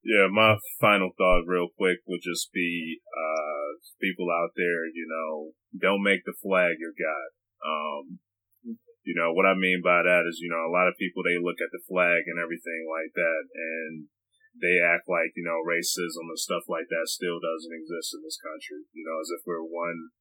Yeah, 0.00 0.26
my 0.32 0.56
final 0.80 1.12
thought 1.12 1.44
real 1.44 1.68
quick 1.76 2.00
would 2.08 2.24
just 2.24 2.48
be, 2.56 3.04
uh, 3.12 3.80
people 4.00 4.32
out 4.32 4.56
there, 4.56 4.88
you 4.88 5.04
know, 5.04 5.52
don't 5.76 6.02
make 6.02 6.24
the 6.24 6.32
flag 6.40 6.80
your 6.80 6.96
God. 6.96 7.28
Um, 7.60 8.04
you 9.04 9.12
know, 9.12 9.36
what 9.36 9.44
I 9.44 9.52
mean 9.52 9.84
by 9.84 10.00
that 10.00 10.24
is, 10.24 10.40
you 10.40 10.48
know, 10.48 10.64
a 10.64 10.72
lot 10.72 10.88
of 10.88 10.96
people, 10.96 11.20
they 11.20 11.36
look 11.36 11.60
at 11.60 11.68
the 11.68 11.84
flag 11.84 12.24
and 12.24 12.40
everything 12.40 12.88
like 12.88 13.12
that 13.12 13.44
and 13.52 14.08
they 14.56 14.80
act 14.80 15.04
like, 15.10 15.36
you 15.36 15.44
know, 15.44 15.60
racism 15.60 16.32
and 16.32 16.40
stuff 16.40 16.64
like 16.70 16.88
that 16.88 17.12
still 17.12 17.36
doesn't 17.42 17.76
exist 17.76 18.16
in 18.16 18.24
this 18.24 18.40
country, 18.40 18.88
you 18.96 19.04
know, 19.04 19.20
as 19.20 19.28
if 19.34 19.44
we're 19.44 19.60
one 19.60 20.14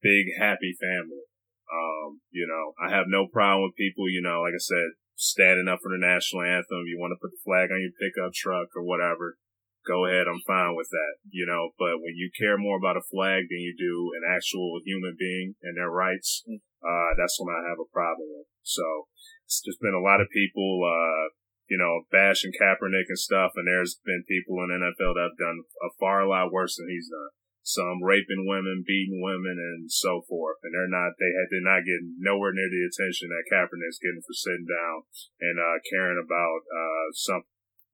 big 0.00 0.32
happy 0.38 0.72
family. 0.72 1.28
Um, 1.66 2.22
you 2.30 2.46
know, 2.46 2.72
I 2.78 2.94
have 2.94 3.10
no 3.10 3.26
problem 3.26 3.66
with 3.66 3.80
people, 3.80 4.08
you 4.08 4.22
know, 4.22 4.46
like 4.46 4.54
I 4.54 4.62
said, 4.62 4.94
standing 5.16 5.66
up 5.66 5.80
for 5.82 5.90
the 5.90 5.98
national 5.98 6.46
anthem, 6.46 6.86
you 6.86 7.00
want 7.00 7.16
to 7.16 7.22
put 7.22 7.32
the 7.32 7.42
flag 7.42 7.72
on 7.72 7.82
your 7.82 7.96
pickup 7.96 8.36
truck 8.36 8.70
or 8.76 8.84
whatever, 8.84 9.40
go 9.86 10.04
ahead. 10.04 10.26
I'm 10.26 10.42
fine 10.44 10.74
with 10.74 10.90
that, 10.90 11.22
you 11.30 11.46
know, 11.46 11.72
but 11.78 12.02
when 12.02 12.18
you 12.18 12.28
care 12.34 12.58
more 12.58 12.76
about 12.76 12.98
a 12.98 13.06
flag 13.06 13.46
than 13.48 13.62
you 13.62 13.72
do 13.78 14.12
an 14.18 14.26
actual 14.26 14.82
human 14.84 15.16
being 15.18 15.54
and 15.62 15.78
their 15.78 15.90
rights, 15.90 16.44
uh, 16.46 17.10
that's 17.16 17.38
when 17.40 17.54
I 17.54 17.66
have 17.70 17.80
a 17.80 17.88
problem 17.94 18.28
with. 18.28 18.50
So 18.66 19.08
it's 19.46 19.62
just 19.62 19.80
been 19.80 19.96
a 19.96 20.02
lot 20.02 20.20
of 20.20 20.28
people, 20.34 20.82
uh, 20.82 21.32
you 21.70 21.78
know, 21.78 22.06
bashing 22.10 22.52
Kaepernick 22.54 23.08
and 23.08 23.18
stuff. 23.18 23.54
And 23.54 23.66
there's 23.66 23.96
been 24.04 24.26
people 24.26 24.58
in 24.62 24.74
NFL 24.74 25.14
that 25.16 25.30
have 25.30 25.40
done 25.40 25.64
a 25.82 25.90
far 25.98 26.26
lot 26.26 26.52
worse 26.52 26.76
than 26.76 26.90
he's 26.90 27.08
done. 27.08 27.32
Some 27.66 27.98
raping 27.98 28.46
women, 28.46 28.86
beating 28.86 29.18
women, 29.18 29.58
and 29.58 29.90
so 29.90 30.22
forth. 30.30 30.62
And 30.62 30.70
they're 30.70 30.86
not, 30.86 31.18
they 31.18 31.34
had, 31.34 31.50
they're 31.50 31.66
not 31.66 31.82
getting 31.82 32.14
nowhere 32.22 32.54
near 32.54 32.70
the 32.70 32.86
attention 32.86 33.26
that 33.34 33.50
Kaepernick's 33.50 33.98
getting 33.98 34.22
for 34.22 34.38
sitting 34.38 34.70
down 34.70 35.02
and, 35.42 35.58
uh, 35.58 35.82
caring 35.90 36.14
about, 36.14 36.62
uh, 36.70 37.10
some 37.18 37.42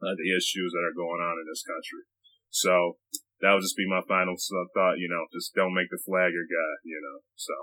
of 0.04 0.20
the 0.20 0.28
issues 0.36 0.76
that 0.76 0.84
are 0.84 0.92
going 0.92 1.24
on 1.24 1.40
in 1.40 1.48
this 1.48 1.64
country. 1.64 2.04
So 2.52 3.00
that 3.40 3.56
would 3.56 3.64
just 3.64 3.80
be 3.80 3.88
my 3.88 4.04
final 4.04 4.36
thought, 4.36 5.00
you 5.00 5.08
know, 5.08 5.24
just 5.32 5.56
don't 5.56 5.72
make 5.72 5.88
the 5.88 5.96
flag 6.04 6.36
your 6.36 6.44
guy, 6.44 6.72
you 6.84 7.00
know, 7.00 7.24
so. 7.32 7.56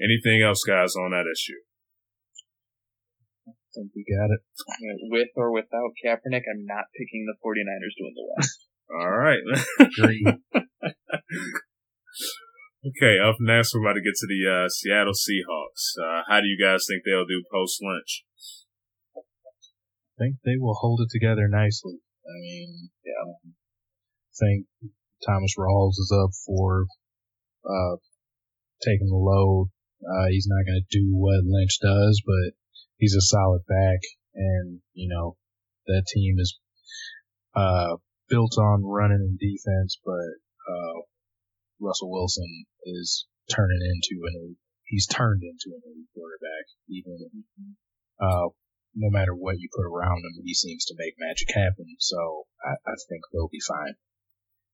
Anything 0.00 0.40
else, 0.40 0.64
guys, 0.64 0.96
on 0.96 1.12
that 1.12 1.28
issue? 1.28 1.60
I 3.44 3.52
think 3.76 3.92
we 3.92 4.00
got 4.08 4.32
it. 4.32 4.40
With 5.12 5.36
or 5.36 5.52
without 5.52 5.92
Kaepernick, 6.00 6.48
I'm 6.48 6.64
not 6.64 6.88
picking 6.96 7.28
the 7.28 7.36
49ers 7.44 8.00
to 8.00 8.04
win 8.08 8.16
the 8.16 8.28
West. 8.32 8.64
All 8.92 9.10
right. 9.10 9.38
okay, 9.80 10.20
up 13.22 13.36
next, 13.38 13.72
we're 13.74 13.82
about 13.82 13.94
to 13.94 14.02
get 14.02 14.16
to 14.18 14.26
the 14.26 14.50
uh, 14.50 14.68
Seattle 14.68 15.14
Seahawks. 15.14 15.94
Uh, 15.94 16.24
how 16.28 16.40
do 16.40 16.46
you 16.46 16.58
guys 16.60 16.86
think 16.88 17.04
they'll 17.04 17.24
do 17.24 17.44
post 17.52 17.80
Lynch? 17.82 18.24
I 19.16 19.20
think 20.18 20.38
they 20.44 20.56
will 20.58 20.74
hold 20.74 21.00
it 21.00 21.10
together 21.10 21.46
nicely. 21.48 22.00
I 22.26 22.34
mean, 22.40 22.90
yeah. 23.04 23.22
I 23.22 23.34
think 24.38 24.66
Thomas 25.24 25.54
Rawls 25.56 25.98
is 25.98 26.12
up 26.12 26.32
for 26.46 26.86
uh, 27.64 27.96
taking 28.82 29.08
the 29.08 29.16
load. 29.16 29.70
Uh, 30.02 30.26
he's 30.30 30.48
not 30.48 30.64
going 30.66 30.82
to 30.82 30.98
do 30.98 31.14
what 31.14 31.44
Lynch 31.44 31.78
does, 31.80 32.20
but 32.26 32.54
he's 32.96 33.14
a 33.14 33.20
solid 33.20 33.64
back, 33.68 34.00
and 34.34 34.80
you 34.94 35.08
know 35.08 35.36
that 35.86 36.06
team 36.12 36.38
is 36.38 36.58
uh, 37.54 37.96
built 38.30 38.56
on 38.56 38.86
running 38.86 39.20
and 39.20 39.38
defense, 39.38 39.98
but 40.06 40.38
uh, 40.70 41.02
Russell 41.80 42.10
Wilson 42.10 42.64
is 42.86 43.26
turning 43.50 43.82
into 43.82 44.22
an 44.24 44.56
he's 44.86 45.06
turned 45.06 45.42
into 45.42 45.74
an 45.74 45.82
elite 45.84 46.10
quarterback. 46.14 46.64
Even 46.88 47.44
uh, 48.22 48.54
no 48.94 49.08
matter 49.10 49.34
what 49.34 49.58
you 49.58 49.68
put 49.74 49.86
around 49.86 50.22
him, 50.26 50.42
he 50.42 50.54
seems 50.54 50.84
to 50.86 50.98
make 50.98 51.14
magic 51.18 51.50
happen. 51.54 51.96
So 51.98 52.46
I, 52.62 52.74
I 52.86 52.94
think 53.08 53.22
they'll 53.30 53.50
be 53.50 53.62
fine. 53.62 53.94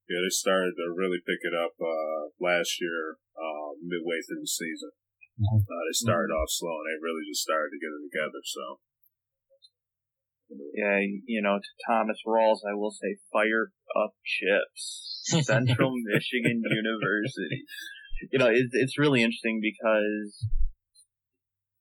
Yeah, 0.09 0.23
they 0.23 0.31
started 0.31 0.79
to 0.79 0.95
really 0.95 1.19
pick 1.19 1.43
it 1.43 1.55
up 1.57 1.75
uh, 1.83 2.31
last 2.39 2.79
year, 2.79 3.19
uh, 3.35 3.75
midway 3.83 4.23
through 4.23 4.47
the 4.47 4.51
season. 4.51 4.95
Mm-hmm. 5.37 5.67
Uh, 5.67 5.83
they 5.91 5.97
started 5.99 6.33
mm-hmm. 6.33 6.47
off 6.47 6.51
slow 6.51 6.81
and 6.81 6.89
they 6.89 7.03
really 7.03 7.27
just 7.29 7.45
started 7.45 7.75
to 7.75 7.83
get 7.83 7.93
it 7.93 8.03
together. 8.09 8.41
So 8.47 8.81
yeah, 10.49 11.01
you 11.27 11.43
know, 11.43 11.59
to 11.59 11.73
Thomas 11.87 12.19
Rawls, 12.27 12.61
I 12.69 12.75
will 12.75 12.91
say 12.91 13.17
fire 13.33 13.73
up 13.97 14.15
chips. 14.25 15.23
Central 15.43 15.93
Michigan 16.15 16.63
University. 16.63 17.65
You 18.31 18.39
know, 18.39 18.47
it's, 18.47 18.71
it's 18.73 18.99
really 18.99 19.23
interesting 19.23 19.61
because 19.61 20.47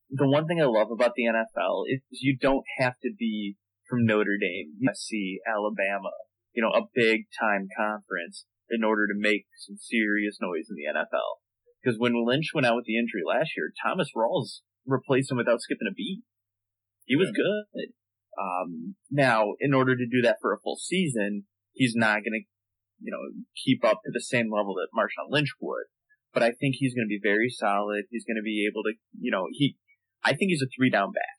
the 0.10 0.28
one 0.28 0.48
thing 0.48 0.62
I 0.62 0.66
love 0.66 0.90
about 0.92 1.14
the 1.16 1.26
NFL 1.26 1.84
is 1.88 2.02
you 2.12 2.38
don't 2.40 2.66
have 2.80 2.94
to 3.04 3.12
be 3.18 3.56
from 3.88 4.06
Notre 4.06 4.38
Dame, 4.42 4.74
USC, 4.82 5.38
Alabama, 5.48 6.10
you 6.54 6.64
know, 6.64 6.74
a 6.74 6.90
big 6.96 7.26
time 7.40 7.68
conference 7.78 8.46
in 8.70 8.84
order 8.84 9.06
to 9.06 9.14
make 9.16 9.46
some 9.58 9.78
serious 9.78 10.38
noise 10.42 10.66
in 10.70 10.76
the 10.76 10.90
NFL. 10.90 11.46
Because 11.84 12.00
when 12.00 12.26
Lynch 12.26 12.50
went 12.54 12.66
out 12.66 12.76
with 12.76 12.86
the 12.86 12.98
injury 12.98 13.22
last 13.22 13.52
year, 13.56 13.70
Thomas 13.84 14.10
Rawls 14.18 14.62
replaced 14.88 15.30
him 15.30 15.38
without 15.38 15.62
skipping 15.62 15.88
a 15.90 15.94
beat. 15.94 16.24
He 17.06 17.16
was 17.16 17.30
good. 17.30 17.94
Um, 18.40 18.96
now, 19.12 19.54
in 19.60 19.74
order 19.74 19.96
to 19.96 20.06
do 20.06 20.22
that 20.24 20.38
for 20.42 20.54
a 20.54 20.60
full 20.60 20.78
season, 20.78 21.44
he's 21.74 21.94
not 21.96 22.24
going 22.24 22.34
to, 22.34 22.42
you 23.02 23.12
know, 23.12 23.44
keep 23.64 23.84
up 23.84 24.02
to 24.06 24.12
the 24.14 24.22
same 24.22 24.52
level 24.52 24.76
that 24.76 24.96
Marshawn 24.96 25.30
Lynch 25.30 25.54
would. 25.62 25.86
But 26.34 26.44
I 26.44 26.52
think 26.52 26.76
he's 26.78 26.94
going 26.94 27.06
to 27.06 27.10
be 27.10 27.20
very 27.22 27.50
solid. 27.50 28.06
He's 28.10 28.26
going 28.26 28.38
to 28.38 28.44
be 28.44 28.68
able 28.70 28.84
to, 28.84 28.94
you 29.20 29.32
know, 29.32 29.48
he, 29.52 29.78
I 30.24 30.30
think 30.30 30.50
he's 30.50 30.62
a 30.62 30.68
three 30.76 30.90
down 30.90 31.12
back. 31.12 31.38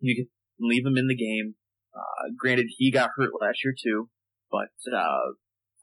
You 0.00 0.14
can 0.14 0.28
leave 0.60 0.84
him 0.84 0.96
in 0.96 1.08
the 1.08 1.16
game. 1.16 1.54
Uh, 1.94 2.32
granted, 2.36 2.66
he 2.76 2.90
got 2.90 3.10
hurt 3.16 3.30
last 3.40 3.64
year 3.64 3.74
too, 3.80 4.10
but, 4.50 4.74
uh, 4.92 5.32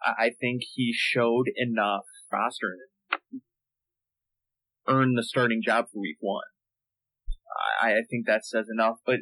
I 0.03 0.31
think 0.39 0.63
he 0.73 0.91
showed 0.93 1.45
enough 1.55 2.05
roster 2.31 2.75
earn 4.87 5.15
the 5.15 5.23
starting 5.23 5.61
job 5.63 5.85
for 5.91 5.99
week 5.99 6.17
one. 6.19 6.43
I, 7.81 7.91
I 7.91 8.01
think 8.09 8.25
that 8.25 8.45
says 8.45 8.65
enough, 8.71 8.97
but 9.05 9.19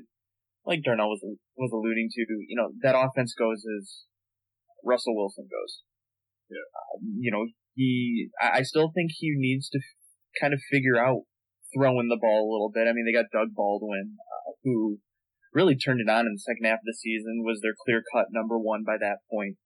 like 0.69 0.85
Darnell 0.85 1.09
was 1.09 1.25
was 1.57 1.73
alluding 1.73 2.13
to, 2.13 2.21
you 2.45 2.53
know, 2.53 2.69
that 2.85 2.93
offense 2.93 3.33
goes 3.33 3.65
as 3.65 4.05
Russell 4.85 5.17
Wilson 5.17 5.49
goes. 5.49 5.81
Yeah. 6.49 6.69
Um, 6.77 7.17
you 7.17 7.33
know, 7.33 7.49
he, 7.73 8.29
I, 8.37 8.59
I 8.59 8.61
still 8.61 8.91
think 8.93 9.11
he 9.17 9.33
needs 9.33 9.69
to 9.69 9.79
f- 9.79 10.39
kind 10.39 10.53
of 10.53 10.61
figure 10.69 10.97
out 10.97 11.25
throwing 11.73 12.09
the 12.09 12.21
ball 12.21 12.45
a 12.45 12.51
little 12.53 12.71
bit. 12.73 12.85
I 12.85 12.93
mean, 12.93 13.05
they 13.05 13.17
got 13.17 13.33
Doug 13.33 13.53
Baldwin, 13.53 14.17
uh, 14.17 14.53
who 14.63 15.01
really 15.53 15.75
turned 15.75 16.01
it 16.01 16.09
on 16.09 16.29
in 16.29 16.37
the 16.37 16.45
second 16.45 16.65
half 16.65 16.85
of 16.85 16.89
the 16.89 16.97
season, 16.97 17.41
was 17.41 17.61
their 17.61 17.77
clear 17.85 18.05
cut 18.13 18.29
number 18.29 18.57
one 18.57 18.85
by 18.85 18.97
that 19.01 19.25
point. 19.29 19.57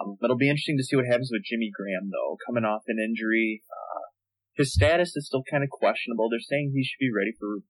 Um, 0.00 0.16
it'll 0.24 0.40
be 0.40 0.48
interesting 0.48 0.78
to 0.78 0.84
see 0.84 0.96
what 0.96 1.08
happens 1.08 1.30
with 1.32 1.44
Jimmy 1.44 1.72
Graham 1.72 2.12
though, 2.12 2.36
coming 2.44 2.64
off 2.64 2.88
an 2.88 3.00
injury. 3.00 3.64
Uh, 3.68 4.12
his 4.56 4.72
status 4.72 5.16
is 5.16 5.26
still 5.26 5.44
kind 5.48 5.64
of 5.64 5.70
questionable. 5.72 6.28
They're 6.28 6.44
saying 6.44 6.72
he 6.72 6.84
should 6.84 7.00
be 7.00 7.12
ready 7.12 7.32
for 7.36 7.64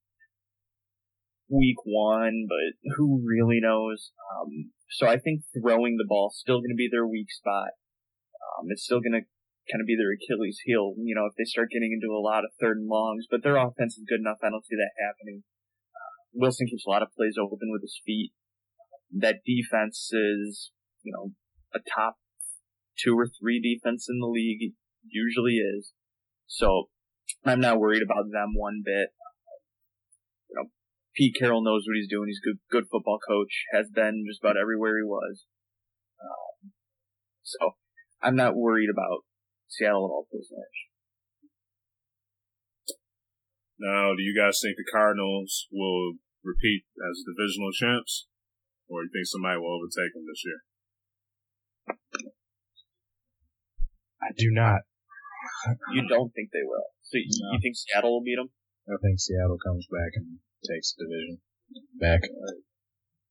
week 1.53 1.77
one, 1.85 2.49
but 2.49 2.97
who 2.97 3.21
really 3.21 3.61
knows? 3.61 4.13
Um, 4.33 4.73
so 4.91 5.07
I 5.07 5.19
think 5.19 5.45
throwing 5.53 5.97
the 6.01 6.09
ball 6.09 6.33
still 6.33 6.59
going 6.59 6.73
to 6.73 6.81
be 6.81 6.89
their 6.91 7.07
weak 7.07 7.31
spot. 7.31 7.77
Um, 8.41 8.73
it's 8.73 8.85
still 8.85 9.01
going 9.01 9.21
to 9.21 9.29
kind 9.71 9.81
of 9.81 9.87
be 9.87 9.95
their 9.95 10.11
Achilles 10.17 10.59
heel, 10.65 10.97
you 10.99 11.15
know, 11.15 11.29
if 11.29 11.37
they 11.39 11.45
start 11.45 11.71
getting 11.71 11.93
into 11.93 12.11
a 12.11 12.19
lot 12.19 12.45
of 12.45 12.51
third 12.59 12.79
and 12.79 12.89
longs, 12.89 13.27
but 13.31 13.45
their 13.45 13.57
offense 13.57 13.95
is 13.95 14.09
good 14.09 14.21
enough. 14.21 14.43
I 14.43 14.51
don't 14.51 14.67
see 14.67 14.75
that 14.75 14.99
happening. 14.99 15.45
Uh, 15.95 16.13
Wilson 16.35 16.67
keeps 16.67 16.87
a 16.87 16.91
lot 16.91 17.03
of 17.03 17.15
plays 17.15 17.37
open 17.39 17.71
with 17.71 17.83
his 17.83 18.01
feet. 18.05 18.33
That 19.13 19.45
defense 19.47 20.11
is, 20.11 20.73
you 21.03 21.13
know, 21.13 21.33
a 21.75 21.79
top 21.79 22.17
two 22.99 23.15
or 23.15 23.29
three 23.29 23.61
defense 23.61 24.09
in 24.09 24.19
the 24.19 24.27
league. 24.27 24.75
Usually 25.05 25.57
is. 25.59 25.93
So 26.47 26.89
I'm 27.45 27.61
not 27.61 27.79
worried 27.79 28.03
about 28.03 28.31
them 28.33 28.55
one 28.57 28.83
bit. 28.85 29.11
You 31.17 31.31
Pete 31.31 31.37
Carroll 31.39 31.63
knows 31.63 31.85
what 31.87 31.97
he's 31.97 32.09
doing. 32.09 32.29
He's 32.29 32.41
a 32.43 32.49
good, 32.49 32.61
good 32.71 32.89
football 32.91 33.19
coach. 33.19 33.65
Has 33.73 33.89
been 33.91 34.25
just 34.29 34.41
about 34.43 34.57
everywhere 34.57 34.97
he 34.97 35.05
was. 35.05 35.45
Um, 36.21 36.73
so 37.43 37.73
I'm 38.23 38.37
not 38.37 38.57
worried 38.57 38.89
about 38.93 39.25
Seattle 39.69 40.07
at 40.07 40.15
all 40.15 40.27
post 40.33 40.53
match. 40.53 40.89
Now, 43.79 44.15
do 44.15 44.23
you 44.23 44.37
guys 44.37 44.61
think 44.63 44.77
the 44.77 44.87
Cardinals 44.91 45.67
will 45.73 46.15
repeat 46.45 46.85
as 47.03 47.25
divisional 47.27 47.73
champs, 47.73 48.29
or 48.89 49.03
do 49.03 49.11
you 49.11 49.13
think 49.13 49.27
somebody 49.27 49.59
will 49.59 49.75
overtake 49.75 50.15
them 50.15 50.23
this 50.23 50.45
year? 50.47 50.61
I 54.23 54.31
do 54.39 54.55
not. 54.55 54.87
You 55.93 56.07
don't 56.07 56.31
think 56.31 56.51
they 56.55 56.63
will? 56.63 56.95
So 57.03 57.19
you, 57.19 57.27
no. 57.27 57.59
you 57.59 57.61
think 57.61 57.75
Seattle 57.75 58.15
will 58.15 58.23
beat 58.23 58.39
them? 58.39 58.55
I 58.87 58.95
think 59.03 59.19
Seattle 59.19 59.59
comes 59.59 59.87
back 59.91 60.15
and 60.15 60.39
takes 60.69 60.95
the 60.95 61.05
division 61.05 61.41
back. 62.01 62.21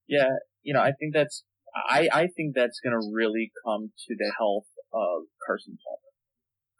Yeah, 0.07 0.29
you 0.61 0.73
know, 0.73 0.81
I 0.81 0.91
think 0.91 1.13
that's 1.13 1.43
I 1.75 2.09
I 2.11 2.27
think 2.27 2.53
that's 2.55 2.79
to 2.83 3.09
really 3.13 3.51
come 3.65 3.91
to 4.07 4.15
the 4.17 4.31
health 4.37 4.67
of 4.93 5.27
Carson 5.45 5.77
Palmer. 5.79 6.11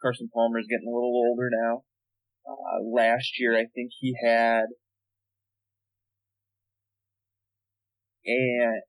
Carson 0.00 0.28
Palmer 0.32 0.58
is 0.58 0.66
getting 0.68 0.88
a 0.88 0.94
little 0.94 1.14
older 1.14 1.48
now. 1.50 1.84
Uh, 2.44 2.82
last 2.82 3.38
year, 3.38 3.56
I 3.56 3.66
think 3.72 3.92
he 4.00 4.16
had, 4.22 4.66
and 8.26 8.82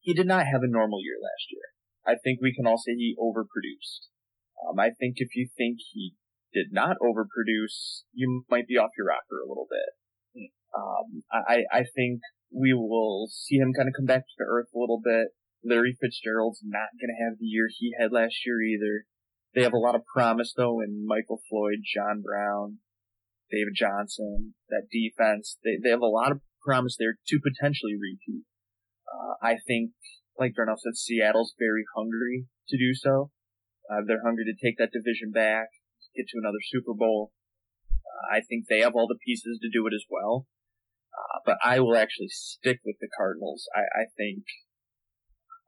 he 0.00 0.12
did 0.12 0.26
not 0.26 0.46
have 0.46 0.62
a 0.62 0.70
normal 0.70 1.00
year 1.00 1.16
last 1.22 1.46
year. 1.50 1.62
I 2.06 2.18
think 2.22 2.40
we 2.40 2.54
can 2.54 2.66
all 2.66 2.78
say 2.78 2.94
he 2.94 3.16
overproduced. 3.18 4.10
Um, 4.68 4.78
I 4.78 4.90
think 4.90 5.16
if 5.16 5.34
you 5.34 5.48
think 5.56 5.78
he 5.92 6.14
did 6.52 6.72
not 6.72 6.96
overproduce, 7.02 8.02
you 8.12 8.44
might 8.50 8.66
be 8.66 8.76
off 8.76 8.90
your 8.96 9.06
rocker 9.08 9.42
a 9.44 9.48
little 9.48 9.66
bit. 9.70 9.94
Um, 10.76 11.22
I, 11.32 11.64
I 11.72 11.84
think 11.94 12.20
we 12.52 12.74
will 12.74 13.28
see 13.32 13.56
him 13.56 13.72
kind 13.72 13.88
of 13.88 13.94
come 13.96 14.06
back 14.06 14.22
to 14.38 14.44
earth 14.44 14.68
a 14.74 14.78
little 14.78 15.00
bit. 15.02 15.28
Larry 15.64 15.96
Fitzgerald's 16.00 16.60
not 16.62 16.94
going 17.00 17.10
to 17.10 17.24
have 17.24 17.38
the 17.38 17.46
year 17.46 17.68
he 17.72 17.94
had 17.98 18.12
last 18.12 18.44
year 18.44 18.60
either. 18.60 19.06
They 19.54 19.62
have 19.62 19.72
a 19.72 19.78
lot 19.78 19.94
of 19.94 20.04
promise 20.04 20.52
though 20.56 20.80
in 20.80 21.06
Michael 21.06 21.40
Floyd, 21.48 21.80
John 21.82 22.22
Brown, 22.22 22.78
David 23.50 23.74
Johnson, 23.74 24.54
that 24.68 24.88
defense. 24.92 25.58
They, 25.64 25.78
they 25.82 25.90
have 25.90 26.04
a 26.04 26.12
lot 26.12 26.30
of 26.30 26.40
promise 26.62 26.96
there 26.98 27.14
to 27.14 27.40
potentially 27.40 27.94
repeat. 27.94 28.44
Uh, 29.06 29.34
I 29.40 29.56
think, 29.66 29.92
like 30.38 30.54
Darnell 30.54 30.76
said, 30.76 30.96
Seattle's 30.96 31.54
very 31.58 31.84
hungry 31.96 32.46
to 32.68 32.76
do 32.76 32.92
so. 32.94 33.30
Uh, 33.90 34.02
they're 34.06 34.24
hungry 34.24 34.44
to 34.44 34.66
take 34.66 34.78
that 34.78 34.90
division 34.92 35.30
back, 35.32 35.68
get 36.14 36.26
to 36.28 36.38
another 36.42 36.58
Super 36.60 36.92
Bowl. 36.92 37.32
Uh, 37.90 38.36
I 38.36 38.40
think 38.40 38.66
they 38.68 38.80
have 38.80 38.94
all 38.94 39.06
the 39.06 39.18
pieces 39.24 39.58
to 39.62 39.70
do 39.72 39.86
it 39.86 39.94
as 39.94 40.04
well. 40.10 40.46
Uh, 41.16 41.40
but 41.46 41.56
I 41.64 41.80
will 41.80 41.96
actually 41.96 42.28
stick 42.28 42.80
with 42.84 42.96
the 43.00 43.08
Cardinals. 43.16 43.64
I, 43.74 43.80
I 43.80 44.04
think 44.16 44.44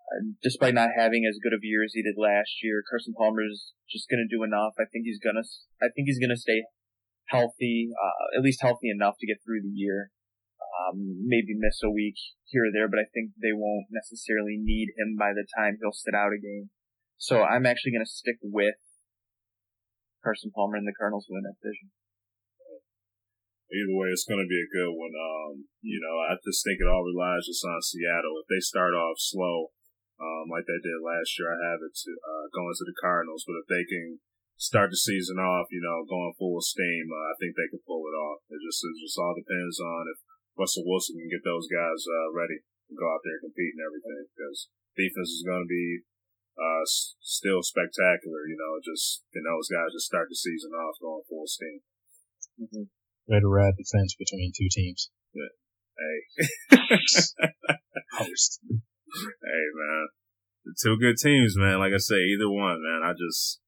Uh, 0.09 0.32
despite 0.42 0.72
not 0.72 0.96
having 0.96 1.28
as 1.28 1.40
good 1.42 1.53
of 1.53 1.61
a 1.61 1.68
year 1.68 1.84
as 1.84 1.92
he 1.92 2.03
did 2.03 2.16
last 2.16 2.64
year, 2.64 2.80
Carson 2.88 3.12
Palmer 3.12 3.44
is 3.44 3.72
just 3.88 4.09
going 4.09 4.24
to 4.24 4.28
do 4.28 4.42
enough. 4.42 4.72
I 4.80 4.88
think 4.88 5.05
he's 5.05 5.20
gonna. 5.20 5.44
I 5.84 5.92
think 5.92 6.09
he's 6.09 6.20
to 6.20 6.36
stay 6.36 6.64
healthy, 7.28 7.92
uh, 7.92 8.38
at 8.38 8.42
least 8.42 8.64
healthy 8.64 8.88
enough 8.88 9.20
to 9.20 9.26
get 9.28 9.44
through 9.44 9.61
the 9.61 9.72
year. 9.72 10.11
Um, 10.80 11.28
maybe 11.28 11.53
miss 11.53 11.82
a 11.84 11.90
week 11.90 12.16
here 12.49 12.64
or 12.64 12.72
there, 12.72 12.88
but 12.88 13.01
I 13.01 13.09
think 13.12 13.36
they 13.36 13.53
won't 13.53 13.92
necessarily 13.92 14.57
need 14.57 14.96
him 14.96 15.16
by 15.18 15.36
the 15.36 15.44
time 15.57 15.76
he'll 15.76 15.92
sit 15.92 16.14
out 16.16 16.32
a 16.32 16.40
game. 16.40 16.70
So 17.18 17.42
I'm 17.42 17.66
actually 17.66 17.92
going 17.92 18.07
to 18.07 18.11
stick 18.11 18.38
with 18.40 18.78
Carson 20.24 20.53
Palmer 20.55 20.76
and 20.76 20.86
the 20.86 20.94
Cardinals 20.96 21.26
win 21.28 21.42
that 21.44 21.59
division. 21.61 21.90
Either 23.69 23.97
way, 24.01 24.09
it's 24.09 24.25
going 24.25 24.41
to 24.41 24.49
be 24.49 24.64
a 24.64 24.73
good 24.73 24.93
one. 24.97 25.12
Um, 25.12 25.69
you 25.85 26.01
know, 26.01 26.16
I 26.25 26.41
just 26.41 26.64
think 26.64 26.81
it 26.81 26.89
all 26.89 27.05
relies 27.05 27.45
just 27.45 27.61
on 27.69 27.85
Seattle. 27.85 28.41
If 28.41 28.49
they 28.49 28.64
start 28.64 28.97
off 28.97 29.21
slow, 29.21 29.77
um, 30.16 30.49
like 30.49 30.64
they 30.64 30.81
did 30.81 31.05
last 31.05 31.37
year, 31.37 31.53
I 31.53 31.61
have 31.61 31.85
it 31.85 31.93
to, 31.93 32.11
uh, 32.16 32.47
going 32.49 32.73
to 32.73 32.89
the 32.89 32.97
Cardinals. 32.97 33.45
But 33.45 33.61
if 33.61 33.69
they 33.69 33.85
can 33.85 34.25
start 34.57 34.89
the 34.89 34.97
season 34.97 35.37
off, 35.37 35.69
you 35.69 35.85
know, 35.85 36.09
going 36.09 36.33
full 36.41 36.64
steam, 36.64 37.12
uh, 37.12 37.27
I 37.29 37.35
think 37.37 37.55
they 37.55 37.69
can 37.69 37.85
pull 37.85 38.09
it 38.09 38.16
off. 38.16 38.41
It 38.49 38.59
just, 38.64 38.81
it 38.81 38.97
just 39.05 39.21
all 39.21 39.37
depends 39.37 39.77
on 39.79 40.03
if 40.16 40.19
Russell 40.57 40.89
Wilson 40.89 41.21
can 41.21 41.29
get 41.29 41.45
those 41.45 41.69
guys, 41.69 42.03
uh, 42.09 42.33
ready 42.33 42.64
to 42.64 42.93
go 42.97 43.05
out 43.05 43.21
there 43.23 43.37
and 43.37 43.53
compete 43.53 43.77
and 43.77 43.85
everything 43.85 44.33
because 44.33 44.73
defense 44.97 45.31
is 45.31 45.45
going 45.45 45.62
to 45.62 45.71
be 45.71 46.09
uh, 46.59 46.85
still 47.23 47.62
spectacular. 47.62 48.49
You 48.51 48.59
know, 48.59 48.83
just 48.83 49.23
you 49.31 49.45
know, 49.45 49.61
those 49.61 49.71
guys 49.71 49.95
just 49.95 50.11
start 50.11 50.27
the 50.27 50.35
season 50.35 50.75
off 50.75 50.99
going 50.99 51.23
full 51.31 51.47
steam. 51.47 51.79
Mm-hmm. 52.59 52.97
Way 53.29 53.41
to 53.41 53.49
ride 53.49 53.74
the 53.76 53.85
fence 53.85 54.16
between 54.18 54.53
two 54.57 54.68
teams. 54.70 55.11
Yeah. 55.35 55.53
Hey. 55.99 56.99
Host. 58.12 58.61
Hey 59.41 59.64
man, 59.72 60.09
the 60.64 60.74
two 60.76 61.01
good 61.01 61.16
teams, 61.16 61.57
man. 61.57 61.79
Like 61.79 61.97
I 61.97 61.99
say, 61.99 62.20
either 62.29 62.51
one, 62.51 62.76
man. 62.85 63.01
I 63.01 63.12
just 63.16 63.61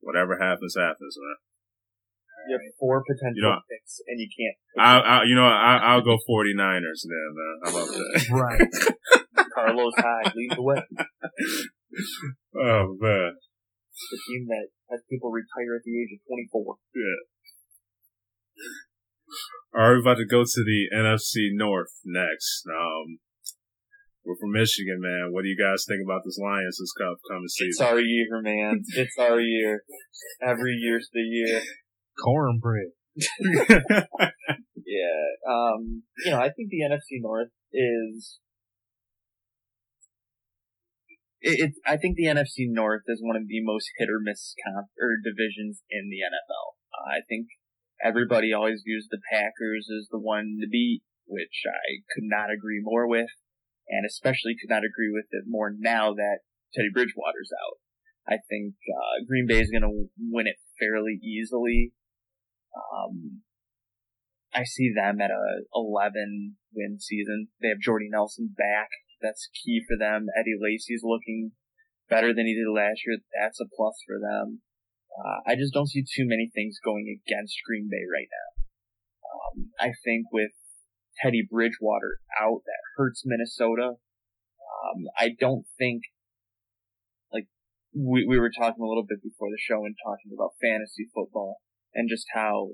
whatever 0.00 0.36
happens, 0.36 0.76
happens, 0.76 1.16
man. 1.16 1.36
You 2.48 2.58
have 2.58 2.74
four 2.78 3.02
potential 3.06 3.36
you 3.36 3.42
know, 3.42 3.60
picks, 3.70 4.02
and 4.06 4.20
you 4.20 4.28
can't. 4.28 4.58
I, 4.76 4.98
I, 5.00 5.22
you 5.24 5.34
know, 5.34 5.46
I, 5.46 5.94
I'll 5.94 6.02
go 6.02 6.18
49ers 6.28 7.06
then, 7.06 7.28
man. 7.38 7.56
How 7.62 7.70
about 7.70 7.88
that? 7.88 8.12
right. 8.34 9.46
Carlos 9.54 9.94
Hyde 9.96 10.34
lead 10.34 10.52
the 10.56 10.62
way. 10.62 10.82
Oh 12.58 12.96
man. 13.00 13.32
The 14.10 14.18
team 14.26 14.46
that 14.48 14.66
has 14.90 15.00
people 15.08 15.30
retire 15.30 15.76
at 15.76 15.84
the 15.84 15.94
age 15.94 16.12
of 16.12 16.20
24. 16.26 16.76
Yeah. 16.96 17.22
All 19.74 19.80
right, 19.80 19.88
we're 19.90 20.00
about 20.00 20.18
to 20.18 20.26
go 20.26 20.44
to 20.44 20.64
the 20.64 20.88
NFC 20.94 21.50
North 21.52 21.92
next. 22.04 22.64
Um, 22.68 23.18
we're 24.24 24.36
from 24.36 24.52
Michigan, 24.52 25.00
man. 25.00 25.32
What 25.32 25.42
do 25.42 25.48
you 25.48 25.56
guys 25.58 25.84
think 25.88 26.00
about 26.04 26.22
this 26.24 26.38
Lions 26.38 26.78
this 26.78 26.92
coming 27.28 27.48
season? 27.48 27.70
It's 27.70 27.80
our 27.80 28.00
year, 28.00 28.40
man. 28.40 28.82
It's 28.94 29.18
our 29.18 29.40
year. 29.40 29.82
Every 30.40 30.74
year's 30.74 31.08
the 31.12 31.20
year. 31.20 31.60
Cornbread. 32.22 32.92
yeah. 33.16 34.06
Um, 35.48 36.02
you 36.24 36.30
know, 36.30 36.38
I 36.38 36.50
think 36.50 36.70
the 36.70 36.82
NFC 36.86 37.20
North 37.20 37.50
is 37.72 38.38
it, 41.42 41.74
I 41.86 41.96
think 41.96 42.16
the 42.16 42.26
NFC 42.26 42.70
North 42.70 43.02
is 43.08 43.20
one 43.20 43.36
of 43.36 43.48
the 43.48 43.62
most 43.62 43.90
hit 43.98 44.08
or 44.08 44.20
miss 44.22 44.54
comp, 44.62 44.86
or 45.00 45.18
divisions 45.18 45.82
in 45.90 46.08
the 46.08 46.22
NFL. 46.22 46.78
Uh, 46.94 47.18
I 47.18 47.20
think 47.28 47.48
everybody 48.04 48.52
always 48.52 48.82
views 48.84 49.08
the 49.10 49.20
Packers 49.30 49.88
as 49.90 50.08
the 50.10 50.18
one 50.18 50.58
to 50.60 50.68
beat, 50.68 51.02
which 51.26 51.62
I 51.66 52.02
could 52.14 52.24
not 52.24 52.50
agree 52.50 52.80
more 52.82 53.08
with, 53.08 53.30
and 53.88 54.06
especially 54.06 54.56
could 54.60 54.70
not 54.70 54.84
agree 54.84 55.10
with 55.12 55.26
it 55.30 55.44
more 55.46 55.72
now 55.76 56.14
that 56.14 56.38
Teddy 56.74 56.90
Bridgewater's 56.92 57.50
out. 57.52 57.78
I 58.26 58.38
think 58.48 58.74
uh, 58.86 59.24
Green 59.26 59.46
Bay 59.48 59.60
is 59.60 59.70
going 59.70 59.82
to 59.82 60.08
win 60.18 60.46
it 60.46 60.56
fairly 60.78 61.18
easily. 61.22 61.92
Um, 62.74 63.42
I 64.54 64.64
see 64.64 64.92
them 64.94 65.20
at 65.20 65.30
a 65.30 65.64
11 65.74 66.56
win 66.74 67.00
season. 67.00 67.48
They 67.60 67.68
have 67.68 67.80
Jordy 67.80 68.08
Nelson 68.10 68.54
back 68.56 68.88
that's 69.22 69.48
key 69.54 69.80
for 69.86 69.96
them. 69.96 70.26
Eddie 70.36 70.58
Lacy's 70.60 71.02
looking 71.04 71.52
better 72.10 72.34
than 72.34 72.46
he 72.46 72.54
did 72.54 72.68
last 72.68 73.06
year. 73.06 73.18
That's 73.32 73.60
a 73.60 73.70
plus 73.74 73.94
for 74.04 74.18
them. 74.18 74.60
Uh, 75.12 75.40
I 75.46 75.56
just 75.56 75.74
don't 75.74 75.88
see 75.88 76.02
too 76.02 76.24
many 76.24 76.50
things 76.54 76.78
going 76.82 77.06
against 77.08 77.60
Green 77.66 77.88
Bay 77.90 78.04
right 78.08 78.28
now. 78.32 78.48
Um, 79.28 79.70
I 79.78 79.92
think 80.04 80.26
with 80.32 80.52
Teddy 81.20 81.46
Bridgewater 81.48 82.18
out, 82.40 82.62
that 82.64 82.82
hurts 82.96 83.22
Minnesota. 83.24 83.92
Um, 83.92 85.04
I 85.18 85.30
don't 85.38 85.66
think, 85.78 86.02
like, 87.32 87.46
we, 87.94 88.24
we 88.26 88.38
were 88.38 88.50
talking 88.50 88.82
a 88.82 88.88
little 88.88 89.04
bit 89.06 89.22
before 89.22 89.48
the 89.50 89.60
show 89.60 89.84
and 89.84 89.94
talking 90.02 90.32
about 90.34 90.56
fantasy 90.60 91.08
football 91.14 91.60
and 91.92 92.08
just 92.08 92.26
how 92.32 92.70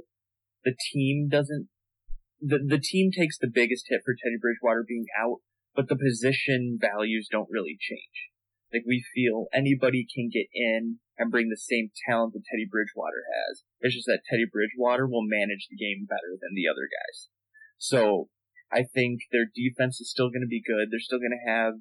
the 0.65 0.75
team 0.93 1.29
doesn't, 1.29 1.69
the, 2.41 2.59
the 2.65 2.79
team 2.79 3.11
takes 3.11 3.37
the 3.39 3.51
biggest 3.53 3.87
hit 3.89 4.03
for 4.05 4.15
Teddy 4.15 4.39
Bridgewater 4.41 4.85
being 4.87 5.07
out, 5.19 5.39
but 5.75 5.89
the 5.89 5.99
position 5.99 6.79
values 6.81 7.29
don't 7.31 7.51
really 7.51 7.77
change. 7.81 8.31
Like 8.73 8.85
we 8.87 9.05
feel 9.15 9.47
anybody 9.53 10.05
can 10.05 10.29
get 10.33 10.47
in 10.53 11.01
and 11.17 11.31
bring 11.31 11.49
the 11.49 11.59
same 11.59 11.91
talent 12.07 12.33
that 12.35 12.45
Teddy 12.47 12.69
Bridgewater 12.69 13.25
has. 13.27 13.65
It's 13.81 13.95
just 13.95 14.07
that 14.07 14.23
Teddy 14.29 14.47
Bridgewater 14.47 15.07
will 15.07 15.27
manage 15.27 15.67
the 15.69 15.77
game 15.77 16.07
better 16.07 16.39
than 16.39 16.55
the 16.55 16.69
other 16.71 16.87
guys. 16.87 17.29
So 17.79 18.29
I 18.71 18.85
think 18.85 19.27
their 19.33 19.49
defense 19.49 20.01
is 20.01 20.11
still 20.11 20.29
going 20.29 20.45
to 20.45 20.51
be 20.51 20.63
good. 20.63 20.91
They're 20.91 21.03
still 21.03 21.19
going 21.19 21.35
to 21.35 21.51
have, 21.51 21.75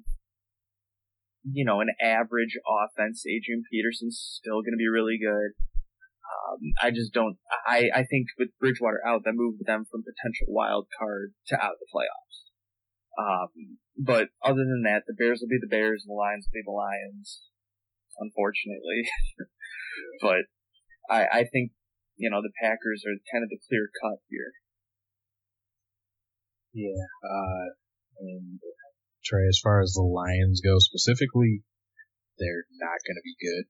you 1.44 1.64
know, 1.64 1.80
an 1.80 1.92
average 2.00 2.56
offense. 2.64 3.24
Adrian 3.28 3.62
Peterson's 3.70 4.18
still 4.18 4.64
going 4.64 4.74
to 4.74 4.80
be 4.80 4.88
really 4.88 5.18
good. 5.20 5.52
Um, 6.28 6.72
I 6.80 6.90
just 6.90 7.12
don't. 7.12 7.36
I 7.66 7.90
I 7.94 8.04
think 8.04 8.28
with 8.38 8.56
Bridgewater 8.60 9.00
out, 9.06 9.22
that 9.24 9.32
moved 9.36 9.64
them 9.64 9.84
from 9.90 10.04
potential 10.04 10.52
wild 10.52 10.88
card 10.98 11.32
to 11.48 11.56
out 11.56 11.76
of 11.76 11.80
the 11.80 11.88
playoffs. 11.92 12.48
Um, 13.18 13.78
but 13.98 14.30
other 14.42 14.62
than 14.62 14.86
that, 14.86 15.02
the 15.06 15.18
Bears 15.18 15.42
will 15.42 15.50
be 15.50 15.58
the 15.60 15.66
Bears 15.70 16.06
and 16.06 16.14
the 16.14 16.18
Lions 16.18 16.46
will 16.46 16.54
be 16.54 16.64
the 16.64 16.70
Lions, 16.70 17.42
unfortunately. 18.18 19.10
but 20.22 20.46
I, 21.10 21.42
I 21.42 21.44
think, 21.50 21.72
you 22.16 22.30
know, 22.30 22.38
the 22.40 22.54
Packers 22.62 23.02
are 23.02 23.18
kind 23.34 23.42
of 23.42 23.50
the 23.50 23.58
clear 23.68 23.90
cut 24.00 24.22
here. 24.30 24.54
Yeah, 26.72 27.02
uh, 27.26 27.74
and 28.20 28.60
Trey, 29.24 29.48
as 29.48 29.58
far 29.58 29.82
as 29.82 29.92
the 29.92 30.06
Lions 30.06 30.60
go 30.62 30.78
specifically, 30.78 31.64
they're 32.38 32.70
not 32.78 33.02
going 33.02 33.18
to 33.18 33.26
be 33.26 33.34
good. 33.34 33.66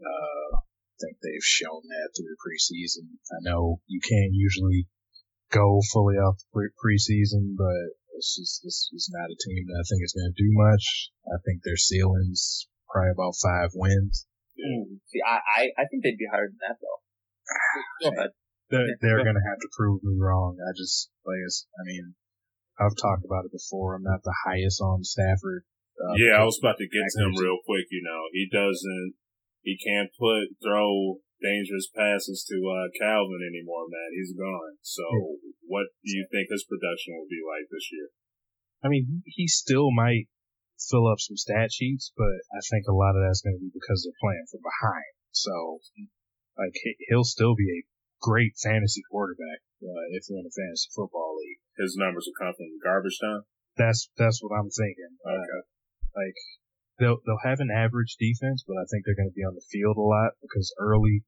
Uh, 0.00 0.56
I 0.56 0.96
think 1.04 1.20
they've 1.20 1.44
shown 1.44 1.84
that 1.84 2.08
through 2.16 2.32
the 2.32 2.40
preseason. 2.40 3.20
I 3.28 3.44
know 3.44 3.80
you 3.86 4.00
can't 4.00 4.32
usually 4.32 4.88
go 5.52 5.80
fully 5.92 6.16
off 6.16 6.40
pre- 6.52 6.72
preseason, 6.80 7.56
but 7.56 7.92
it's 8.16 8.34
just 8.34 8.64
this 8.64 8.88
is 8.96 9.12
not 9.12 9.30
a 9.30 9.36
team 9.36 9.68
that 9.68 9.78
I 9.78 9.84
think 9.86 10.00
is 10.02 10.16
going 10.16 10.32
to 10.32 10.40
do 10.40 10.50
much. 10.56 11.12
I 11.28 11.38
think 11.44 11.62
their 11.62 11.76
ceiling's 11.76 12.66
probably 12.88 13.12
about 13.12 13.38
five 13.38 13.70
wins. 13.76 14.26
Mm. 14.56 15.04
See, 15.06 15.20
I, 15.20 15.38
I, 15.44 15.62
I 15.76 15.84
think 15.86 16.00
they'd 16.02 16.16
be 16.16 16.32
higher 16.32 16.48
than 16.48 16.60
that 16.64 16.80
though. 16.80 17.00
Go 18.02 18.08
ahead. 18.16 18.32
They're, 18.66 18.98
they're 18.98 19.22
going 19.22 19.38
to 19.38 19.48
have 19.52 19.62
to 19.62 19.70
prove 19.78 20.02
me 20.02 20.18
wrong. 20.18 20.58
I 20.58 20.74
just, 20.74 21.12
like, 21.22 21.38
I 21.38 21.82
mean, 21.86 22.18
I've 22.80 22.98
talked 22.98 23.22
about 23.22 23.46
it 23.46 23.54
before. 23.54 23.94
I'm 23.94 24.02
not 24.02 24.26
the 24.26 24.34
highest 24.42 24.82
on 24.82 25.04
Stafford. 25.04 25.62
Uh, 25.94 26.18
yeah, 26.18 26.40
I 26.40 26.44
was 26.44 26.58
about 26.58 26.76
to 26.82 26.90
get 26.90 27.06
to 27.06 27.22
him 27.22 27.38
real 27.38 27.62
quick. 27.62 27.86
You 27.94 28.02
know, 28.02 28.26
he 28.32 28.50
doesn't, 28.50 29.14
he 29.62 29.78
can't 29.78 30.10
put, 30.18 30.58
throw 30.58 31.22
dangerous 31.42 31.88
passes 31.92 32.44
to, 32.48 32.56
uh, 32.64 32.88
Calvin 32.96 33.42
anymore, 33.44 33.86
man. 33.88 34.10
He's 34.12 34.32
gone. 34.32 34.78
So 34.82 35.04
what 35.66 35.86
do 36.04 36.10
you 36.16 36.26
think 36.30 36.48
his 36.48 36.64
production 36.64 37.14
will 37.16 37.28
be 37.28 37.42
like 37.42 37.68
this 37.70 37.90
year? 37.92 38.08
I 38.84 38.88
mean, 38.88 39.22
he 39.24 39.48
still 39.48 39.90
might 39.90 40.28
fill 40.76 41.08
up 41.08 41.20
some 41.20 41.36
stat 41.36 41.72
sheets, 41.72 42.12
but 42.16 42.44
I 42.52 42.60
think 42.60 42.84
a 42.86 42.94
lot 42.96 43.16
of 43.16 43.24
that's 43.24 43.40
going 43.40 43.56
to 43.56 43.64
be 43.64 43.72
because 43.72 44.04
they're 44.04 44.22
playing 44.22 44.46
from 44.50 44.60
behind. 44.62 45.12
So, 45.32 45.80
like, 46.56 46.76
he'll 47.08 47.24
still 47.24 47.56
be 47.56 47.68
a 47.68 47.86
great 48.20 48.56
fantasy 48.56 49.02
quarterback 49.10 49.60
uh, 49.82 50.04
if 50.16 50.28
you're 50.28 50.40
in 50.40 50.48
a 50.48 50.54
fantasy 50.54 50.88
football 50.94 51.36
league. 51.36 51.60
His 51.76 51.96
numbers 51.96 52.28
will 52.28 52.40
come 52.40 52.54
from 52.56 52.80
garbage 52.80 53.18
time. 53.20 53.44
That's 53.76 54.08
that's 54.16 54.40
what 54.40 54.56
I'm 54.56 54.72
thinking. 54.72 55.20
Uh, 55.20 55.36
okay. 55.36 55.60
Uh, 55.60 55.64
like 56.16 56.38
they'll 56.98 57.18
they'll 57.24 57.44
have 57.44 57.60
an 57.60 57.70
average 57.70 58.16
defense, 58.18 58.64
but 58.66 58.76
I 58.76 58.86
think 58.90 59.04
they're 59.04 59.18
going 59.18 59.30
to 59.30 59.36
be 59.36 59.44
on 59.44 59.54
the 59.54 59.68
field 59.70 59.96
a 59.96 60.00
lot 60.00 60.32
because 60.40 60.74
early 60.78 61.22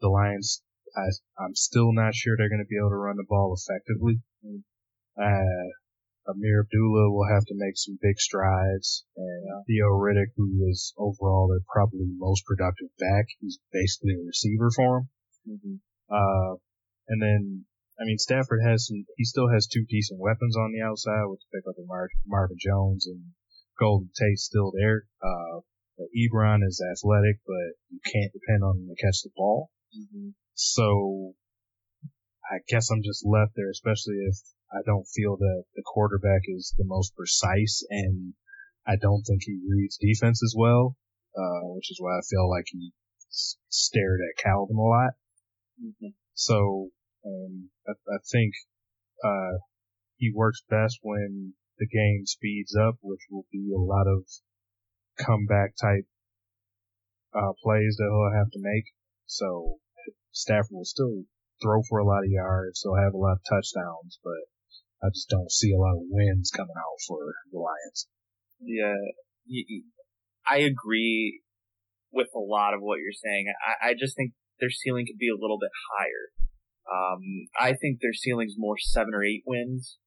the 0.00 0.08
Lions 0.08 0.62
I, 0.96 1.10
I'm 1.42 1.54
still 1.54 1.92
not 1.92 2.14
sure 2.14 2.36
they're 2.36 2.52
going 2.52 2.62
to 2.62 2.70
be 2.70 2.78
able 2.78 2.90
to 2.90 3.02
run 3.02 3.16
the 3.16 3.26
ball 3.28 3.54
effectively. 3.54 4.22
Uh, 5.18 5.70
Ameer 6.26 6.64
Abdullah 6.64 7.10
will 7.10 7.28
have 7.28 7.44
to 7.46 7.54
make 7.54 7.76
some 7.76 7.98
big 8.00 8.18
strides, 8.18 9.04
and 9.16 9.44
uh, 9.44 9.62
Theo 9.66 9.92
Riddick, 9.92 10.32
who 10.36 10.66
is 10.70 10.94
overall 10.96 11.48
their 11.48 11.60
probably 11.68 12.06
most 12.16 12.46
productive 12.46 12.88
back, 12.98 13.26
he's 13.40 13.58
basically 13.72 14.14
a 14.14 14.24
receiver 14.24 14.70
for 14.74 14.98
him. 14.98 15.08
Mm-hmm. 15.48 15.76
Uh, 16.08 16.56
and 17.08 17.20
then, 17.20 17.66
I 18.00 18.04
mean, 18.04 18.18
Stafford 18.18 18.60
has 18.64 18.86
some, 18.86 19.04
he 19.16 19.24
still 19.24 19.50
has 19.52 19.66
two 19.66 19.84
decent 19.88 20.18
weapons 20.18 20.56
on 20.56 20.72
the 20.72 20.80
outside 20.80 21.26
with 21.26 21.40
the 21.40 21.58
pick 21.58 21.68
up 21.68 21.76
of 21.78 21.86
Mar- 21.86 22.16
Marvin 22.26 22.56
Jones 22.58 23.06
and 23.06 23.34
Golden 23.78 24.10
Tate's 24.14 24.44
still 24.44 24.72
there. 24.72 25.04
Uh, 25.22 25.60
Ebron 26.16 26.60
is 26.66 26.82
athletic, 26.82 27.38
but 27.46 27.78
you 27.90 28.00
can't 28.04 28.32
depend 28.32 28.64
on 28.64 28.78
him 28.78 28.88
to 28.88 29.04
catch 29.04 29.22
the 29.22 29.30
ball. 29.36 29.70
Mm-hmm. 29.96 30.30
So 30.54 31.34
I 32.50 32.58
guess 32.68 32.90
I'm 32.90 33.02
just 33.02 33.24
left 33.26 33.52
there, 33.56 33.70
especially 33.70 34.16
if 34.26 34.36
I 34.72 34.82
don't 34.84 35.06
feel 35.06 35.36
that 35.36 35.64
the 35.74 35.82
quarterback 35.82 36.42
is 36.46 36.74
the 36.76 36.84
most 36.86 37.14
precise 37.16 37.84
and 37.90 38.34
I 38.86 38.96
don't 38.96 39.22
think 39.22 39.42
he 39.44 39.60
reads 39.68 39.98
defense 39.98 40.42
as 40.42 40.54
well, 40.56 40.96
uh, 41.36 41.66
which 41.74 41.90
is 41.90 41.98
why 42.00 42.18
I 42.18 42.22
feel 42.28 42.50
like 42.50 42.66
he 42.70 42.92
s- 43.30 43.56
stared 43.68 44.20
at 44.20 44.42
Calvin 44.42 44.76
a 44.76 44.82
lot. 44.82 45.12
Mm-hmm. 45.82 46.08
So, 46.34 46.88
um, 47.24 47.70
I, 47.88 47.92
I 47.92 48.18
think, 48.30 48.52
uh, 49.24 49.58
he 50.16 50.32
works 50.34 50.62
best 50.68 50.98
when 51.02 51.54
the 51.78 51.86
game 51.86 52.26
speeds 52.26 52.76
up, 52.76 52.96
which 53.02 53.26
will 53.30 53.46
be 53.52 53.70
a 53.74 53.80
lot 53.80 54.06
of 54.06 54.24
comeback 55.18 55.74
type, 55.80 56.06
uh, 57.34 57.52
plays 57.62 57.96
that 57.98 58.10
he'll 58.10 58.38
have 58.38 58.50
to 58.52 58.60
make. 58.60 58.84
So 59.26 59.78
Stafford 60.32 60.70
will 60.70 60.84
still 60.84 61.24
throw 61.62 61.82
for 61.88 61.98
a 61.98 62.06
lot 62.06 62.24
of 62.24 62.30
yards. 62.30 62.82
They'll 62.82 63.02
have 63.02 63.14
a 63.14 63.18
lot 63.18 63.38
of 63.38 63.48
touchdowns, 63.48 64.18
but 64.22 64.50
I 65.02 65.08
just 65.12 65.28
don't 65.28 65.50
see 65.50 65.72
a 65.72 65.78
lot 65.78 65.96
of 65.96 66.08
wins 66.08 66.50
coming 66.54 66.76
out 66.76 66.98
for 67.06 67.18
the 67.52 67.58
Lions. 67.58 68.08
Yeah, 68.60 68.94
I 70.48 70.58
agree 70.58 71.42
with 72.12 72.28
a 72.34 72.38
lot 72.38 72.74
of 72.74 72.80
what 72.80 73.00
you're 73.00 73.12
saying. 73.12 73.46
I, 73.60 73.90
I 73.90 73.94
just 73.98 74.16
think 74.16 74.32
their 74.60 74.70
ceiling 74.70 75.06
could 75.06 75.18
be 75.18 75.28
a 75.28 75.40
little 75.40 75.58
bit 75.58 75.70
higher. 75.92 76.30
Um, 76.84 77.20
I 77.58 77.74
think 77.74 77.98
their 78.00 78.12
ceiling's 78.12 78.54
more 78.56 78.76
seven 78.78 79.14
or 79.14 79.24
eight 79.24 79.42
wins. 79.46 79.98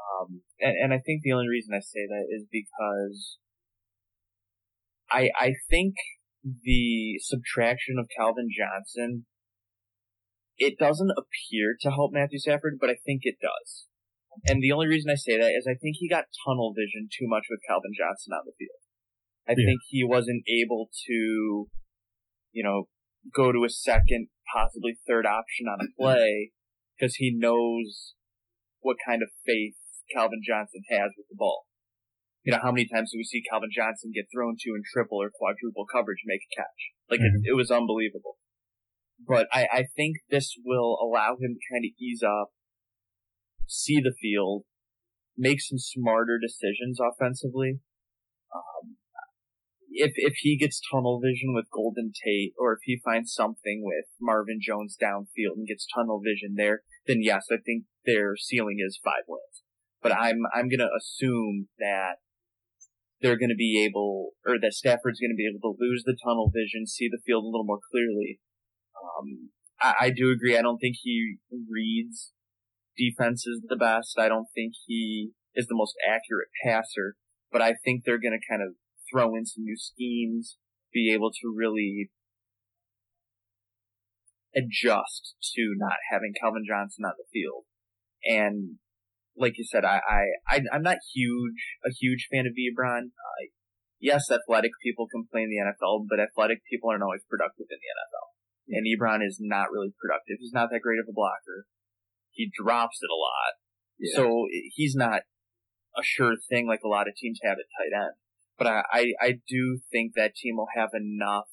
Um, 0.00 0.42
and, 0.60 0.74
and 0.84 0.92
I 0.92 0.98
think 0.98 1.22
the 1.22 1.32
only 1.32 1.48
reason 1.48 1.74
I 1.74 1.80
say 1.80 2.06
that 2.08 2.26
is 2.30 2.46
because 2.50 3.38
I, 5.10 5.30
I 5.38 5.54
think 5.68 5.94
the 6.42 7.18
subtraction 7.20 7.96
of 7.98 8.08
Calvin 8.16 8.48
Johnson 8.48 9.26
it 10.60 10.76
doesn't 10.78 11.10
appear 11.16 11.74
to 11.80 11.90
help 11.90 12.12
Matthew 12.12 12.38
Stafford, 12.38 12.76
but 12.78 12.90
I 12.90 13.00
think 13.04 13.22
it 13.24 13.40
does. 13.40 13.88
And 14.46 14.62
the 14.62 14.72
only 14.72 14.86
reason 14.86 15.10
I 15.10 15.16
say 15.16 15.40
that 15.40 15.56
is 15.56 15.66
I 15.66 15.74
think 15.74 15.96
he 15.98 16.08
got 16.08 16.28
tunnel 16.44 16.76
vision 16.76 17.08
too 17.08 17.26
much 17.26 17.48
with 17.50 17.64
Calvin 17.66 17.96
Johnson 17.96 18.36
on 18.36 18.44
the 18.44 18.52
field. 18.60 18.84
I 19.48 19.56
yeah. 19.56 19.66
think 19.66 19.80
he 19.88 20.04
wasn't 20.04 20.44
able 20.46 20.90
to, 21.08 21.66
you 22.52 22.62
know, 22.62 22.84
go 23.34 23.50
to 23.50 23.64
a 23.64 23.72
second, 23.72 24.28
possibly 24.54 25.00
third 25.08 25.24
option 25.24 25.66
on 25.66 25.80
a 25.80 25.88
play 25.98 26.52
because 26.96 27.16
he 27.16 27.34
knows 27.34 28.14
what 28.80 28.96
kind 29.04 29.22
of 29.22 29.32
faith 29.44 29.79
Calvin 30.12 30.42
Johnson 30.46 30.82
has 30.90 31.10
with 31.16 31.26
the 31.30 31.38
ball. 31.38 31.66
You 32.42 32.52
know, 32.52 32.60
how 32.62 32.72
many 32.72 32.88
times 32.88 33.12
do 33.12 33.18
we 33.18 33.24
see 33.24 33.42
Calvin 33.44 33.68
Johnson 33.70 34.12
get 34.14 34.26
thrown 34.32 34.56
to 34.60 34.68
in 34.74 34.82
triple 34.86 35.20
or 35.20 35.30
quadruple 35.30 35.84
coverage 35.86 36.24
and 36.24 36.32
make 36.32 36.44
a 36.44 36.52
catch? 36.56 36.80
Like, 37.10 37.20
mm-hmm. 37.20 37.44
it, 37.44 37.52
it 37.52 37.56
was 37.56 37.70
unbelievable 37.70 38.40
but 39.26 39.46
I, 39.52 39.66
I 39.72 39.84
think 39.96 40.18
this 40.30 40.56
will 40.64 40.98
allow 41.00 41.32
him 41.32 41.56
to 41.56 41.72
kind 41.72 41.84
of 41.84 41.92
ease 42.00 42.22
up, 42.22 42.50
see 43.66 44.00
the 44.00 44.14
field, 44.20 44.64
make 45.36 45.60
some 45.60 45.78
smarter 45.78 46.38
decisions 46.40 46.98
offensively. 47.00 47.80
Um, 48.54 48.96
if 49.90 50.12
if 50.16 50.34
he 50.40 50.56
gets 50.56 50.80
tunnel 50.92 51.20
vision 51.20 51.52
with 51.54 51.70
Golden 51.72 52.12
Tate, 52.24 52.54
or 52.58 52.72
if 52.72 52.80
he 52.84 53.00
finds 53.04 53.32
something 53.32 53.82
with 53.84 54.06
Marvin 54.20 54.58
Jones 54.60 54.96
downfield 55.00 55.56
and 55.56 55.66
gets 55.66 55.86
tunnel 55.94 56.20
vision 56.24 56.54
there, 56.56 56.82
then 57.06 57.18
yes, 57.20 57.46
I 57.50 57.56
think 57.64 57.84
their 58.06 58.36
ceiling 58.36 58.78
is 58.84 59.00
five 59.02 59.24
wins. 59.28 59.62
But 60.02 60.12
I'm 60.12 60.42
I'm 60.54 60.68
gonna 60.68 60.90
assume 60.96 61.68
that 61.78 62.16
they're 63.20 63.38
gonna 63.38 63.58
be 63.58 63.84
able, 63.84 64.30
or 64.46 64.58
that 64.60 64.72
Stafford's 64.72 65.20
gonna 65.20 65.36
be 65.36 65.48
able 65.48 65.60
to 65.60 65.78
lose 65.78 66.04
the 66.04 66.16
tunnel 66.24 66.50
vision, 66.54 66.86
see 66.86 67.08
the 67.10 67.20
field 67.24 67.44
a 67.44 67.46
little 67.46 67.66
more 67.66 67.80
clearly, 67.90 68.40
um, 68.96 69.50
I, 69.80 69.94
I 70.06 70.10
do 70.10 70.30
agree. 70.30 70.56
I 70.56 70.62
don't 70.62 70.78
think 70.78 70.96
he 71.02 71.36
reads 71.50 72.32
defenses 72.96 73.62
the 73.66 73.76
best. 73.76 74.18
I 74.18 74.28
don't 74.28 74.48
think 74.54 74.74
he 74.86 75.30
is 75.54 75.66
the 75.66 75.76
most 75.76 75.94
accurate 76.06 76.48
passer, 76.64 77.16
but 77.50 77.62
I 77.62 77.74
think 77.84 78.04
they're 78.04 78.18
to 78.18 78.38
kind 78.48 78.62
of 78.62 78.74
throw 79.10 79.34
in 79.34 79.46
some 79.46 79.64
new 79.64 79.76
schemes, 79.76 80.56
be 80.92 81.12
able 81.12 81.30
to 81.30 81.54
really 81.54 82.10
adjust 84.54 85.34
to 85.54 85.74
not 85.76 85.96
having 86.10 86.32
Calvin 86.40 86.64
Johnson 86.66 87.04
on 87.04 87.12
the 87.16 87.24
field. 87.32 87.64
And 88.24 88.76
like 89.36 89.54
you 89.56 89.64
said, 89.64 89.84
I, 89.84 90.00
I, 90.06 90.22
I 90.48 90.76
am 90.76 90.82
not 90.82 90.98
huge, 91.14 91.78
a 91.84 91.90
huge 91.90 92.28
fan 92.30 92.46
of 92.46 92.52
Ebron. 92.52 93.14
Uh, 93.14 93.50
yes, 93.98 94.30
athletic 94.30 94.72
people 94.82 95.06
complain 95.10 95.48
in 95.48 95.50
the 95.50 95.62
NFL, 95.72 96.06
but 96.08 96.20
athletic 96.20 96.60
people 96.70 96.90
aren't 96.90 97.02
always 97.02 97.24
productive 97.28 97.66
in 97.70 97.78
the 97.78 97.90
NFL 97.90 98.30
and 98.70 98.86
Ebron 98.86 99.26
is 99.26 99.38
not 99.40 99.70
really 99.72 99.92
productive. 100.00 100.36
He's 100.38 100.52
not 100.52 100.70
that 100.70 100.80
great 100.82 100.98
of 100.98 101.06
a 101.08 101.12
blocker. 101.12 101.66
He 102.30 102.50
drops 102.54 102.98
it 103.02 103.10
a 103.10 103.18
lot. 103.18 103.52
Yeah. 103.98 104.16
So 104.16 104.46
he's 104.74 104.94
not 104.94 105.22
a 105.96 106.02
sure 106.02 106.36
thing 106.48 106.66
like 106.66 106.80
a 106.84 106.88
lot 106.88 107.08
of 107.08 107.14
teams 107.16 107.40
have 107.42 107.58
at 107.58 107.70
tight 107.76 107.94
end. 107.94 108.14
But 108.56 108.66
I, 108.66 108.82
I, 108.92 109.12
I 109.20 109.30
do 109.48 109.80
think 109.90 110.12
that 110.14 110.34
team 110.36 110.56
will 110.56 110.70
have 110.74 110.90
enough 110.94 111.48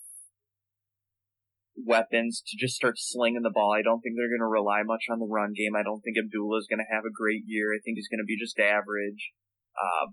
weapons 1.78 2.42
to 2.42 2.58
just 2.58 2.76
start 2.76 2.98
slinging 2.98 3.44
the 3.44 3.54
ball. 3.54 3.74
I 3.74 3.84
don't 3.86 4.02
think 4.02 4.16
they're 4.18 4.34
going 4.34 4.44
to 4.44 4.50
rely 4.50 4.82
much 4.84 5.06
on 5.10 5.20
the 5.20 5.30
run 5.30 5.54
game. 5.54 5.78
I 5.78 5.84
don't 5.84 6.02
think 6.02 6.18
Abdullah 6.18 6.60
is 6.60 6.68
going 6.70 6.82
to 6.82 6.94
have 6.94 7.06
a 7.06 7.14
great 7.14 7.44
year. 7.46 7.74
I 7.74 7.80
think 7.84 7.98
he's 7.98 8.10
going 8.10 8.24
to 8.24 8.28
be 8.28 8.40
just 8.40 8.58
average. 8.60 9.34
Uh, 9.78 10.12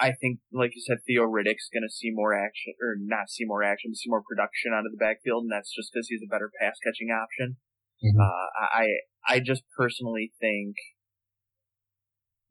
I 0.00 0.12
think, 0.16 0.40
like 0.52 0.72
you 0.74 0.80
said, 0.80 1.04
Theo 1.04 1.28
Riddick's 1.28 1.68
going 1.68 1.84
to 1.84 1.92
see 1.92 2.08
more 2.10 2.32
action, 2.32 2.72
or 2.80 2.96
not 2.96 3.28
see 3.28 3.44
more 3.44 3.62
action, 3.62 3.94
see 3.94 4.08
more 4.08 4.22
production 4.24 4.72
out 4.72 4.86
of 4.86 4.92
the 4.92 5.02
backfield, 5.02 5.44
and 5.44 5.52
that's 5.52 5.74
just 5.74 5.92
because 5.92 6.08
he's 6.08 6.24
a 6.24 6.30
better 6.30 6.50
pass 6.56 6.78
catching 6.80 7.12
option. 7.12 7.58
Mm-hmm. 8.00 8.20
Uh, 8.20 8.48
I 8.72 8.86
I 9.28 9.40
just 9.40 9.62
personally 9.76 10.32
think 10.40 10.76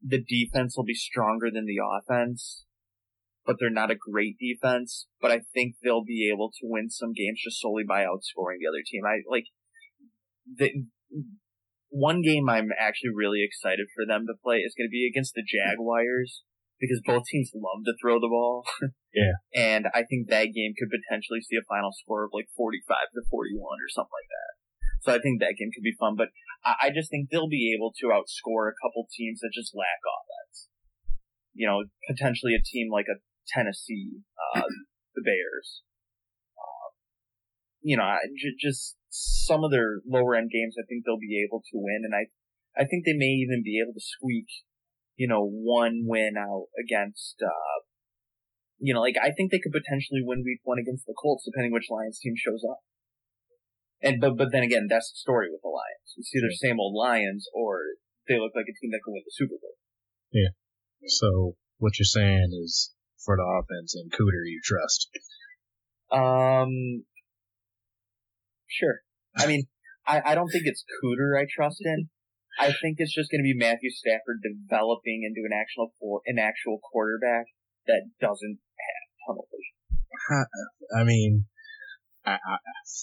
the 0.00 0.22
defense 0.22 0.76
will 0.76 0.84
be 0.84 0.94
stronger 0.94 1.50
than 1.50 1.66
the 1.66 1.82
offense, 1.82 2.64
but 3.46 3.56
they're 3.58 3.70
not 3.70 3.90
a 3.90 3.98
great 3.98 4.36
defense. 4.38 5.06
But 5.20 5.30
I 5.30 5.40
think 5.54 5.76
they'll 5.82 6.04
be 6.04 6.30
able 6.32 6.50
to 6.60 6.68
win 6.68 6.90
some 6.90 7.12
games 7.12 7.40
just 7.44 7.60
solely 7.60 7.84
by 7.86 8.02
outscoring 8.02 8.60
the 8.60 8.68
other 8.68 8.84
team. 8.84 9.02
I 9.06 9.22
like 9.28 9.44
the 10.56 10.70
one 11.90 12.22
game 12.22 12.48
I'm 12.48 12.70
actually 12.78 13.10
really 13.14 13.42
excited 13.42 13.86
for 13.94 14.06
them 14.06 14.26
to 14.26 14.38
play 14.42 14.62
is 14.62 14.74
going 14.78 14.86
to 14.86 14.94
be 14.94 15.10
against 15.10 15.34
the 15.34 15.42
Jaguars 15.42 16.42
because 16.78 17.02
both 17.04 17.28
teams 17.28 17.52
love 17.52 17.84
to 17.84 17.94
throw 18.00 18.16
the 18.16 18.30
ball. 18.30 18.64
yeah. 19.12 19.36
And 19.52 19.86
I 19.92 20.06
think 20.08 20.30
that 20.30 20.56
game 20.56 20.72
could 20.78 20.88
potentially 20.88 21.44
see 21.44 21.60
a 21.60 21.68
final 21.68 21.92
score 21.92 22.24
of 22.24 22.32
like 22.32 22.48
45 22.56 22.80
to 23.14 23.22
41 23.28 23.60
or 23.60 23.90
something 23.92 24.16
like 24.16 24.30
that. 24.32 24.52
So 25.04 25.08
I 25.12 25.20
think 25.20 25.40
that 25.40 25.60
game 25.60 25.72
could 25.72 25.84
be 25.84 25.96
fun, 25.98 26.16
but 26.16 26.32
I, 26.64 26.88
I 26.88 26.94
just 26.94 27.12
think 27.12 27.28
they'll 27.28 27.52
be 27.52 27.76
able 27.76 27.92
to 28.00 28.12
outscore 28.12 28.72
a 28.72 28.78
couple 28.80 29.08
teams 29.12 29.40
that 29.40 29.52
just 29.52 29.76
lack 29.76 30.00
offense. 30.04 30.68
You 31.52 31.68
know, 31.68 31.84
potentially 32.08 32.56
a 32.56 32.64
team 32.64 32.88
like 32.88 33.08
a 33.10 33.20
Tennessee, 33.52 34.22
uh, 34.54 34.62
the 35.14 35.22
Bears. 35.22 35.82
Uh, 36.56 36.88
you 37.82 37.96
know, 37.96 38.06
j- 38.36 38.58
just 38.58 38.96
some 39.10 39.64
of 39.64 39.70
their 39.70 40.00
lower 40.06 40.34
end 40.34 40.50
games, 40.50 40.76
I 40.78 40.86
think 40.86 41.04
they'll 41.04 41.20
be 41.20 41.44
able 41.46 41.60
to 41.60 41.76
win, 41.76 42.02
and 42.04 42.14
I, 42.14 42.30
I 42.80 42.86
think 42.86 43.04
they 43.04 43.16
may 43.16 43.34
even 43.42 43.62
be 43.64 43.82
able 43.82 43.94
to 43.94 44.00
squeak 44.00 44.46
you 45.20 45.28
know, 45.28 45.44
one 45.44 46.08
win 46.08 46.32
out 46.40 46.72
against, 46.80 47.36
uh, 47.44 47.84
you 48.78 48.94
know, 48.94 49.04
like 49.04 49.20
I 49.20 49.36
think 49.36 49.52
they 49.52 49.60
could 49.60 49.76
potentially 49.76 50.24
win 50.24 50.40
week 50.40 50.64
one 50.64 50.80
against 50.80 51.04
the 51.04 51.12
Colts, 51.12 51.44
depending 51.44 51.76
which 51.76 51.92
Lions 51.92 52.18
team 52.18 52.32
shows 52.40 52.64
up. 52.64 52.80
And 54.00 54.16
but 54.18 54.38
but 54.40 54.48
then 54.50 54.62
again, 54.62 54.88
that's 54.88 55.12
the 55.12 55.20
story 55.20 55.52
with 55.52 55.60
the 55.60 55.68
Lions. 55.68 56.16
It's 56.16 56.32
either 56.32 56.48
same 56.48 56.80
old 56.80 56.96
Lions 56.96 57.44
or 57.52 58.00
they 58.28 58.40
look 58.40 58.56
like 58.56 58.64
a 58.64 58.72
team 58.80 58.96
that 58.96 59.04
can 59.04 59.12
win 59.12 59.20
the 59.20 59.36
Super 59.36 59.60
Bowl. 59.60 59.76
Yeah. 60.32 60.56
So 61.04 61.56
what 61.76 61.98
you're 61.98 62.08
saying 62.08 62.56
is 62.64 62.94
for 63.24 63.36
the 63.36 63.42
offense 63.42 63.94
and 63.94 64.10
Cooter 64.12 64.44
you 64.46 64.60
trust. 64.62 65.08
Um. 66.10 67.04
Sure. 68.68 69.00
I 69.36 69.46
mean, 69.46 69.64
I 70.06 70.22
I 70.24 70.34
don't 70.34 70.48
think 70.48 70.64
it's 70.66 70.84
Cooter 71.02 71.40
I 71.40 71.46
trust 71.48 71.82
in. 71.84 72.08
I 72.58 72.72
think 72.82 72.96
it's 72.98 73.14
just 73.14 73.30
going 73.30 73.40
to 73.40 73.46
be 73.46 73.56
Matthew 73.56 73.90
Stafford 73.90 74.42
developing 74.42 75.22
into 75.24 75.46
an 75.46 75.56
actual 75.56 75.92
an 76.26 76.38
actual 76.38 76.78
quarterback 76.92 77.46
that 77.86 78.02
doesn't 78.20 78.58
have 79.28 79.36
vision. 79.50 80.46
I 80.96 81.04
mean, 81.04 81.46
I, 82.24 82.32
I, 82.32 82.56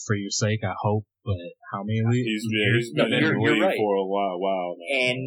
for 0.06 0.16
your 0.16 0.32
sake, 0.32 0.60
I 0.64 0.74
hope. 0.82 1.06
But 1.28 1.44
how 1.76 1.84
many 1.84 2.00
weeks? 2.08 2.24
He's 2.24 2.48
been, 2.48 2.72
he's 2.80 2.92
been 2.96 3.12
no, 3.12 3.18
in 3.20 3.20
you're, 3.20 3.36
the 3.36 3.44
league 3.52 3.68
right. 3.68 3.76
for 3.76 4.00
a 4.00 4.08
while, 4.08 4.40
while 4.40 4.80
now. 4.80 5.12
And 5.12 5.20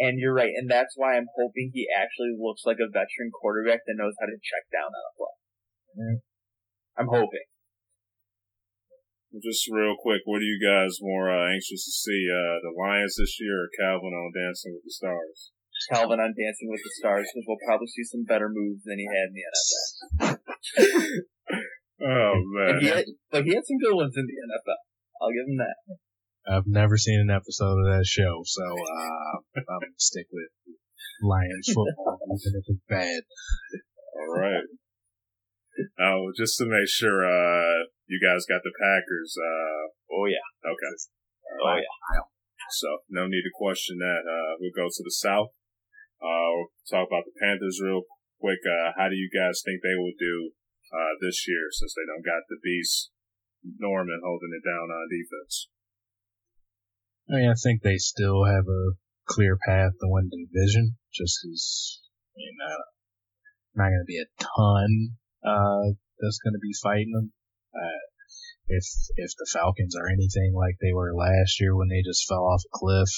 and 0.00 0.16
you're 0.16 0.32
right, 0.32 0.48
and 0.48 0.64
that's 0.64 0.96
why 0.96 1.20
I'm 1.20 1.28
hoping 1.36 1.76
he 1.76 1.84
actually 1.92 2.32
looks 2.40 2.64
like 2.64 2.80
a 2.80 2.88
veteran 2.88 3.28
quarterback 3.28 3.84
that 3.84 4.00
knows 4.00 4.16
how 4.16 4.32
to 4.32 4.40
check 4.40 4.64
down 4.72 4.88
on 4.88 5.04
a 5.04 5.12
play. 5.20 5.36
Mm-hmm. 5.92 6.18
I'm 7.04 7.10
hoping. 7.12 7.44
Just 9.44 9.68
real 9.68 9.92
quick, 10.00 10.24
what 10.24 10.40
are 10.40 10.48
you 10.48 10.56
guys 10.56 10.96
more 11.04 11.28
uh, 11.28 11.52
anxious 11.52 11.84
to 11.84 11.92
see? 11.92 12.24
Uh, 12.24 12.56
the 12.64 12.72
Lions 12.80 13.20
this 13.20 13.36
year 13.38 13.68
or 13.68 13.76
Calvin 13.76 14.16
on 14.16 14.32
Dancing 14.32 14.72
with 14.72 14.88
the 14.88 14.96
Stars? 14.96 15.52
Calvin 15.92 16.18
on 16.18 16.32
Dancing 16.32 16.72
with 16.72 16.80
the 16.80 16.96
Stars 16.96 17.28
because 17.28 17.44
we'll 17.44 17.60
probably 17.68 17.92
see 17.92 18.08
some 18.08 18.24
better 18.24 18.48
moves 18.48 18.88
than 18.88 18.96
he 18.96 19.04
had 19.04 19.28
in 19.28 19.36
the 19.36 19.44
NFL. 19.44 20.40
oh 22.08 22.34
man! 22.56 22.80
He, 22.80 22.88
had, 22.88 23.04
but 23.28 23.44
he 23.44 23.52
had 23.52 23.68
some 23.68 23.76
good 23.76 23.94
ones 23.94 24.16
in 24.16 24.24
the 24.24 24.32
NFL. 24.32 24.80
I'll 25.20 25.36
give 25.36 25.46
him 25.46 25.60
that. 25.60 25.76
I've 26.48 26.66
never 26.66 26.96
seen 26.96 27.20
an 27.20 27.30
episode 27.30 27.76
of 27.76 27.86
that 27.92 28.06
show, 28.08 28.40
so 28.44 28.64
uh, 28.64 29.32
I'm 29.56 29.84
gonna 29.84 30.00
stick 30.00 30.26
with 30.32 30.48
Lions 31.22 31.68
football, 31.68 32.18
even 32.32 32.56
if 32.56 32.64
it's 32.66 32.84
bad. 32.88 33.22
All 34.16 34.40
right. 34.40 34.64
Now, 36.00 36.32
just 36.36 36.56
to 36.58 36.64
make 36.64 36.88
sure, 36.88 37.24
uh, 37.24 37.92
you 38.08 38.18
guys 38.18 38.48
got 38.48 38.64
the 38.64 38.72
Packers. 38.72 39.36
Uh, 39.36 39.92
oh 40.16 40.26
yeah. 40.26 40.44
Okay. 40.64 40.92
Oh 41.62 41.76
yeah. 41.76 42.24
So 42.70 43.04
no 43.08 43.28
need 43.28 43.44
to 43.44 43.52
question 43.54 43.98
that. 44.00 44.24
Uh, 44.24 44.56
we'll 44.58 44.74
go 44.74 44.88
to 44.88 45.02
the 45.04 45.12
South. 45.12 45.52
Uh, 46.20 46.48
we'll 46.56 46.72
talk 46.88 47.08
about 47.08 47.28
the 47.28 47.36
Panthers 47.36 47.80
real 47.84 48.08
quick. 48.40 48.60
Uh, 48.64 48.96
how 48.96 49.08
do 49.08 49.16
you 49.16 49.28
guys 49.28 49.60
think 49.60 49.80
they 49.84 49.96
will 49.96 50.16
do, 50.18 50.52
uh, 50.92 51.20
this 51.20 51.44
year 51.48 51.68
since 51.72 51.92
they 51.92 52.08
don't 52.08 52.24
got 52.24 52.48
the 52.48 52.60
beast 52.62 53.12
Norman 53.62 54.20
holding 54.24 54.52
it 54.56 54.64
down 54.66 54.88
on 54.90 55.08
defense? 55.10 55.68
I 57.30 57.36
mean, 57.36 57.50
I 57.50 57.54
think 57.54 57.82
they 57.82 57.96
still 57.96 58.44
have 58.44 58.66
a 58.66 58.96
clear 59.26 59.56
path 59.66 59.92
to 60.00 60.06
win 60.08 60.30
the 60.30 60.46
division, 60.46 60.96
just 61.12 61.38
I 61.44 62.36
mean, 62.36 62.56
uh, 62.58 62.84
not 63.76 63.90
going 63.90 64.02
to 64.02 64.10
be 64.10 64.18
a 64.18 64.26
ton, 64.42 65.14
uh, 65.44 65.94
that's 66.18 66.40
going 66.42 66.54
to 66.54 66.62
be 66.62 66.74
fighting 66.82 67.12
them. 67.12 67.32
Uh, 67.74 68.02
if, 68.66 68.84
if 69.16 69.30
the 69.38 69.50
Falcons 69.52 69.96
are 69.96 70.08
anything 70.08 70.54
like 70.54 70.76
they 70.80 70.92
were 70.92 71.14
last 71.14 71.60
year 71.60 71.76
when 71.76 71.88
they 71.88 72.02
just 72.02 72.26
fell 72.28 72.44
off 72.46 72.62
a 72.66 72.72
cliff, 72.72 73.10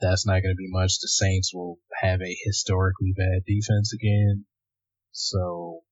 that's 0.00 0.26
not 0.26 0.42
going 0.42 0.54
to 0.54 0.58
be 0.58 0.70
much. 0.70 0.98
The 1.00 1.08
Saints 1.08 1.52
will 1.54 1.78
have 2.02 2.20
a 2.20 2.36
historically 2.44 3.14
bad 3.16 3.42
defense 3.46 3.92
again. 3.94 4.46
So, 5.12 5.82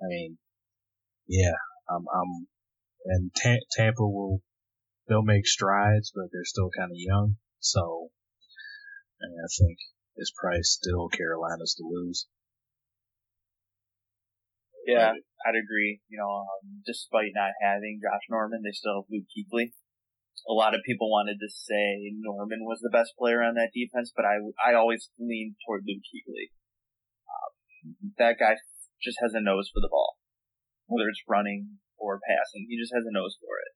I 0.00 0.06
mean, 0.06 0.38
yeah, 1.26 1.58
I'm, 1.88 2.04
I'm, 2.12 2.46
and 3.06 3.30
T- 3.34 3.66
Tampa 3.76 4.02
will, 4.02 4.42
they'll 5.08 5.22
make 5.22 5.46
strides, 5.46 6.12
but 6.14 6.26
they're 6.32 6.44
still 6.44 6.70
kind 6.76 6.90
of 6.90 6.96
young. 6.98 7.36
So, 7.60 8.10
I 9.22 9.28
mean, 9.28 9.40
I 9.40 9.50
think 9.58 9.78
it's 10.16 10.32
probably 10.38 10.62
still 10.62 11.08
Carolina's 11.08 11.74
to 11.78 11.84
lose. 11.84 12.26
Yeah, 14.86 15.18
I'd 15.42 15.58
agree. 15.58 16.00
You 16.08 16.18
know, 16.18 16.46
um, 16.46 16.82
despite 16.86 17.34
not 17.34 17.58
having 17.60 17.98
Josh 17.98 18.22
Norman, 18.30 18.62
they 18.62 18.70
still 18.70 19.02
have 19.02 19.10
Luke 19.10 19.26
Kuechly. 19.34 19.74
A 20.48 20.54
lot 20.54 20.74
of 20.74 20.86
people 20.86 21.10
wanted 21.10 21.42
to 21.42 21.50
say 21.50 22.06
Norman 22.22 22.62
was 22.62 22.78
the 22.78 22.94
best 22.94 23.18
player 23.18 23.42
on 23.42 23.54
that 23.54 23.74
defense, 23.74 24.12
but 24.14 24.24
I, 24.24 24.38
I 24.62 24.74
always 24.74 25.10
leaned 25.18 25.56
toward 25.66 25.82
Luke 25.82 26.06
Kuechly. 26.06 26.54
Um, 27.26 28.14
that 28.18 28.38
guy 28.38 28.54
just 29.02 29.18
has 29.20 29.34
a 29.34 29.42
nose 29.42 29.70
for 29.74 29.80
the 29.80 29.90
ball. 29.90 30.18
Whether 30.86 31.08
it's 31.08 31.22
running 31.28 31.82
or 31.98 32.20
passing, 32.22 32.66
he 32.68 32.78
just 32.78 32.94
has 32.94 33.04
a 33.06 33.12
nose 33.12 33.36
for 33.40 33.58
it. 33.58 33.72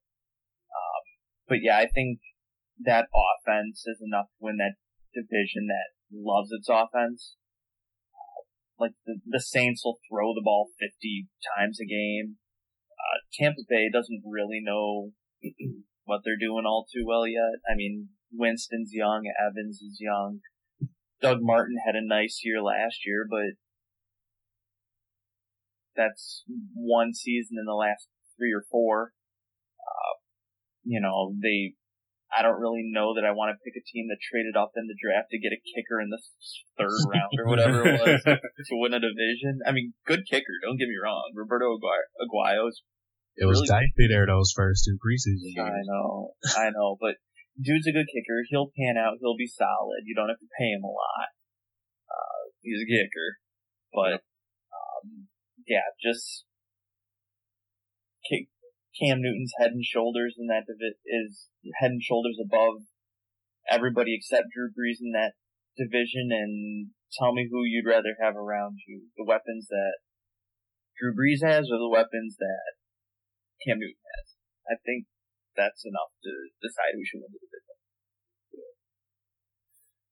Um, 0.70 1.02
but 1.48 1.58
yeah, 1.62 1.78
I 1.78 1.86
think 1.86 2.20
that 2.82 3.11
offense 3.12 3.84
is 3.86 4.00
enough 4.00 4.26
to 4.32 4.38
win 4.40 4.56
that 4.58 4.78
division 5.12 5.66
that 5.68 5.92
loves 6.11 6.50
its 6.52 6.68
offense 6.70 7.36
like 8.80 8.96
the, 9.04 9.20
the 9.26 9.40
Saints 9.40 9.84
will 9.84 10.00
throw 10.08 10.32
the 10.32 10.42
ball 10.42 10.72
50 10.80 11.28
times 11.54 11.78
a 11.78 11.86
game. 11.86 12.40
Uh, 12.96 13.20
Tampa 13.36 13.61
Bay 13.68 13.88
doesn't 13.92 14.24
really 14.24 14.61
know 14.64 15.12
what 16.04 16.22
they're 16.24 16.40
doing 16.40 16.64
all 16.64 16.86
too 16.88 17.04
well 17.06 17.28
yet. 17.28 17.61
I 17.70 17.76
mean, 17.76 18.08
Winston's 18.32 18.90
young, 18.92 19.28
Evans 19.38 19.82
is 19.82 19.98
young. 20.00 20.40
Doug 21.20 21.38
Martin 21.40 21.76
had 21.84 21.94
a 21.94 22.06
nice 22.06 22.40
year 22.42 22.62
last 22.62 23.04
year, 23.04 23.26
but 23.28 23.61
that's 25.97 26.45
one 26.74 27.12
season 27.14 27.57
in 27.59 27.66
the 27.66 27.74
last 27.74 28.09
three 28.38 28.53
or 28.53 28.64
four. 28.70 29.12
Uh, 29.80 30.14
you 30.84 31.01
know, 31.01 31.34
they 31.41 31.74
I 32.30 32.47
don't 32.47 32.62
really 32.62 32.86
know 32.86 33.18
that 33.18 33.26
I 33.26 33.34
want 33.34 33.51
to 33.51 33.59
pick 33.59 33.74
a 33.74 33.82
team 33.82 34.07
that 34.07 34.22
traded 34.22 34.55
up 34.55 34.70
in 34.78 34.86
the 34.86 34.95
draft 34.95 35.34
to 35.34 35.43
get 35.43 35.51
a 35.51 35.59
kicker 35.59 35.99
in 35.99 36.14
the 36.14 36.22
third 36.78 36.95
round 37.11 37.34
or 37.34 37.51
whatever 37.51 37.82
it 37.82 37.99
was 37.99 38.22
to 38.70 38.74
win 38.78 38.95
a 38.95 39.03
division. 39.03 39.66
I 39.66 39.74
mean, 39.74 39.99
good 40.07 40.22
kicker. 40.30 40.55
Don't 40.62 40.78
get 40.78 40.86
me 40.86 40.95
wrong. 40.95 41.34
Roberto 41.34 41.74
Aguayo's. 41.74 42.86
It 43.34 43.47
was 43.47 43.66
dicey 43.66 44.07
there 44.07 44.26
those 44.26 44.53
first 44.55 44.86
two 44.86 44.99
preseason 45.03 45.55
games. 45.55 45.74
I 45.74 45.82
know, 45.86 46.34
I 46.55 46.70
know, 46.70 46.99
but 47.01 47.18
dude's 47.59 47.86
a 47.86 47.95
good 47.95 48.07
kicker. 48.07 48.47
He'll 48.51 48.70
pan 48.78 48.95
out. 48.95 49.18
He'll 49.18 49.38
be 49.38 49.51
solid. 49.51 50.07
You 50.07 50.14
don't 50.14 50.28
have 50.28 50.38
to 50.38 50.51
pay 50.59 50.70
him 50.70 50.84
a 50.84 50.93
lot. 50.93 51.30
Uh, 52.11 52.43
he's 52.61 52.78
a 52.78 52.86
kicker, 52.86 53.28
but 53.91 54.22
yeah, 55.66 55.90
just 56.00 56.44
Cam 59.00 59.22
Newton's 59.22 59.54
head 59.56 59.72
and 59.72 59.84
shoulders 59.84 60.36
in 60.36 60.46
that 60.52 60.68
divi- 60.68 61.00
is 61.06 61.48
head 61.80 61.96
and 61.96 62.02
shoulders 62.02 62.36
above 62.36 62.84
everybody 63.70 64.14
except 64.14 64.52
Drew 64.52 64.68
Brees 64.68 65.00
in 65.00 65.12
that 65.16 65.38
division. 65.78 66.28
And 66.28 66.92
tell 67.16 67.32
me 67.32 67.48
who 67.48 67.64
you'd 67.64 67.88
rather 67.88 68.18
have 68.20 68.36
around 68.36 68.84
you: 68.86 69.08
the 69.16 69.24
weapons 69.24 69.68
that 69.70 70.04
Drew 70.98 71.16
Brees 71.16 71.40
has, 71.40 71.70
or 71.70 71.78
the 71.78 71.88
weapons 71.88 72.36
that 72.36 72.76
Cam 73.64 73.78
Newton 73.78 74.04
has. 74.18 74.36
I 74.68 74.76
think 74.84 75.06
that's 75.56 75.86
enough 75.88 76.12
to 76.22 76.32
decide 76.61 76.94
who 76.94 77.06
should 77.06 77.24
win 77.24 77.32
the 77.32 77.40
division. 77.40 77.76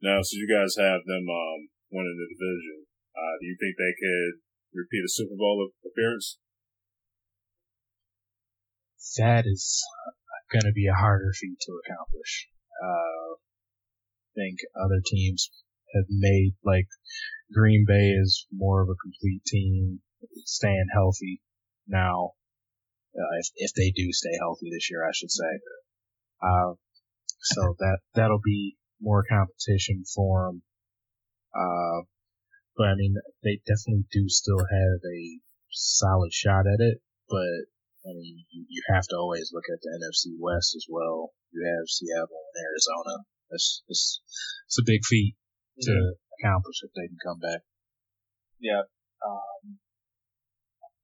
Now, 0.01 0.23
so 0.23 0.39
you 0.39 0.47
guys 0.47 0.79
have 0.79 1.03
them 1.05 1.27
um, 1.27 1.61
winning 1.91 2.17
the 2.17 2.31
division. 2.31 2.87
Uh, 3.13 3.35
do 3.43 3.45
you 3.51 3.57
think 3.59 3.75
they 3.75 3.95
could 3.99 4.48
repeat 4.75 5.05
a 5.05 5.09
Super 5.09 5.37
Bowl 5.37 5.71
appearance? 5.85 6.39
that 9.17 9.45
is 9.47 9.85
going 10.53 10.65
to 10.65 10.73
be 10.73 10.87
a 10.87 10.95
harder 10.95 11.33
feat 11.35 11.59
to 11.61 11.73
accomplish. 11.85 12.49
Uh, 12.83 13.35
I 13.35 14.33
think 14.37 14.59
other 14.77 15.03
teams 15.05 15.51
have 15.95 16.05
made 16.11 16.55
like 16.65 16.87
Green 17.53 17.85
Bay 17.87 18.11
is 18.11 18.47
more 18.53 18.83
of 18.83 18.89
a 18.89 19.01
complete 19.03 19.43
team, 19.47 20.01
staying 20.45 20.87
healthy 20.93 21.41
now. 21.87 22.33
Uh, 23.17 23.39
if 23.41 23.49
if 23.57 23.73
they 23.75 23.91
do 23.91 24.13
stay 24.13 24.37
healthy 24.39 24.71
this 24.71 24.91
year, 24.91 25.05
I 25.05 25.13
should 25.13 25.31
say. 25.31 25.59
Uh, 26.43 26.75
so 27.41 27.75
that 27.79 27.99
that'll 28.15 28.41
be 28.45 28.77
more 29.01 29.25
competition 29.29 30.05
for 30.15 30.47
them. 30.47 30.63
Uh, 31.55 32.03
but 32.79 32.87
I 32.87 32.95
mean, 32.95 33.19
they 33.43 33.59
definitely 33.67 34.07
do 34.15 34.31
still 34.31 34.63
have 34.63 34.99
a 35.03 35.21
solid 35.75 36.33
shot 36.33 36.71
at 36.71 36.79
it, 36.79 37.03
but 37.27 37.67
I 38.07 38.15
mean, 38.15 38.47
you, 38.55 38.65
you 38.71 38.83
have 38.95 39.05
to 39.11 39.19
always 39.19 39.51
look 39.53 39.67
at 39.67 39.83
the 39.83 39.91
NFC 39.99 40.39
West 40.39 40.79
as 40.79 40.87
well. 40.89 41.35
You 41.51 41.67
have 41.67 41.91
Seattle 41.91 42.39
and 42.39 42.59
Arizona. 42.63 43.27
It's, 43.51 43.83
it's, 43.89 44.23
it's 44.71 44.79
a 44.79 44.87
big 44.87 45.03
feat 45.05 45.35
to 45.83 45.91
mm-hmm. 45.91 46.15
accomplish 46.39 46.79
if 46.87 46.95
they 46.95 47.11
can 47.11 47.19
come 47.19 47.43
back. 47.43 47.67
Yeah. 48.63 48.87
Um, 49.27 49.83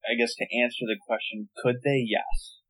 I 0.07 0.14
guess 0.14 0.39
to 0.39 0.47
answer 0.47 0.87
the 0.87 1.01
question, 1.03 1.51
could 1.59 1.83
they? 1.83 2.07
Yes. 2.07 2.62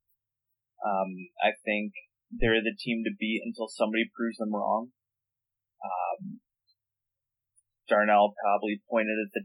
Um, 0.80 1.28
I 1.44 1.52
think 1.64 1.92
they're 2.32 2.64
the 2.64 2.76
team 2.78 3.04
to 3.04 3.12
beat 3.12 3.42
until 3.44 3.68
somebody 3.68 4.08
proves 4.16 4.38
them 4.38 4.54
wrong. 4.54 4.90
Um, 5.84 6.40
Darnell 7.88 8.34
probably 8.40 8.82
pointed 8.88 9.18
at 9.20 9.32
the 9.34 9.44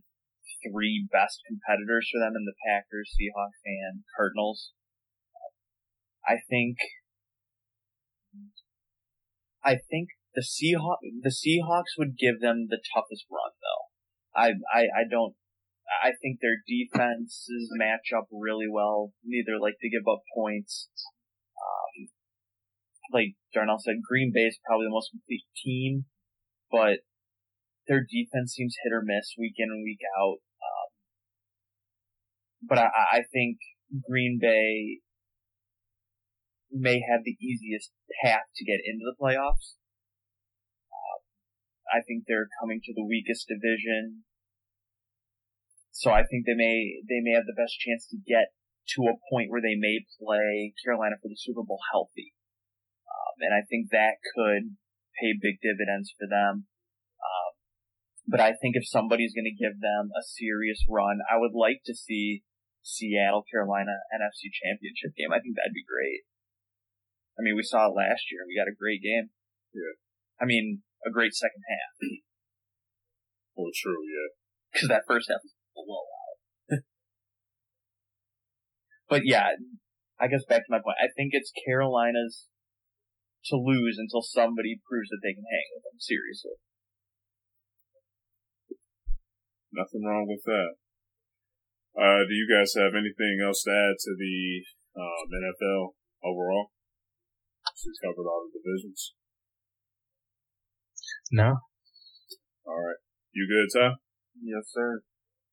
three 0.63 1.07
best 1.11 1.41
competitors 1.47 2.09
for 2.11 2.19
them 2.19 2.33
in 2.35 2.45
the 2.45 2.57
Packers, 2.65 3.13
Seahawks, 3.15 3.61
and 3.65 4.03
Cardinals. 4.15 4.71
I 6.27 6.37
think, 6.49 6.77
I 9.63 9.77
think 9.89 10.09
the 10.35 10.45
Seahawks, 10.45 11.03
the 11.21 11.33
Seahawks 11.33 11.97
would 11.97 12.17
give 12.17 12.39
them 12.41 12.67
the 12.69 12.81
toughest 12.93 13.25
run 13.31 13.53
though. 13.59 13.83
I, 14.35 14.47
I, 14.71 14.81
I 14.83 15.03
don't, 15.09 15.35
I 16.03 16.13
think 16.21 16.39
their 16.39 16.61
defenses 16.67 17.73
match 17.73 18.13
up 18.15 18.27
really 18.31 18.69
well. 18.69 19.13
Neither 19.25 19.59
like 19.59 19.81
to 19.81 19.89
give 19.89 20.05
up 20.05 20.21
points. 20.35 20.89
Um, 21.57 22.09
like 23.11 23.33
Darnell 23.53 23.79
said, 23.79 24.05
Green 24.07 24.31
Bay 24.33 24.45
is 24.45 24.59
probably 24.63 24.85
the 24.85 24.93
most 24.93 25.09
complete 25.09 25.45
team, 25.57 26.05
but 26.71 27.01
their 27.89 28.05
defense 28.05 28.53
seems 28.53 28.77
hit 28.85 28.93
or 28.93 29.01
miss 29.01 29.33
week 29.37 29.57
in 29.57 29.73
and 29.73 29.83
week 29.83 30.05
out. 30.21 30.37
Um, 30.61 30.87
but 32.61 32.77
I, 32.77 32.87
I 33.11 33.21
think 33.33 33.57
Green 34.05 34.37
Bay 34.39 35.01
may 36.71 37.01
have 37.01 37.25
the 37.25 37.35
easiest 37.41 37.89
path 38.21 38.45
to 38.55 38.63
get 38.63 38.85
into 38.85 39.01
the 39.01 39.17
playoffs. 39.17 39.73
Um, 40.93 41.19
I 41.89 42.05
think 42.05 42.29
they're 42.29 42.53
coming 42.61 42.79
to 42.85 42.93
the 42.93 43.03
weakest 43.03 43.49
division, 43.49 44.29
so 45.89 46.13
I 46.13 46.21
think 46.21 46.45
they 46.45 46.53
may 46.53 47.01
they 47.09 47.25
may 47.25 47.33
have 47.33 47.49
the 47.49 47.57
best 47.57 47.81
chance 47.81 48.05
to 48.13 48.21
get 48.21 48.53
to 48.95 49.09
a 49.09 49.17
point 49.33 49.49
where 49.49 49.65
they 49.65 49.73
may 49.73 50.05
play 50.21 50.77
Carolina 50.85 51.17
for 51.17 51.27
the 51.27 51.41
Super 51.41 51.65
Bowl 51.65 51.81
healthy, 51.91 52.37
um, 53.09 53.41
and 53.41 53.53
I 53.57 53.65
think 53.65 53.89
that 53.89 54.21
could 54.21 54.77
pay 55.17 55.33
big 55.33 55.57
dividends 55.65 56.13
for 56.13 56.29
them. 56.29 56.69
But 58.29 58.39
I 58.39 58.53
think 58.53 58.77
if 58.77 58.85
somebody's 58.85 59.33
going 59.33 59.49
to 59.49 59.57
give 59.57 59.81
them 59.81 60.13
a 60.13 60.21
serious 60.21 60.85
run, 60.85 61.25
I 61.25 61.41
would 61.41 61.57
like 61.57 61.81
to 61.89 61.97
see 61.97 62.45
Seattle 62.85 63.41
Carolina 63.49 64.05
NFC 64.13 64.53
Championship 64.53 65.17
game. 65.17 65.33
I 65.33 65.41
think 65.41 65.57
that'd 65.57 65.73
be 65.73 65.81
great. 65.81 66.29
I 67.33 67.41
mean, 67.41 67.57
we 67.57 67.65
saw 67.65 67.89
it 67.89 67.97
last 67.97 68.29
year. 68.29 68.45
We 68.45 68.53
got 68.53 68.69
a 68.69 68.77
great 68.77 69.01
game. 69.01 69.33
Yeah. 69.73 69.97
I 70.37 70.45
mean, 70.45 70.85
a 71.01 71.09
great 71.09 71.33
second 71.33 71.65
half. 71.65 72.21
Well, 73.57 73.73
true, 73.73 74.05
yeah. 74.05 74.37
Because 74.71 74.93
that 74.93 75.09
first 75.09 75.33
half 75.33 75.41
was 75.41 75.51
a 75.51 75.73
blowout. 75.73 76.37
but 79.09 79.25
yeah, 79.25 79.57
I 80.21 80.29
guess 80.29 80.45
back 80.45 80.69
to 80.69 80.71
my 80.71 80.79
point. 80.79 81.01
I 81.01 81.09
think 81.17 81.33
it's 81.33 81.51
Carolina's 81.65 82.45
to 83.51 83.57
lose 83.57 83.97
until 83.97 84.21
somebody 84.21 84.77
proves 84.85 85.09
that 85.09 85.25
they 85.25 85.33
can 85.33 85.49
hang 85.49 85.67
with 85.73 85.83
them. 85.89 85.97
Seriously. 85.97 86.61
Nothing 89.73 90.03
wrong 90.05 90.25
with 90.27 90.43
that. 90.45 90.79
Uh, 91.97 92.21
do 92.25 92.33
you 92.33 92.47
guys 92.49 92.73
have 92.77 92.93
anything 92.93 93.41
else 93.43 93.63
to 93.63 93.71
add 93.71 93.97
to 93.99 94.11
the 94.17 94.65
um, 94.97 95.25
NFL 95.29 95.93
overall? 96.23 96.71
She's 97.75 97.99
covered 98.01 98.27
all 98.27 98.47
the 98.49 98.57
divisions. 98.57 99.13
No. 101.31 101.59
All 102.65 102.81
right. 102.81 103.01
You 103.31 103.45
good, 103.45 103.69
Ty? 103.71 103.95
Yes, 104.41 104.65
sir. 104.73 105.01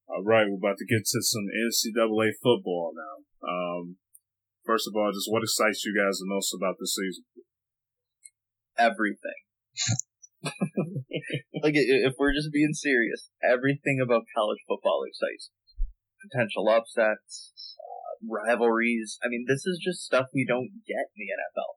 All 0.09 0.25
right. 0.25 0.47
We're 0.49 0.61
about 0.61 0.79
to 0.79 0.87
get 0.87 1.05
to 1.05 1.21
some 1.23 1.47
NCAA 1.51 2.33
football 2.43 2.93
now. 2.97 3.49
Um, 3.49 3.97
first 4.64 4.89
of 4.89 4.97
all, 4.97 5.12
just 5.12 5.31
what 5.31 5.43
excites 5.43 5.85
you 5.85 5.95
guys 5.95 6.19
the 6.19 6.27
most 6.27 6.55
about 6.55 6.77
this 6.81 6.97
season? 6.97 7.25
Everything. 8.79 9.41
like, 11.64 11.74
if 11.74 12.14
we're 12.18 12.34
just 12.34 12.53
being 12.53 12.72
serious, 12.72 13.30
everything 13.42 13.99
about 14.03 14.30
college 14.34 14.62
football 14.66 15.03
excites 15.07 15.51
me. 15.51 15.59
Potential 16.30 16.68
upsets, 16.68 17.53
uh, 17.78 18.26
rivalries. 18.26 19.18
I 19.22 19.28
mean, 19.28 19.44
this 19.47 19.66
is 19.66 19.78
just 19.82 20.03
stuff 20.03 20.26
we 20.34 20.47
don't 20.47 20.82
get 20.86 21.11
in 21.14 21.18
the 21.18 21.30
NFL. 21.34 21.72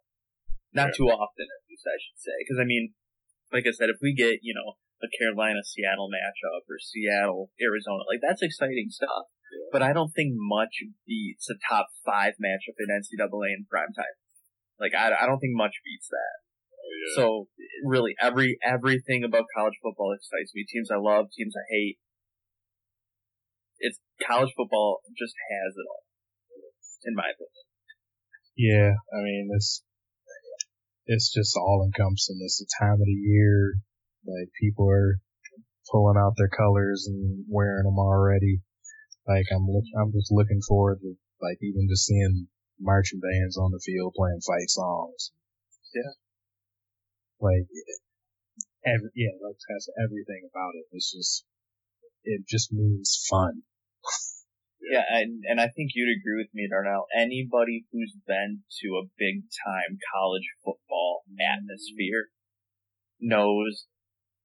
Not 0.73 0.93
too 0.93 1.09
often, 1.09 1.47
at 1.49 1.65
least 1.69 1.85
I 1.85 1.97
should 1.97 2.19
say. 2.21 2.37
Because 2.45 2.61
I 2.61 2.65
mean, 2.65 2.93
like 3.53 3.65
I 3.65 3.73
said, 3.73 3.89
if 3.89 3.97
we 4.01 4.13
get 4.13 4.45
you 4.45 4.53
know 4.53 4.77
a 5.01 5.09
Carolina 5.09 5.65
Seattle 5.65 6.09
matchup 6.09 6.67
or 6.69 6.77
Seattle 6.77 7.49
Arizona, 7.57 8.05
like 8.05 8.21
that's 8.21 8.41
exciting 8.41 8.89
stuff. 8.89 9.29
Yeah. 9.49 9.69
But 9.73 9.81
I 9.81 9.93
don't 9.93 10.13
think 10.13 10.37
much 10.37 10.85
beats 11.07 11.49
a 11.49 11.57
top 11.57 11.89
five 12.05 12.37
matchup 12.37 12.77
in 12.77 12.93
NCAA 12.93 13.57
in 13.57 13.65
prime 13.65 13.93
time. 13.97 14.17
Like 14.79 14.93
I, 14.93 15.11
I 15.11 15.25
don't 15.25 15.39
think 15.39 15.57
much 15.57 15.81
beats 15.83 16.07
that. 16.09 16.48
Yeah. 16.89 17.23
So 17.23 17.47
really, 17.85 18.15
every 18.21 18.57
everything 18.63 19.23
about 19.23 19.45
college 19.55 19.77
football 19.81 20.13
excites 20.13 20.51
me. 20.53 20.65
Teams 20.67 20.89
I 20.91 20.97
love, 20.97 21.27
teams 21.35 21.53
I 21.55 21.65
hate. 21.69 21.97
It's 23.79 23.99
college 24.25 24.51
football 24.57 24.99
just 25.17 25.33
has 25.51 25.73
it 25.77 25.87
all, 25.87 26.03
in 27.05 27.15
my 27.15 27.31
opinion. 27.31 27.65
Yeah, 28.57 28.91
I 29.15 29.23
mean 29.23 29.49
it's 29.55 29.83
it's 31.05 31.33
just 31.33 31.55
all 31.55 31.81
encompassing. 31.87 32.37
It's 32.41 32.59
the 32.59 32.67
time 32.79 32.99
of 32.99 33.07
the 33.07 33.21
year. 33.23 33.75
Like 34.27 34.49
people 34.59 34.89
are 34.89 35.17
pulling 35.89 36.17
out 36.19 36.33
their 36.37 36.51
colors 36.51 37.07
and 37.07 37.45
wearing 37.49 37.83
them 37.83 37.97
already. 37.97 38.61
Like 39.27 39.45
I'm 39.51 39.65
look, 39.65 39.85
I'm 39.97 40.11
just 40.11 40.31
looking 40.31 40.61
forward 40.67 40.99
to 41.01 41.15
like 41.41 41.57
even 41.61 41.87
just 41.89 42.05
seeing 42.05 42.47
marching 42.79 43.19
bands 43.19 43.57
on 43.57 43.71
the 43.71 43.81
field 43.83 44.13
playing 44.15 44.41
fight 44.45 44.69
songs. 44.69 45.31
Yeah. 45.93 46.13
Like, 47.39 47.67
every, 48.85 49.09
yeah, 49.15 49.35
like 49.39 49.55
that's 49.67 49.89
everything 49.95 50.47
about 50.51 50.75
it. 50.75 50.85
It's 50.91 51.11
just, 51.11 51.45
it 52.23 52.43
just 52.47 52.71
means 52.71 53.25
fun. 53.29 53.63
Yeah, 54.81 55.03
and, 55.07 55.43
and 55.45 55.59
I 55.61 55.67
think 55.67 55.91
you'd 55.93 56.09
agree 56.09 56.41
with 56.41 56.49
me, 56.53 56.67
Darnell. 56.69 57.05
Anybody 57.15 57.85
who's 57.91 58.15
been 58.25 58.63
to 58.81 58.87
a 58.97 59.09
big 59.17 59.45
time 59.65 59.99
college 60.15 60.47
football 60.65 61.21
mm-hmm. 61.29 61.39
atmosphere 61.45 62.31
knows 63.19 63.85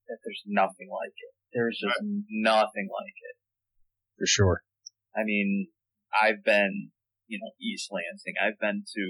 that 0.07 0.19
there's 0.23 0.43
nothing 0.45 0.91
like 0.91 1.15
it. 1.15 1.33
There's 1.53 1.79
just 1.81 1.97
nothing 2.29 2.87
like 2.91 3.15
it. 3.15 3.35
For 4.19 4.27
sure. 4.27 4.61
I 5.15 5.23
mean, 5.23 5.67
I've 6.11 6.43
been, 6.43 6.91
you 7.27 7.39
know, 7.39 7.51
East 7.59 7.89
Lansing. 7.91 8.35
I've 8.37 8.59
been 8.59 8.83
to 8.85 9.05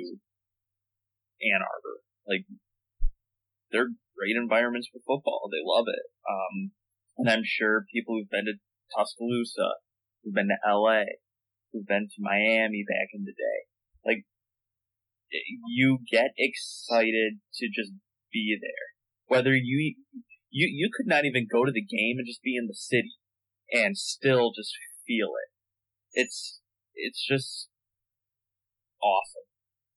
Ann 1.42 1.62
Arbor. 1.62 2.00
Like, 2.28 2.46
they're 3.72 3.89
great 4.16 4.36
environments 4.36 4.88
for 4.91 4.99
football. 4.99 5.49
They 5.51 5.63
love 5.63 5.86
it. 5.88 6.05
Um, 6.28 6.72
and 7.18 7.30
I'm 7.30 7.43
sure 7.43 7.86
people 7.93 8.16
who've 8.16 8.30
been 8.30 8.45
to 8.45 8.59
Tuscaloosa, 8.95 9.80
who've 10.24 10.34
been 10.34 10.49
to 10.49 10.59
LA, 10.66 11.20
who've 11.72 11.88
been 11.88 12.07
to 12.07 12.20
Miami 12.20 12.84
back 12.88 13.09
in 13.13 13.24
the 13.26 13.36
day. 13.36 13.59
Like, 14.05 14.26
you 15.68 15.99
get 16.09 16.32
excited 16.38 17.39
to 17.55 17.68
just 17.68 17.91
be 18.32 18.57
there. 18.59 18.95
Whether 19.28 19.55
you, 19.55 19.95
you, 20.49 20.70
you 20.72 20.89
could 20.95 21.07
not 21.07 21.26
even 21.26 21.47
go 21.51 21.66
to 21.66 21.72
the 21.72 21.82
game 21.82 22.18
and 22.18 22.28
just 22.28 22.43
be 22.43 22.55
in 22.55 22.68
the 22.68 22.76
city 22.76 23.16
and 23.72 23.97
still 23.97 24.51
just 24.55 24.72
feel 25.07 25.30
it. 25.36 25.49
It's, 26.13 26.61
it's 26.93 27.26
just 27.26 27.70
awesome. 29.01 29.47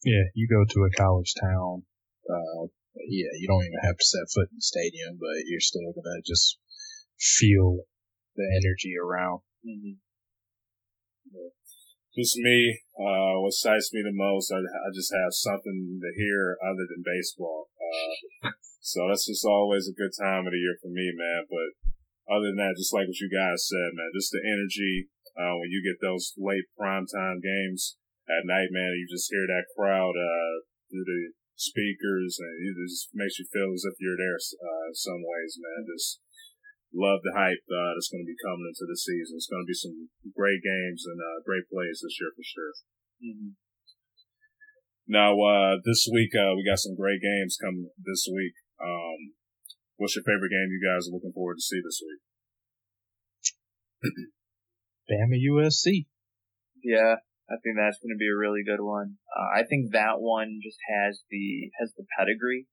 Yeah, 0.04 0.30
you 0.34 0.48
go 0.48 0.64
to 0.64 0.84
a 0.84 0.90
college 0.96 1.34
town, 1.40 1.82
uh, 2.30 2.66
yeah, 3.09 3.32
you 3.40 3.48
don't 3.48 3.64
even 3.64 3.82
have 3.82 3.96
to 3.96 4.04
set 4.04 4.28
foot 4.28 4.52
in 4.52 4.61
the 4.61 4.68
stadium, 4.68 5.16
but 5.16 5.48
you're 5.48 5.64
still 5.64 5.92
gonna 5.96 6.20
just 6.24 6.61
feel 7.18 7.88
the 8.36 8.46
energy 8.46 8.94
around. 8.94 9.42
Mm-hmm. 9.64 9.98
Yeah. 11.32 11.52
Just 12.16 12.38
me, 12.38 12.82
uh, 12.98 13.38
what 13.42 13.54
excites 13.54 13.92
me 13.92 14.02
the 14.02 14.14
most, 14.14 14.50
I, 14.50 14.59
I, 14.59 14.90
just 14.90 15.12
have 15.14 15.30
something 15.30 16.00
to 16.02 16.11
hear 16.18 16.59
other 16.59 16.82
than 16.88 17.06
baseball. 17.06 17.70
Uh, 17.78 18.50
so 18.80 19.06
that's 19.06 19.28
just 19.28 19.44
always 19.44 19.86
a 19.86 19.94
good 19.94 20.11
time 20.18 20.46
of 20.46 20.50
the 20.50 20.59
year 20.59 20.74
for 20.82 20.90
me, 20.90 21.14
man. 21.14 21.46
But 21.46 21.78
other 22.26 22.50
than 22.50 22.59
that, 22.59 22.74
just 22.74 22.90
like 22.90 23.06
what 23.06 23.22
you 23.22 23.30
guys 23.30 23.70
said, 23.70 23.94
man, 23.94 24.11
just 24.16 24.34
the 24.34 24.42
energy, 24.42 25.12
uh, 25.38 25.62
when 25.62 25.70
you 25.70 25.78
get 25.84 26.02
those 26.02 26.34
late 26.34 26.66
primetime 26.74 27.38
games 27.38 27.94
at 28.26 28.48
night, 28.48 28.74
man, 28.74 28.98
you 28.98 29.06
just 29.06 29.30
hear 29.30 29.46
that 29.46 29.70
crowd, 29.76 30.16
uh, 30.18 30.66
through 30.90 31.04
the 31.04 31.38
speakers, 31.59 32.38
and 32.38 32.54
it 32.70 32.78
just 32.86 33.11
makes 33.12 33.36
you 33.42 33.46
feel 33.50 33.74
as 33.74 33.82
if 33.82 33.98
you're 33.98 34.16
there 34.16 34.38
uh, 34.38 34.84
in 34.88 34.94
some 34.94 35.20
ways, 35.26 35.59
man. 35.59 35.90
Just 35.90 36.22
love 36.94 37.20
the 37.26 37.34
hype 37.34 37.66
uh, 37.66 37.92
that's 37.92 38.09
going 38.09 38.22
to 38.22 38.30
be 38.30 38.38
coming 38.38 38.70
into 38.70 38.86
the 38.86 38.96
season. 38.96 39.36
It's 39.36 39.50
going 39.50 39.66
to 39.66 39.68
be 39.68 39.76
some 39.76 40.09
great 40.32 40.62
games 40.62 41.04
and 41.04 41.18
uh, 41.18 41.42
great 41.42 41.66
plays 41.68 42.00
this 42.00 42.16
year 42.16 42.32
for 42.32 42.46
sure. 42.46 42.72
Mm-hmm. 43.20 43.52
Now, 45.11 45.34
uh, 45.34 45.82
this 45.82 46.06
week 46.06 46.32
uh, 46.38 46.54
we 46.54 46.62
got 46.62 46.80
some 46.80 46.94
great 46.94 47.20
games 47.20 47.59
coming 47.59 47.90
this 47.98 48.28
week. 48.30 48.54
Um, 48.78 49.34
what's 49.96 50.14
your 50.14 50.24
favorite 50.24 50.54
game 50.54 50.70
you 50.70 50.80
guys 50.84 51.11
are 51.11 51.16
looking 51.16 51.34
forward 51.34 51.59
to 51.59 51.64
see 51.64 51.80
this 51.82 52.00
week? 52.00 52.22
Bama 55.11 55.36
USC. 55.40 56.06
Yeah, 56.84 57.16
I 57.49 57.57
think 57.64 57.80
that's 57.80 57.99
going 57.99 58.12
to 58.12 58.20
be 58.20 58.28
a 58.28 58.36
really 58.36 58.61
good 58.61 58.84
one. 58.84 59.16
Uh, 59.32 59.61
I 59.61 59.64
think 59.64 59.92
that 59.92 60.20
one 60.20 60.61
just 60.62 60.76
has 60.84 61.24
the 61.32 61.72
has 61.80 61.96
the 61.96 62.05
pedigree 62.12 62.68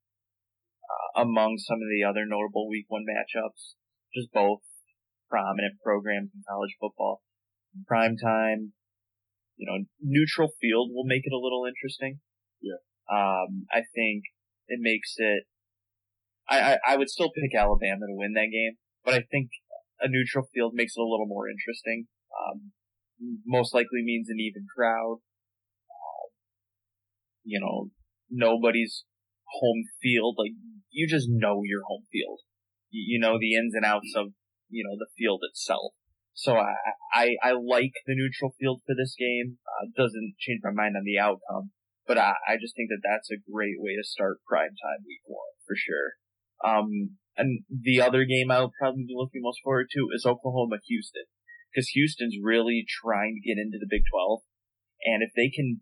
uh, 0.84 1.24
among 1.24 1.58
some 1.58 1.80
of 1.80 1.88
the 1.88 2.04
other 2.04 2.28
notable 2.28 2.68
Week 2.68 2.86
One 2.90 3.08
matchups. 3.08 3.80
Just 4.14 4.32
both 4.32 4.60
prominent 5.30 5.80
programs 5.84 6.32
in 6.36 6.44
college 6.48 6.76
football. 6.80 7.22
Prime 7.88 8.16
time, 8.16 8.72
you 9.56 9.66
know, 9.66 9.86
neutral 10.02 10.52
field 10.60 10.92
will 10.94 11.08
make 11.08 11.24
it 11.26 11.34
a 11.34 11.40
little 11.40 11.64
interesting. 11.68 12.20
Yeah. 12.62 12.80
Um, 13.12 13.68
I 13.72 13.84
think 13.96 14.24
it 14.68 14.80
makes 14.82 15.16
it. 15.18 15.44
I, 16.50 16.60
I 16.60 16.78
I 16.94 16.98
would 16.98 17.10
still 17.10 17.32
pick 17.32 17.56
Alabama 17.56 18.08
to 18.08 18.16
win 18.16 18.34
that 18.34 18.52
game, 18.52 18.76
but 19.04 19.14
I 19.14 19.24
think 19.32 19.50
a 20.00 20.08
neutral 20.08 20.46
field 20.54 20.74
makes 20.76 20.94
it 20.96 21.02
a 21.02 21.08
little 21.08 21.28
more 21.28 21.48
interesting. 21.50 22.08
Um, 22.36 22.72
most 23.46 23.74
likely 23.74 24.04
means 24.04 24.30
an 24.30 24.40
even 24.40 24.66
crowd. 24.76 25.20
Uh, 25.90 26.28
you 27.44 27.60
know, 27.60 27.90
nobody's 28.30 29.06
home 29.62 29.84
field. 30.02 30.36
Like, 30.38 30.52
you 30.90 31.08
just 31.08 31.28
know 31.30 31.62
your 31.64 31.82
home 31.88 32.04
field. 32.12 32.42
You, 32.90 33.16
you 33.16 33.20
know 33.20 33.38
the 33.40 33.56
ins 33.56 33.74
and 33.76 33.86
outs 33.86 34.14
of, 34.16 34.28
you 34.70 34.84
know, 34.84 34.96
the 34.98 35.12
field 35.18 35.42
itself. 35.50 35.94
So 36.34 36.58
I, 36.58 36.76
I, 37.14 37.36
I 37.42 37.52
like 37.52 37.96
the 38.06 38.16
neutral 38.16 38.54
field 38.60 38.82
for 38.86 38.96
this 38.96 39.16
game. 39.18 39.58
Uh, 39.64 39.88
doesn't 39.96 40.36
change 40.40 40.60
my 40.64 40.72
mind 40.72 40.96
on 40.98 41.04
the 41.06 41.18
outcome, 41.18 41.72
but 42.06 42.18
I, 42.18 42.34
I 42.48 42.60
just 42.60 42.76
think 42.76 42.90
that 42.90 43.04
that's 43.04 43.32
a 43.32 43.40
great 43.40 43.80
way 43.80 43.96
to 43.96 44.04
start 44.04 44.44
prime 44.48 44.76
time 44.76 45.08
week 45.08 45.24
one 45.24 45.56
for 45.66 45.76
sure. 45.80 46.20
Um, 46.60 47.16
and 47.38 47.64
the 47.70 48.02
other 48.02 48.26
game 48.26 48.52
I'll 48.52 48.72
probably 48.80 49.06
be 49.08 49.16
looking 49.16 49.42
most 49.44 49.60
forward 49.64 49.88
to 49.92 50.08
is 50.14 50.26
Oklahoma 50.26 50.78
Houston 50.88 51.26
because 51.76 51.92
Houston's 51.92 52.40
really 52.42 52.88
trying 52.88 53.36
to 53.36 53.44
get 53.44 53.60
into 53.60 53.76
the 53.76 53.90
Big 53.90 54.08
12. 54.08 54.40
And 55.04 55.20
if 55.20 55.36
they 55.36 55.52
can 55.52 55.82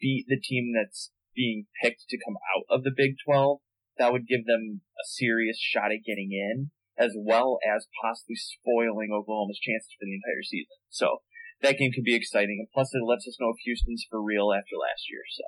beat 0.00 0.24
the 0.26 0.40
team 0.40 0.72
that's 0.72 1.12
being 1.36 1.66
picked 1.82 2.08
to 2.08 2.16
come 2.16 2.40
out 2.56 2.64
of 2.72 2.82
the 2.82 2.94
Big 2.96 3.20
12, 3.26 3.60
that 3.98 4.10
would 4.10 4.26
give 4.26 4.46
them 4.48 4.80
a 4.96 5.04
serious 5.04 5.60
shot 5.60 5.92
at 5.92 6.06
getting 6.06 6.32
in. 6.32 6.72
as 6.96 7.10
well 7.18 7.58
as 7.66 7.90
possibly 8.00 8.38
spoiling 8.38 9.10
Oklahoma's 9.10 9.58
chances 9.58 9.90
for 9.98 10.06
the 10.06 10.14
entire 10.14 10.46
season. 10.46 10.78
So 10.90 11.26
that 11.60 11.74
game 11.76 11.90
could 11.90 12.06
be 12.06 12.14
exciting, 12.14 12.62
and 12.62 12.70
plus 12.70 12.94
it 12.94 13.02
lets 13.02 13.26
us 13.26 13.36
know 13.40 13.50
if 13.50 13.58
Houston's 13.66 14.06
for 14.08 14.22
real 14.22 14.54
after 14.54 14.78
last 14.78 15.10
year. 15.10 15.26
So 15.34 15.44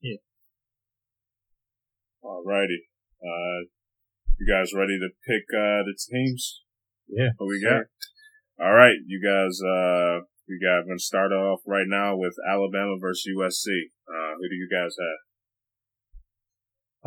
yeah. 0.00 0.20
Alrighty, 2.24 2.88
uh, 3.20 3.68
you 4.40 4.48
guys 4.48 4.72
ready 4.72 4.96
to 4.96 5.12
pick 5.28 5.44
uh, 5.52 5.84
the 5.84 5.92
teams? 5.92 6.64
Yeah. 7.08 7.36
What 7.36 7.48
we 7.48 7.60
got? 7.60 7.92
All 8.58 8.74
right, 8.74 8.98
you 9.06 9.22
guys. 9.22 9.62
Uh, 9.62 10.26
we 10.50 10.58
got. 10.58 10.82
I'm 10.82 10.90
going 10.90 10.98
to 10.98 11.04
start 11.04 11.30
off 11.30 11.60
right 11.64 11.86
now 11.86 12.16
with 12.16 12.34
Alabama 12.42 12.98
versus 12.98 13.30
USC. 13.30 13.94
Uh, 14.02 14.34
who 14.34 14.48
do 14.50 14.56
you 14.58 14.66
guys 14.66 14.96
have? 14.98 15.20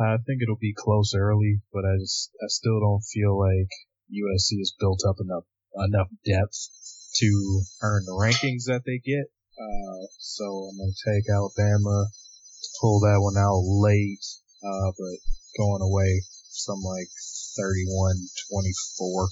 I 0.00 0.16
think 0.24 0.40
it'll 0.40 0.56
be 0.56 0.72
close 0.72 1.12
early, 1.14 1.60
but 1.70 1.84
I 1.84 2.00
just 2.00 2.30
I 2.40 2.48
still 2.48 2.80
don't 2.80 3.04
feel 3.04 3.38
like 3.38 3.68
USC 4.08 4.64
has 4.64 4.72
built 4.80 5.02
up 5.06 5.16
enough 5.20 5.44
enough 5.76 6.08
depth 6.24 6.72
to 7.20 7.60
earn 7.82 8.06
the 8.06 8.16
rankings 8.16 8.64
that 8.64 8.84
they 8.86 8.96
get. 9.04 9.28
Uh, 9.52 10.08
so 10.18 10.72
I'm 10.72 10.78
gonna 10.80 10.96
take 11.04 11.28
Alabama, 11.28 12.08
to 12.08 12.68
pull 12.80 13.00
that 13.00 13.20
one 13.20 13.36
out 13.36 13.60
late, 13.60 14.24
uh, 14.64 14.92
but 14.96 15.20
going 15.60 15.82
away 15.82 16.22
some 16.48 16.80
like 16.80 17.12
31-24. 17.60 19.28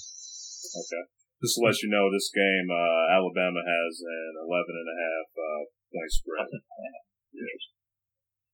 Okay. 0.76 1.04
Just 1.41 1.57
to 1.57 1.64
let 1.64 1.80
you 1.80 1.88
know, 1.88 2.12
this 2.12 2.30
game, 2.34 2.68
uh, 2.68 3.16
Alabama 3.16 3.64
has 3.64 4.05
an 4.05 4.32
11 4.45 4.76
and 4.76 4.88
a 4.93 4.97
half, 5.01 5.28
uh, 5.32 5.62
point 5.88 6.12
spread. 6.12 6.49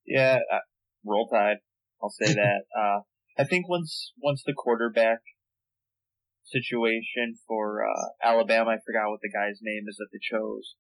yeah, 0.07 0.39
uh, 0.53 0.63
roll 1.05 1.27
tide. 1.27 1.59
I'll 2.01 2.11
say 2.11 2.33
that. 2.39 2.63
Uh, 2.71 3.01
I 3.37 3.45
think 3.45 3.69
once, 3.69 4.13
once 4.23 4.43
the 4.47 4.55
quarterback 4.55 5.19
situation 6.45 7.35
for, 7.49 7.83
uh, 7.83 8.15
Alabama, 8.23 8.71
I 8.71 8.79
forgot 8.87 9.11
what 9.11 9.21
the 9.21 9.35
guy's 9.35 9.59
name 9.61 9.85
is 9.89 9.97
that 9.97 10.07
they 10.13 10.23
chose. 10.23 10.77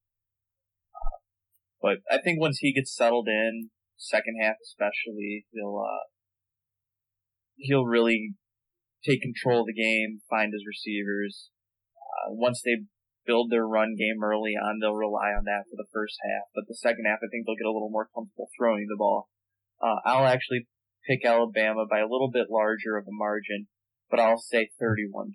Uh, 0.94 1.18
but 1.82 1.96
I 2.08 2.22
think 2.22 2.40
once 2.40 2.58
he 2.58 2.72
gets 2.72 2.94
settled 2.94 3.26
in, 3.26 3.70
second 3.96 4.36
half 4.40 4.56
especially, 4.62 5.46
he'll, 5.52 5.82
uh, 5.84 6.06
he'll 7.56 7.84
really 7.84 8.34
take 9.04 9.22
control 9.22 9.62
of 9.62 9.66
the 9.66 9.74
game, 9.74 10.20
find 10.30 10.52
his 10.52 10.62
receivers. 10.66 11.50
Uh, 12.06 12.32
once 12.32 12.62
they 12.64 12.86
build 13.26 13.50
their 13.50 13.66
run 13.66 13.98
game 13.98 14.22
early 14.22 14.54
on, 14.54 14.78
they'll 14.78 14.94
rely 14.94 15.34
on 15.34 15.44
that 15.44 15.66
for 15.66 15.76
the 15.76 15.90
first 15.92 16.16
half. 16.22 16.46
But 16.54 16.64
the 16.68 16.78
second 16.78 17.04
half, 17.04 17.18
I 17.22 17.28
think 17.28 17.44
they'll 17.44 17.58
get 17.58 17.68
a 17.68 17.74
little 17.74 17.90
more 17.90 18.08
comfortable 18.14 18.48
throwing 18.56 18.86
the 18.88 18.96
ball. 18.96 19.28
Uh, 19.82 20.00
I'll 20.06 20.26
actually 20.26 20.66
pick 21.04 21.24
Alabama 21.24 21.84
by 21.90 22.00
a 22.00 22.08
little 22.08 22.30
bit 22.30 22.46
larger 22.50 22.96
of 22.96 23.04
a 23.06 23.14
margin, 23.14 23.66
but 24.10 24.20
I'll 24.20 24.38
say 24.38 24.70
31-21. 24.80 25.34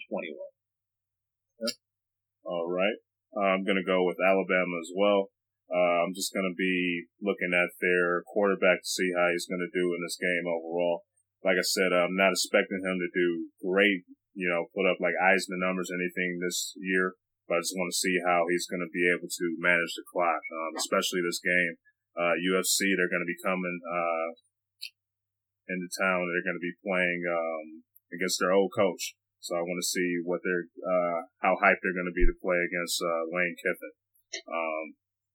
All 2.44 2.68
right. 2.68 2.98
Uh, 3.36 3.56
I'm 3.56 3.64
going 3.64 3.78
to 3.78 3.86
go 3.86 4.04
with 4.04 4.18
Alabama 4.20 4.76
as 4.82 4.92
well. 4.96 5.30
Uh, 5.72 6.04
I'm 6.04 6.12
just 6.12 6.34
going 6.36 6.48
to 6.48 6.58
be 6.58 7.08
looking 7.24 7.56
at 7.56 7.72
their 7.80 8.24
quarterback 8.28 8.84
to 8.84 8.90
see 8.92 9.16
how 9.16 9.32
he's 9.32 9.48
going 9.48 9.64
to 9.64 9.72
do 9.72 9.96
in 9.96 10.04
this 10.04 10.20
game 10.20 10.44
overall. 10.44 11.08
Like 11.46 11.56
I 11.56 11.64
said, 11.64 11.96
I'm 11.96 12.20
not 12.20 12.36
expecting 12.36 12.84
him 12.84 13.00
to 13.00 13.08
do 13.08 13.50
great, 13.64 14.04
you 14.34 14.48
know, 14.48 14.72
put 14.72 14.88
up 14.88 15.00
like 15.04 15.18
Heisman 15.20 15.60
numbers 15.60 15.92
anything 15.92 16.40
this 16.40 16.74
year, 16.80 17.16
but 17.48 17.60
I 17.60 17.64
just 17.64 17.76
want 17.76 17.92
to 17.92 18.02
see 18.02 18.16
how 18.24 18.48
he's 18.48 18.68
going 18.68 18.84
to 18.84 18.92
be 18.92 19.04
able 19.12 19.28
to 19.28 19.46
manage 19.60 19.94
the 19.96 20.08
clock, 20.08 20.40
um, 20.40 20.80
especially 20.80 21.20
this 21.20 21.44
game. 21.44 21.76
Uh, 22.16 22.36
USC, 22.36 22.96
they're 22.96 23.12
going 23.12 23.24
to 23.24 23.32
be 23.32 23.40
coming, 23.44 23.80
uh, 23.84 24.30
into 25.72 25.88
town. 25.96 26.28
They're 26.28 26.48
going 26.48 26.60
to 26.60 26.68
be 26.68 26.76
playing, 26.84 27.22
um, 27.28 27.88
against 28.12 28.40
their 28.40 28.52
old 28.52 28.72
coach. 28.76 29.16
So 29.40 29.56
I 29.56 29.64
want 29.64 29.80
to 29.80 29.88
see 29.88 30.20
what 30.24 30.44
they're, 30.44 30.68
uh, 30.84 31.20
how 31.44 31.56
hyped 31.60 31.80
they're 31.82 31.96
going 31.96 32.12
to 32.12 32.16
be 32.16 32.28
to 32.28 32.44
play 32.44 32.60
against, 32.60 33.00
uh, 33.00 33.24
Lane 33.32 33.56
Kiffin. 33.60 33.96
Um, 34.48 34.86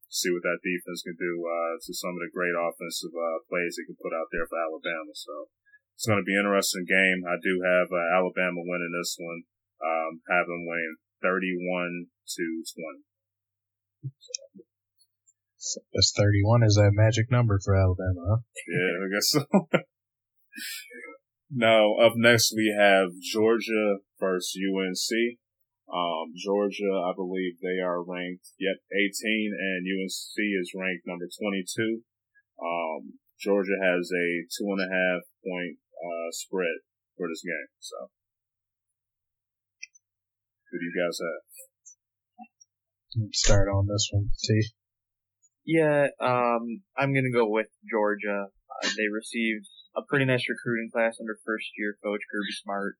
see 0.08 0.32
what 0.32 0.44
that 0.44 0.64
defense 0.64 1.04
can 1.04 1.16
do, 1.16 1.32
uh, 1.44 1.74
to 1.80 1.92
some 1.92 2.16
of 2.16 2.22
the 2.22 2.32
great 2.32 2.54
offensive, 2.56 3.12
uh, 3.12 3.44
plays 3.48 3.76
they 3.76 3.88
can 3.88 3.98
put 4.00 4.16
out 4.16 4.28
there 4.32 4.46
for 4.48 4.60
Alabama. 4.60 5.12
So 5.16 5.48
it's 5.96 6.04
going 6.04 6.20
to 6.20 6.28
be 6.28 6.36
an 6.36 6.44
interesting 6.44 6.84
game. 6.84 7.24
I 7.24 7.40
do 7.40 7.64
have, 7.64 7.88
uh, 7.88 8.20
Alabama 8.20 8.60
winning 8.60 8.92
this 8.92 9.16
one, 9.16 9.48
um, 9.80 10.20
have 10.28 10.44
them 10.44 10.68
winning 10.68 11.00
31 11.24 12.12
to 12.12 12.44
20. 14.04 14.12
So 15.56 15.80
that's 15.92 16.12
31 16.12 16.62
is 16.62 16.76
that 16.76 16.92
magic 16.92 17.32
number 17.32 17.58
for 17.64 17.74
Alabama, 17.74 18.20
huh? 18.28 18.40
Yeah, 18.68 18.92
I 19.00 19.08
guess 19.08 19.28
so. 19.32 19.42
now, 21.50 21.96
up 21.96 22.12
next 22.14 22.52
we 22.54 22.76
have 22.76 23.16
Georgia 23.18 24.04
versus 24.20 24.52
UNC. 24.52 25.40
Um, 25.88 26.36
Georgia, 26.36 26.92
I 27.08 27.16
believe 27.16 27.56
they 27.62 27.80
are 27.80 28.04
ranked, 28.04 28.52
yep, 28.60 28.76
18 28.92 29.56
and 29.56 29.86
UNC 29.88 30.36
is 30.60 30.76
ranked 30.76 31.06
number 31.06 31.24
22. 31.24 32.02
Um, 32.60 33.18
Georgia 33.38 33.76
has 33.82 34.10
a 34.10 34.26
two 34.48 34.66
and 34.70 34.80
a 34.80 34.90
half 34.90 35.22
point, 35.44 35.78
uh, 35.96 36.28
spread 36.30 36.84
for 37.16 37.28
this 37.28 37.42
game. 37.44 37.68
So, 37.80 37.96
who 40.70 40.78
do 40.78 40.84
you 40.84 40.94
guys 40.94 41.18
have? 41.20 41.44
Start 43.32 43.68
on 43.68 43.86
this 43.86 44.08
one, 44.12 44.30
T. 44.44 44.62
Yeah, 45.64 46.08
um, 46.20 46.82
I'm 46.96 47.14
gonna 47.14 47.32
go 47.32 47.48
with 47.48 47.68
Georgia. 47.90 48.48
Uh, 48.48 48.88
they 48.96 49.08
received 49.12 49.66
a 49.96 50.02
pretty 50.02 50.26
nice 50.26 50.44
recruiting 50.48 50.90
class 50.92 51.16
under 51.18 51.38
first 51.44 51.66
year 51.78 51.96
coach 52.04 52.20
Kirby 52.30 52.52
Smart. 52.62 52.96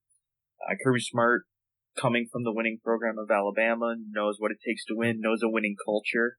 Uh, 0.59 0.74
Kirby 0.82 1.01
Smart, 1.01 1.44
coming 2.01 2.26
from 2.32 2.44
the 2.44 2.53
winning 2.53 2.78
program 2.82 3.16
of 3.18 3.30
Alabama, 3.30 3.97
knows 4.11 4.36
what 4.38 4.51
it 4.51 4.59
takes 4.66 4.84
to 4.86 4.94
win, 4.97 5.20
knows 5.20 5.42
a 5.42 5.49
winning 5.49 5.76
culture. 5.84 6.38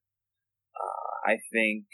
Uh, 0.75 1.31
I 1.31 1.37
think 1.53 1.85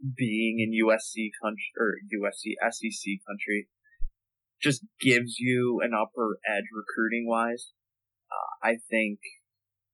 being 0.00 0.60
in 0.60 0.86
USC 0.86 1.30
country, 1.42 1.72
or 1.78 1.94
USC 2.12 2.54
SEC 2.70 3.12
country, 3.26 3.68
just 4.60 4.84
gives 5.00 5.38
you 5.38 5.80
an 5.82 5.92
upper 5.94 6.38
edge 6.48 6.64
recruiting 6.72 7.26
wise. 7.28 7.72
Uh, 8.30 8.68
I 8.68 8.76
think 8.90 9.18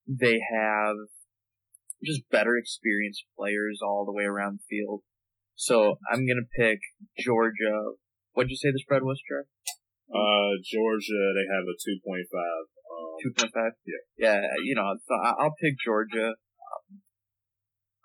they 0.06 0.40
have 0.40 0.96
just 2.04 2.22
better 2.30 2.56
experienced 2.56 3.24
players 3.38 3.80
all 3.82 4.04
the 4.04 4.12
way 4.12 4.24
around 4.24 4.58
the 4.58 4.66
field. 4.68 5.02
So 5.54 5.96
I'm 6.10 6.26
gonna 6.26 6.48
pick 6.56 6.80
Georgia. 7.18 7.94
What'd 8.32 8.50
you 8.50 8.56
say 8.56 8.72
the 8.72 8.80
spread 8.80 9.02
was, 9.02 9.20
Trey? 9.26 9.44
Uh, 10.12 10.60
Georgia, 10.60 11.22
they 11.32 11.46
have 11.48 11.64
a 11.64 11.76
2.5. 11.78 12.26
Um, 12.92 13.16
Two 13.22 13.32
point 13.32 13.52
five. 13.54 13.72
Yeah. 13.86 14.02
Yeah, 14.18 14.40
you 14.64 14.74
know, 14.74 14.96
so 15.06 15.14
I'll 15.14 15.54
pick 15.60 15.74
Georgia. 15.84 16.36
Um, 16.36 17.00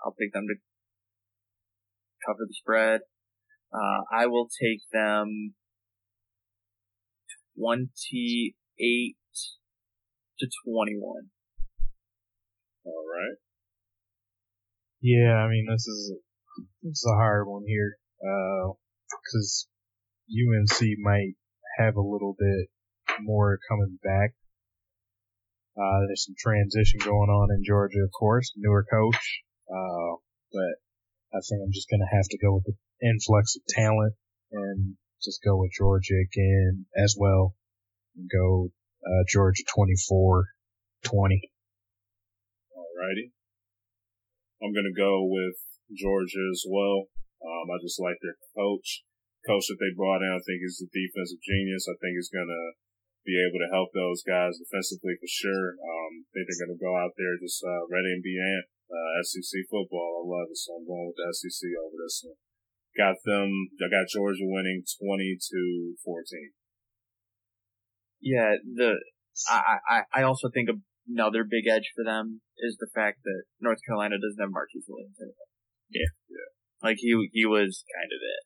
I'll 0.04 0.16
pick 0.16 0.32
them 0.32 0.46
to 0.48 0.56
cover 2.28 2.46
the 2.48 2.54
spread. 2.54 3.02
Uh, 3.74 4.04
I 4.12 4.28
will 4.28 4.48
take 4.62 4.82
them 4.92 5.56
twenty-eight 7.58 9.16
to 10.40 10.48
twenty-one. 10.66 11.30
all 12.86 13.06
right. 13.08 13.38
Yeah, 15.02 15.36
I 15.36 15.48
mean 15.50 15.66
this 15.70 15.88
is 15.88 16.14
this 16.84 16.92
is 16.92 17.06
a 17.12 17.16
hard 17.16 17.48
one 17.48 17.64
here, 17.68 17.98
because 19.10 19.68
UNC 20.30 20.82
might 21.04 21.34
have 21.80 21.96
a 21.96 22.02
little 22.02 22.36
bit 22.38 22.70
more 23.22 23.60
coming 23.70 24.00
back. 24.04 24.34
Uh, 25.78 26.08
there's 26.08 26.26
some 26.26 26.36
transition 26.38 27.00
going 27.04 27.30
on 27.30 27.50
in 27.56 27.64
Georgia, 27.64 28.00
of 28.04 28.12
course, 28.18 28.52
newer 28.58 28.84
coach. 28.90 29.44
Uh, 29.70 30.18
but 30.52 30.76
I 31.38 31.42
think 31.46 31.62
I'm 31.62 31.72
just 31.72 31.86
gonna 31.86 32.10
have 32.10 32.26
to 32.34 32.42
go 32.42 32.58
with 32.58 32.66
the 32.66 32.78
influx 33.06 33.54
of 33.54 33.62
talent 33.70 34.18
and 34.52 34.98
just 35.22 35.46
go 35.46 35.54
with 35.62 35.70
Georgia 35.78 36.18
again 36.18 36.90
as 36.98 37.14
well. 37.14 37.54
Go 38.18 38.74
uh, 39.06 39.24
Georgia 39.30 39.62
24 39.70 40.50
20. 41.06 41.52
Alrighty. 42.74 43.30
I'm 44.66 44.74
gonna 44.74 44.98
go 44.98 45.30
with 45.30 45.62
Georgia 45.94 46.42
as 46.50 46.66
well. 46.66 47.06
Um, 47.38 47.70
I 47.70 47.78
just 47.86 48.02
like 48.02 48.18
their 48.26 48.42
coach. 48.58 49.06
Coach 49.46 49.70
that 49.70 49.78
they 49.78 49.94
brought 49.94 50.26
in, 50.26 50.34
I 50.34 50.42
think 50.42 50.66
is 50.66 50.82
a 50.82 50.90
defensive 50.90 51.40
genius. 51.46 51.86
I 51.86 51.94
think 52.02 52.18
he's 52.18 52.34
gonna 52.34 52.74
be 53.22 53.38
able 53.38 53.62
to 53.62 53.70
help 53.70 53.94
those 53.94 54.26
guys 54.26 54.58
defensively 54.58 55.14
for 55.22 55.30
sure. 55.30 55.78
Um, 55.78 56.26
I 56.26 56.30
think 56.34 56.44
they're 56.50 56.66
gonna 56.66 56.82
go 56.82 56.98
out 56.98 57.14
there 57.14 57.38
just, 57.38 57.62
uh, 57.62 57.86
ready 57.86 58.10
and 58.18 58.26
be 58.26 58.42
in, 58.42 58.64
uh, 58.88 59.24
SEC 59.24 59.68
football. 59.70 60.22
I 60.22 60.24
love 60.28 60.48
it. 60.52 60.58
So 60.58 60.80
I'm 60.80 60.88
going 60.88 61.12
with 61.12 61.20
the 61.20 61.30
SEC 61.32 61.70
over 61.78 61.98
this 62.00 62.24
one. 62.24 62.40
Got 62.98 63.22
them, 63.24 63.70
I 63.78 63.88
got 63.94 64.10
Georgia 64.10 64.48
winning 64.48 64.82
20 64.82 65.38
to 65.38 65.94
14. 66.04 66.52
Yeah, 68.20 68.58
the 68.64 68.98
I 69.46 69.78
I 69.86 69.98
I 70.10 70.22
also 70.24 70.50
think 70.50 70.70
another 71.08 71.44
big 71.44 71.70
edge 71.70 71.94
for 71.96 72.04
them 72.04 72.42
is 72.58 72.78
the 72.80 72.90
fact 72.94 73.22
that 73.24 73.44
North 73.62 73.78
Carolina 73.86 74.18
doesn't 74.18 74.42
have 74.42 74.50
Marquise 74.50 74.90
Williams 74.90 75.18
anymore. 75.22 75.52
Yeah. 75.90 76.10
Yeah. 76.28 76.50
Like 76.82 76.98
he 76.98 77.14
he 77.32 77.46
was 77.46 77.86
kind 77.94 78.10
of 78.10 78.22
it. 78.22 78.42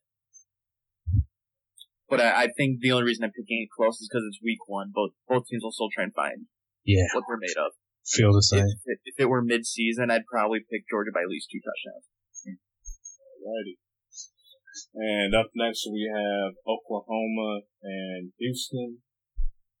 But 2.08 2.20
I, 2.20 2.44
I 2.44 2.46
think 2.52 2.80
the 2.80 2.92
only 2.92 3.04
reason 3.08 3.24
I'm 3.24 3.32
picking 3.32 3.64
it 3.64 3.72
close 3.72 3.96
is 3.96 4.08
because 4.12 4.28
it's 4.28 4.44
week 4.44 4.60
one. 4.68 4.92
Both 4.92 5.12
both 5.26 5.46
teams 5.48 5.64
will 5.64 5.72
still 5.72 5.88
try 5.88 6.04
and 6.04 6.12
find 6.12 6.44
Yeah, 6.84 7.08
what 7.14 7.24
they're 7.26 7.40
made 7.40 7.56
of. 7.56 7.72
Feel 8.06 8.32
the 8.32 8.42
same. 8.42 8.66
If, 8.66 8.82
it- 8.86 9.04
if 9.04 9.16
it 9.18 9.28
were 9.28 9.42
mid-season, 9.42 10.10
I'd 10.10 10.26
probably 10.26 10.60
pick 10.60 10.88
Georgia 10.90 11.10
by 11.14 11.22
at 11.22 11.30
least 11.30 11.48
two 11.50 11.60
touchdowns. 11.62 12.06
Alrighty. 13.42 13.76
And 14.94 15.34
up 15.34 15.50
next 15.54 15.86
we 15.90 16.08
have 16.08 16.54
Oklahoma 16.66 17.62
and 17.82 18.32
Houston. 18.38 19.02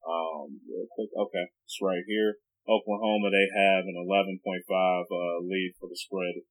Um, 0.02 0.58
real 0.66 0.86
quick, 0.90 1.10
okay, 1.16 1.46
it's 1.64 1.78
right 1.80 2.02
here. 2.06 2.36
Oklahoma, 2.68 3.30
they 3.30 3.48
have 3.54 3.84
an 3.86 3.94
11.5 3.98 4.42
uh, 4.42 5.38
lead 5.42 5.72
for 5.78 5.88
the 5.88 5.96
spread 5.96 6.42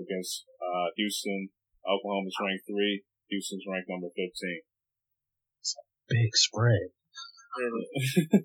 against 0.00 0.44
uh, 0.60 0.88
Houston. 0.96 1.50
Oklahoma's 1.86 2.36
ranked 2.40 2.64
three. 2.66 3.04
Houston's 3.28 3.64
ranked 3.70 3.88
number 3.88 4.08
15. 4.08 4.62
It's 5.60 5.76
a 5.76 5.82
Big 6.08 6.34
spread. 6.34 6.88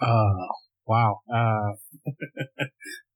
Uh, 0.00 0.46
wow. 0.88 1.20
Uh, 1.28 1.76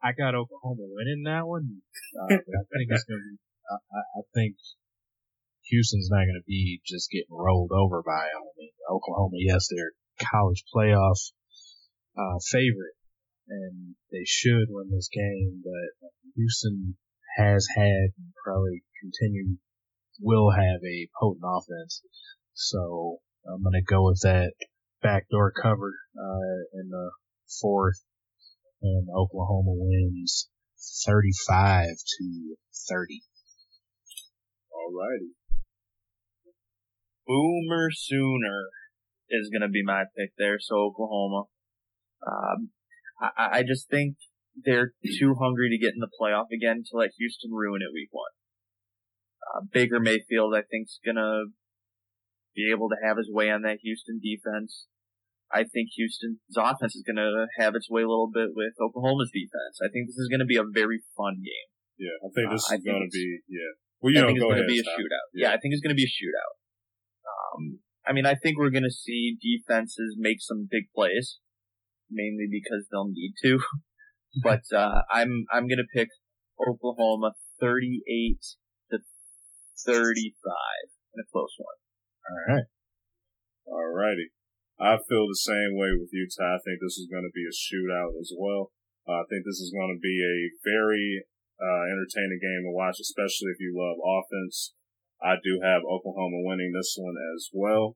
I 0.04 0.12
got 0.12 0.34
Oklahoma 0.34 0.84
winning 0.92 1.22
that 1.24 1.46
one. 1.46 1.80
Uh, 2.20 2.34
I 2.34 2.62
think 2.76 2.90
it's 2.90 3.04
gonna 3.04 3.20
be, 3.24 3.38
I, 3.70 3.74
I- 3.74 4.10
I 4.20 4.22
think 4.34 4.56
Houston's 5.70 6.08
not 6.10 6.26
gonna 6.26 6.46
be 6.46 6.80
just 6.86 7.10
getting 7.10 7.30
rolled 7.32 7.72
over 7.72 8.02
by 8.02 8.28
them. 8.32 8.42
I 8.44 8.52
mean, 8.58 8.72
Oklahoma, 8.90 9.36
yes, 9.38 9.68
they're 9.70 9.92
college 10.30 10.64
playoff, 10.74 11.32
uh, 12.16 12.38
favorite 12.50 12.94
and 13.48 13.94
they 14.12 14.24
should 14.24 14.66
win 14.68 14.90
this 14.90 15.08
game, 15.12 15.62
but 15.64 16.08
Houston 16.36 16.96
has 17.36 17.66
had 17.74 18.12
and 18.16 18.32
probably 18.44 18.82
continue 19.00 19.56
will 20.20 20.50
have 20.50 20.80
a 20.84 21.08
potent 21.18 21.42
offense. 21.44 22.02
So 22.54 23.18
I'm 23.48 23.62
gonna 23.62 23.82
go 23.82 24.04
with 24.04 24.20
that 24.22 24.52
backdoor 25.02 25.52
cover 25.52 25.92
uh, 26.16 26.58
in 26.80 26.88
the 26.90 27.10
fourth, 27.60 28.02
and 28.82 29.08
Oklahoma 29.16 29.72
wins 29.74 30.48
35 31.06 31.86
to 32.18 32.56
30. 32.88 33.22
Alrighty. 34.72 35.32
Boomer 37.26 37.88
Sooner 37.92 38.68
is 39.30 39.50
going 39.50 39.62
to 39.62 39.68
be 39.68 39.82
my 39.84 40.04
pick 40.16 40.32
there. 40.36 40.58
So 40.60 40.76
Oklahoma. 40.76 41.44
Um, 42.26 42.70
I, 43.20 43.58
I 43.58 43.62
just 43.62 43.88
think 43.88 44.16
they're 44.56 44.92
too 45.18 45.34
hungry 45.40 45.70
to 45.70 45.78
get 45.78 45.94
in 45.94 46.00
the 46.00 46.10
playoff 46.20 46.46
again 46.52 46.82
to 46.90 46.96
let 46.96 47.10
Houston 47.18 47.52
ruin 47.52 47.80
it 47.82 47.94
week 47.94 48.08
one. 48.10 48.32
Uh, 49.42 49.60
Baker 49.72 50.00
Mayfield, 50.00 50.54
I 50.54 50.62
think, 50.62 50.86
is 50.86 51.00
going 51.04 51.16
to 51.16 51.46
be 52.54 52.70
able 52.70 52.88
to 52.90 52.96
have 53.02 53.16
his 53.16 53.30
way 53.30 53.50
on 53.50 53.62
that 53.62 53.78
Houston 53.82 54.20
defense. 54.22 54.86
I 55.52 55.64
think 55.68 55.92
Houston's 56.00 56.40
offense 56.56 56.96
is 56.96 57.04
going 57.04 57.20
to 57.20 57.46
have 57.60 57.76
its 57.76 57.90
way 57.92 58.00
a 58.02 58.08
little 58.08 58.30
bit 58.32 58.56
with 58.56 58.72
Oklahoma's 58.80 59.30
defense. 59.30 59.76
I 59.84 59.92
think 59.92 60.08
this 60.08 60.16
is 60.16 60.28
going 60.32 60.40
to 60.40 60.48
be 60.48 60.56
a 60.56 60.64
very 60.64 61.04
fun 61.12 61.44
game. 61.44 61.68
Yeah, 62.00 62.16
I 62.24 62.28
think 62.32 62.46
this 62.50 62.64
Uh, 62.72 62.80
is 62.80 62.82
going 62.82 63.04
to 63.04 63.12
be, 63.12 63.26
yeah. 63.52 63.72
Well, 64.00 64.10
you 64.12 64.18
I 64.18 64.22
know, 64.22 64.28
think 64.32 64.38
it's 64.40 64.44
go 64.44 64.50
going 64.50 64.64
to 64.64 64.72
be 64.72 64.80
a 64.80 64.88
shootout. 64.88 65.28
Yeah. 65.36 65.48
Yeah. 65.48 65.54
I 65.54 65.58
think 65.60 65.76
it's 65.76 65.84
going 65.84 65.94
to 65.94 66.00
be 66.00 66.08
a 66.08 66.14
shootout. 66.16 66.54
Um, 67.28 67.78
I 68.08 68.10
mean, 68.16 68.26
I 68.26 68.34
think 68.34 68.58
we're 68.58 68.72
going 68.74 68.88
to 68.88 68.90
see 68.90 69.36
defenses 69.38 70.16
make 70.18 70.40
some 70.40 70.66
big 70.70 70.90
plays, 70.96 71.38
mainly 72.10 72.48
because 72.50 72.88
they'll 72.90 73.12
need 73.12 73.34
to. 73.44 73.60
but 74.42 74.64
uh, 74.74 75.02
I'm 75.12 75.44
I'm 75.52 75.68
going 75.68 75.84
to 75.84 75.90
pick 75.94 76.08
Oklahoma 76.58 77.36
38 77.60 78.40
to 78.90 78.98
35 79.86 80.32
in 81.14 81.20
a 81.20 81.26
close 81.30 81.54
one. 81.60 81.78
All 82.26 82.54
right. 82.56 82.66
Alrighty. 83.68 84.32
I 84.82 84.98
feel 84.98 85.30
the 85.30 85.38
same 85.38 85.78
way 85.78 85.94
with 85.94 86.10
Utah. 86.10 86.58
I 86.58 86.62
think 86.66 86.82
this 86.82 86.98
is 86.98 87.06
going 87.06 87.22
to 87.22 87.30
be 87.30 87.46
a 87.46 87.54
shootout 87.54 88.18
as 88.18 88.34
well. 88.34 88.74
Uh, 89.06 89.22
I 89.22 89.24
think 89.30 89.46
this 89.46 89.62
is 89.62 89.70
going 89.70 89.94
to 89.94 90.02
be 90.02 90.18
a 90.18 90.50
very 90.66 91.22
uh, 91.62 91.86
entertaining 91.86 92.42
game 92.42 92.66
to 92.66 92.74
watch, 92.74 92.98
especially 92.98 93.54
if 93.54 93.62
you 93.62 93.70
love 93.78 94.02
offense. 94.02 94.74
I 95.22 95.38
do 95.38 95.62
have 95.62 95.86
Oklahoma 95.86 96.42
winning 96.42 96.74
this 96.74 96.98
one 96.98 97.14
as 97.14 97.46
well. 97.54 97.94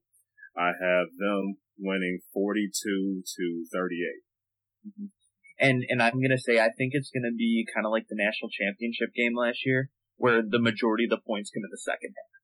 I 0.55 0.79
have 0.79 1.11
them 1.19 1.59
winning 1.75 2.23
42 2.33 2.71
to 2.71 3.65
38. 3.75 5.11
And 5.59 5.83
and 5.89 6.03
I'm 6.03 6.23
going 6.23 6.31
to 6.31 6.39
say 6.39 6.61
I 6.61 6.71
think 6.71 6.93
it's 6.95 7.11
going 7.11 7.27
to 7.27 7.35
be 7.35 7.67
kind 7.67 7.87
of 7.87 7.91
like 7.91 8.07
the 8.09 8.15
national 8.15 8.53
championship 8.53 9.11
game 9.17 9.35
last 9.35 9.67
year, 9.67 9.91
where 10.17 10.43
the 10.45 10.61
majority 10.61 11.05
of 11.05 11.11
the 11.11 11.25
points 11.27 11.51
come 11.51 11.65
in 11.65 11.73
the 11.73 11.83
second 11.83 12.15
half. 12.15 12.37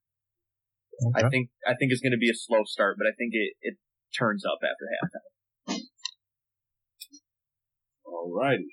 I 1.15 1.29
think 1.29 1.51
I 1.63 1.75
think 1.79 1.93
it's 1.93 2.01
going 2.01 2.17
to 2.17 2.21
be 2.21 2.31
a 2.31 2.37
slow 2.37 2.65
start, 2.65 2.97
but 2.99 3.07
I 3.07 3.15
think 3.15 3.33
it, 3.37 3.55
it 3.61 3.77
turns 4.19 4.45
up 4.45 4.59
after 4.63 4.87
halftime. 4.89 5.81
Alrighty. 8.07 8.71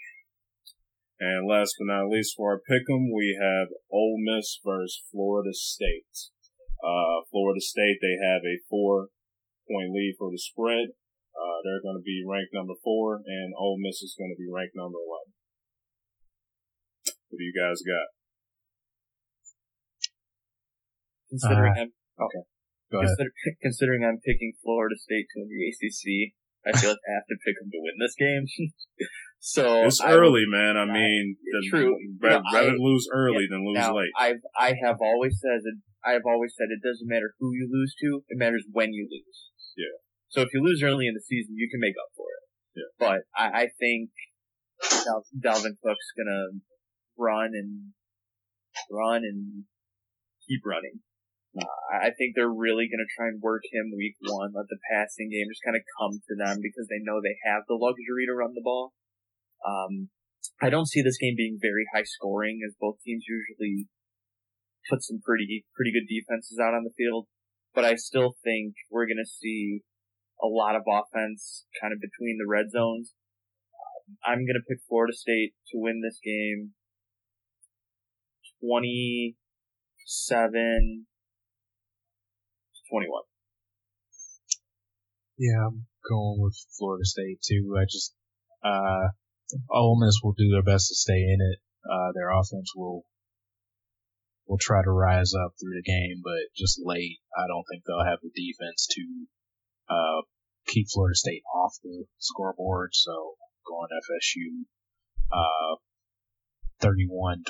And 1.20 1.50
last 1.50 1.76
but 1.78 1.92
not 1.92 2.08
least 2.08 2.36
for 2.38 2.52
our 2.52 2.62
pick'em, 2.64 3.12
we 3.14 3.38
have 3.40 3.68
Ole 3.92 4.18
Miss 4.24 4.60
versus 4.64 5.04
Florida 5.12 5.52
State. 5.54 6.32
Uh, 6.80 7.28
Florida 7.30 7.60
State, 7.60 8.00
they 8.02 8.16
have 8.24 8.42
a 8.48 8.64
four 8.70 9.10
point 9.68 9.92
lead 9.92 10.16
for 10.18 10.32
the 10.32 10.40
spread. 10.40 10.96
Uh, 11.36 11.58
they're 11.64 11.84
going 11.84 12.00
to 12.00 12.04
be 12.04 12.24
ranked 12.24 12.54
number 12.54 12.74
four, 12.84 13.20
and 13.26 13.54
Ole 13.58 13.78
Miss 13.80 14.02
is 14.02 14.16
going 14.18 14.32
to 14.32 14.40
be 14.40 14.48
ranked 14.48 14.76
number 14.76 14.98
11. 14.98 15.32
What 17.30 17.38
do 17.38 17.44
you 17.44 17.54
guys 17.54 17.84
got? 17.84 18.08
Considering 21.30 21.74
I'm 21.78 21.92
Go 22.18 22.28
ahead. 22.34 22.59
Consider, 22.92 23.32
considering 23.62 24.02
I'm 24.04 24.20
picking 24.26 24.54
Florida 24.64 24.96
State 24.98 25.28
to 25.34 25.42
win 25.42 25.50
the 25.50 25.62
ACC, 25.70 26.34
I 26.66 26.78
feel 26.78 26.90
like 26.92 27.06
I 27.08 27.14
have 27.16 27.30
to 27.30 27.38
pick 27.46 27.56
them 27.62 27.70
to 27.72 27.80
win 27.80 27.96
this 28.02 28.16
game. 28.18 28.44
so 29.40 29.86
It's 29.86 30.02
I- 30.02 30.12
early, 30.12 30.44
man. 30.48 30.76
I 30.78 30.86
mean, 30.86 31.38
the, 31.40 31.62
True. 31.70 31.96
Rather, 32.22 32.44
rather 32.54 32.74
I- 32.74 32.82
lose 32.82 33.08
early 33.14 33.46
than 33.50 33.66
lose 33.66 33.78
Now, 33.78 33.96
late. 33.96 34.12
I've 34.18 34.42
I 34.58 34.74
have 34.84 34.98
always 35.02 35.40
said 35.40 35.62
that 35.64 35.78
I 36.04 36.12
have 36.14 36.26
always 36.26 36.54
said 36.58 36.68
it 36.72 36.82
doesn't 36.82 37.08
matter 37.08 37.36
who 37.40 37.52
you 37.54 37.70
lose 37.72 37.94
to, 38.02 38.24
it 38.30 38.38
matters 38.38 38.66
when 38.72 38.94
you 38.94 39.08
lose. 39.10 39.52
Yeah. 39.78 40.00
So 40.30 40.42
if 40.42 40.50
you 40.54 40.62
lose 40.64 40.82
early 40.84 41.08
in 41.08 41.14
the 41.14 41.22
season, 41.22 41.56
you 41.58 41.70
can 41.70 41.80
make 41.80 41.96
up 42.00 42.12
for 42.16 42.26
it. 42.26 42.44
Yeah. 42.80 42.90
But 43.00 43.20
I, 43.36 43.64
I 43.64 43.68
think 43.80 44.10
Dal- 44.82 45.26
Dalvin 45.38 45.76
Cook's 45.84 46.12
gonna 46.18 46.60
run 47.18 47.52
and 47.54 47.94
run 48.92 49.24
and 49.24 49.64
keep 50.48 50.62
running. 50.66 51.00
Uh, 51.58 51.66
I 51.90 52.12
think 52.14 52.36
they're 52.36 52.52
really 52.52 52.86
gonna 52.86 53.10
try 53.10 53.28
and 53.28 53.42
work 53.42 53.64
him 53.72 53.92
week 53.98 54.16
one, 54.22 54.54
let 54.54 54.70
the 54.70 54.78
passing 54.92 55.30
game 55.34 55.50
just 55.50 55.66
kind 55.66 55.76
of 55.76 55.82
come 55.98 56.22
to 56.22 56.36
them 56.38 56.62
because 56.62 56.88
they 56.88 57.02
know 57.02 57.18
they 57.18 57.38
have 57.46 57.66
the 57.68 57.74
luxury 57.74 58.30
to 58.30 58.38
run 58.38 58.54
the 58.54 58.62
ball. 58.62 58.94
Um, 59.66 60.10
I 60.62 60.70
don't 60.70 60.88
see 60.88 61.02
this 61.02 61.18
game 61.18 61.36
being 61.36 61.58
very 61.60 61.86
high 61.94 62.06
scoring 62.06 62.62
as 62.66 62.76
both 62.80 63.02
teams 63.02 63.26
usually 63.28 63.88
put 64.90 65.04
some 65.04 65.20
pretty 65.26 65.66
pretty 65.76 65.92
good 65.92 66.08
defenses 66.08 66.60
out 66.62 66.74
on 66.74 66.84
the 66.84 66.94
field. 66.96 67.28
But 67.74 67.86
I 67.86 67.96
still 67.96 68.36
think 68.44 68.76
we're 68.90 69.08
gonna 69.08 69.26
see 69.26 69.82
a 70.42 70.48
lot 70.48 70.76
of 70.76 70.84
offense 70.88 71.66
kind 71.82 71.94
of 71.94 72.00
between 72.00 72.38
the 72.38 72.48
red 72.48 72.72
zones. 72.72 73.14
Um, 73.74 74.18
I'm 74.24 74.46
gonna 74.46 74.62
pick 74.68 74.82
Florida 74.88 75.14
State 75.14 75.56
to 75.72 75.78
win 75.78 76.02
this 76.02 76.20
game. 76.24 76.76
Twenty-seven. 78.62 79.36
21. 82.90 83.24
Yeah, 85.38 85.68
I'm 85.68 85.88
going 86.10 86.42
with 86.42 86.58
Florida 86.78 87.06
State 87.06 87.40
too. 87.42 87.76
I 87.80 87.86
just, 87.86 88.14
uh, 88.64 89.16
Ole 89.72 90.00
Miss 90.00 90.20
will 90.24 90.34
do 90.34 90.50
their 90.52 90.64
best 90.66 90.90
to 90.90 90.96
stay 90.96 91.22
in 91.22 91.40
it. 91.40 91.60
Uh, 91.86 92.12
their 92.14 92.30
offense 92.30 92.74
will, 92.76 93.06
will 94.48 94.60
try 94.60 94.84
to 94.84 94.92
rise 94.92 95.32
up 95.34 95.54
through 95.56 95.80
the 95.80 95.88
game, 95.88 96.22
but 96.24 96.52
just 96.58 96.82
late, 96.84 97.20
I 97.38 97.48
don't 97.48 97.64
think 97.72 97.84
they'll 97.86 98.04
have 98.04 98.20
the 98.22 98.36
defense 98.36 98.88
to, 98.92 99.04
uh, 99.90 100.22
keep 100.68 100.88
Florida 100.92 101.16
State 101.16 101.44
off 101.54 101.74
the 101.84 102.06
scoreboard. 102.18 102.92
So 102.94 103.36
going 103.66 103.90
FSU, 103.96 104.66
uh, 105.32 105.78
31-21. 106.82 107.46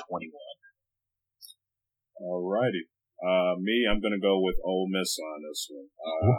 Alrighty. 2.20 2.86
Uh, 3.20 3.60
me, 3.60 3.84
I'm 3.84 4.00
going 4.00 4.16
to 4.16 4.22
go 4.22 4.40
with 4.40 4.56
Ole 4.64 4.88
Miss 4.88 5.20
on 5.20 5.44
this 5.44 5.68
one. 5.68 5.92
Uh, 6.00 6.32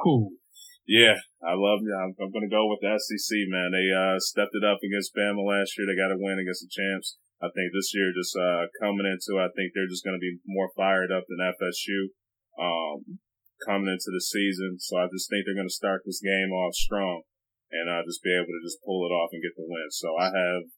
Yeah, 0.90 1.22
I 1.46 1.54
love. 1.54 1.86
I'm, 1.86 2.18
I'm 2.18 2.34
going 2.34 2.46
to 2.46 2.52
go 2.52 2.66
with 2.66 2.82
the 2.82 2.98
SEC, 2.98 3.30
man. 3.54 3.70
They 3.70 3.94
uh, 3.94 4.18
stepped 4.18 4.58
it 4.58 4.66
up 4.66 4.82
against 4.82 5.14
Bama 5.14 5.46
last 5.46 5.78
year. 5.78 5.86
They 5.86 5.96
got 5.96 6.12
a 6.14 6.18
win 6.18 6.42
against 6.42 6.66
the 6.66 6.74
champs. 6.74 7.22
I 7.38 7.54
think 7.54 7.74
this 7.74 7.94
year, 7.94 8.14
just 8.14 8.34
uh, 8.38 8.70
coming 8.82 9.06
into, 9.06 9.38
I 9.42 9.50
think 9.54 9.74
they're 9.74 9.90
just 9.90 10.06
going 10.06 10.18
to 10.18 10.22
be 10.22 10.42
more 10.46 10.70
fired 10.78 11.10
up 11.14 11.26
than 11.30 11.42
FSU 11.42 12.14
um, 12.58 13.22
coming 13.66 13.90
into 13.90 14.10
the 14.14 14.22
season. 14.22 14.78
So 14.82 14.98
I 14.98 15.10
just 15.10 15.30
think 15.30 15.46
they're 15.46 15.58
going 15.58 15.70
to 15.70 15.74
start 15.74 16.02
this 16.06 16.22
game 16.22 16.54
off 16.54 16.74
strong 16.74 17.26
and 17.70 17.90
uh, 17.90 18.06
just 18.06 18.22
be 18.22 18.34
able 18.34 18.50
to 18.50 18.66
just 18.66 18.82
pull 18.86 19.06
it 19.06 19.14
off 19.14 19.34
and 19.34 19.42
get 19.42 19.58
the 19.58 19.66
win. 19.66 19.90
So 19.90 20.18
I 20.18 20.30
have 20.34 20.70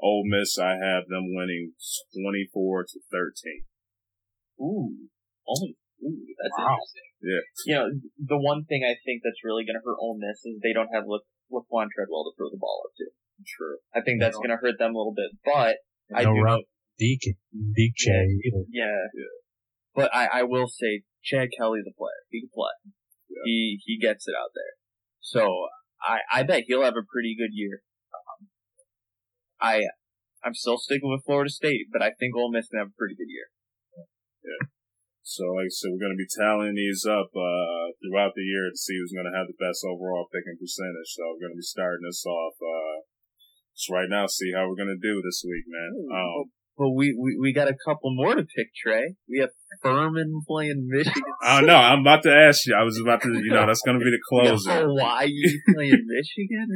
Ole 0.00 0.24
Miss. 0.28 0.58
I 0.58 0.76
have 0.76 1.08
them 1.08 1.32
winning 1.32 1.72
24 2.12 2.84
to 2.84 2.98
13. 3.12 3.64
Ooh. 4.60 5.08
Only, 5.50 5.74
ooh, 6.06 6.22
that's 6.38 6.54
Wow. 6.54 6.78
interesting. 6.78 7.08
Yeah. 7.20 7.42
You 7.66 7.74
know, 7.74 7.86
the 8.22 8.40
one 8.40 8.64
thing 8.70 8.86
I 8.86 8.94
think 9.02 9.26
that's 9.26 9.42
really 9.42 9.66
going 9.66 9.76
to 9.76 9.84
hurt 9.84 9.98
Ole 9.98 10.16
Miss 10.16 10.46
is 10.46 10.62
they 10.62 10.72
don't 10.72 10.88
have 10.94 11.04
La- 11.10 11.26
Laquan 11.50 11.90
Treadwell 11.90 12.30
to 12.30 12.32
throw 12.38 12.48
the 12.48 12.60
ball 12.62 12.86
up 12.86 12.94
to. 12.96 13.10
True. 13.44 13.78
I 13.92 14.00
think 14.00 14.20
that's 14.20 14.36
going 14.36 14.52
to 14.54 14.60
hurt 14.60 14.78
them 14.78 14.94
a 14.94 14.98
little 14.98 15.16
bit, 15.16 15.32
but 15.44 15.80
I 16.14 16.24
no 16.24 16.34
do 16.34 16.40
Rob 16.40 16.60
Deacon, 16.98 17.34
Deek 17.74 17.94
Che 17.96 18.12
either. 18.12 18.64
Yeah. 18.70 19.08
But 19.94 20.14
I, 20.14 20.40
I 20.40 20.42
will 20.44 20.68
say 20.68 21.02
Chad 21.24 21.48
Kelly 21.56 21.80
the 21.84 21.92
player. 21.96 22.20
He 22.28 22.42
can 22.42 22.50
play. 22.52 22.72
Yeah. 23.28 23.42
He 23.44 23.80
he 23.84 23.98
gets 23.98 24.28
it 24.28 24.34
out 24.36 24.50
there. 24.54 24.76
So 25.20 25.48
I 26.02 26.20
I 26.32 26.42
bet 26.42 26.64
he'll 26.66 26.84
have 26.84 26.96
a 27.00 27.06
pretty 27.10 27.34
good 27.36 27.52
year. 27.52 27.80
Um, 28.12 28.48
I 29.60 29.84
I'm 30.44 30.54
still 30.54 30.78
sticking 30.78 31.10
with 31.10 31.24
Florida 31.24 31.50
State, 31.50 31.86
but 31.92 32.02
I 32.02 32.12
think 32.18 32.36
Ole 32.36 32.52
Miss 32.52 32.68
can 32.68 32.78
have 32.78 32.88
a 32.88 32.98
pretty 32.98 33.14
good 33.14 33.28
year. 33.28 33.48
So, 35.30 35.46
like 35.54 35.70
I 35.70 35.74
said, 35.78 35.94
we're 35.94 36.02
going 36.02 36.18
to 36.18 36.18
be 36.18 36.26
tallying 36.26 36.74
these 36.74 37.06
up 37.06 37.30
uh, 37.30 37.94
throughout 38.02 38.34
the 38.34 38.42
year 38.42 38.66
to 38.66 38.74
see 38.74 38.98
who's 38.98 39.14
going 39.14 39.30
to 39.30 39.36
have 39.38 39.46
the 39.46 39.54
best 39.62 39.86
overall 39.86 40.26
picking 40.26 40.58
percentage. 40.58 41.14
So, 41.14 41.22
we're 41.30 41.46
going 41.46 41.54
to 41.54 41.62
be 41.62 41.70
starting 41.70 42.02
this 42.02 42.26
off 42.26 42.58
uh, 42.58 43.06
just 43.78 43.94
right 43.94 44.10
now. 44.10 44.26
See 44.26 44.50
how 44.50 44.66
we're 44.66 44.74
going 44.74 44.90
to 44.90 44.98
do 44.98 45.22
this 45.22 45.46
week, 45.46 45.70
man. 45.70 45.92
Um, 46.10 46.50
But 46.74 46.90
we, 46.98 47.14
we 47.14 47.38
we 47.38 47.52
got 47.54 47.70
a 47.70 47.78
couple 47.86 48.10
more 48.10 48.34
to 48.34 48.42
pick, 48.42 48.74
Trey. 48.74 49.14
We 49.30 49.38
have 49.38 49.54
Furman 49.82 50.42
playing 50.50 50.90
Michigan. 50.90 51.22
I 51.46 51.60
don't 51.60 51.70
know. 51.70 51.76
I'm 51.76 52.00
about 52.00 52.22
to 52.24 52.34
ask 52.34 52.66
you. 52.66 52.74
I 52.74 52.82
was 52.82 52.98
about 52.98 53.22
to, 53.22 53.30
you 53.30 53.54
know, 53.54 53.66
that's 53.66 53.82
going 53.86 53.98
to 53.98 54.04
be 54.04 54.10
the 54.10 54.18
We 54.32 54.50
got 54.50 54.58
closer. 54.58 54.82
Hawaii 54.82 55.30
playing 55.74 56.06
Michigan. 56.10 56.68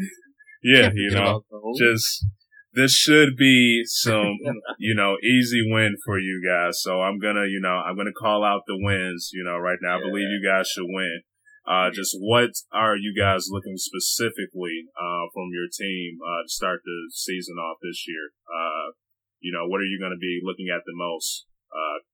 Yeah, 0.63 0.91
you 0.95 1.11
know, 1.19 1.43
Just 1.75 2.23
just 2.23 2.27
this 2.75 2.93
should 2.93 3.37
be 3.37 3.83
some, 3.87 4.39
you 4.79 4.95
know, 4.95 5.17
easy 5.23 5.63
win 5.65 5.97
for 6.05 6.19
you 6.19 6.43
guys. 6.45 6.83
So 6.83 7.01
I'm 7.01 7.19
gonna, 7.19 7.47
you 7.47 7.61
know, 7.61 7.83
I'm 7.85 7.97
gonna 7.97 8.13
call 8.13 8.45
out 8.45 8.63
the 8.67 8.79
wins. 8.79 9.31
You 9.33 9.45
know, 9.45 9.57
right 9.57 9.79
now 9.81 9.99
I 9.99 10.01
believe 10.01 10.29
you 10.29 10.43
guys 10.45 10.69
should 10.69 10.89
win. 10.89 11.23
Uh, 11.65 11.89
just 11.91 12.15
what 12.21 12.53
are 12.73 12.97
you 12.97 13.17
guys 13.17 13.49
looking 13.49 13.79
specifically 13.79 14.85
uh, 15.01 15.33
from 15.33 15.49
your 15.49 15.65
team 15.73 16.21
uh, 16.21 16.45
to 16.45 16.51
start 16.53 16.81
the 16.85 17.09
season 17.13 17.57
off 17.57 17.79
this 17.81 18.05
year? 18.07 18.37
Uh, 18.45 18.93
you 19.41 19.53
know, 19.53 19.65
what 19.67 19.81
are 19.81 19.89
you 19.89 19.97
to 19.97 20.21
be 20.21 20.41
looking 20.45 20.69
at 20.69 20.85
the 20.85 20.93
most 20.93 21.47
uh, 21.73 22.05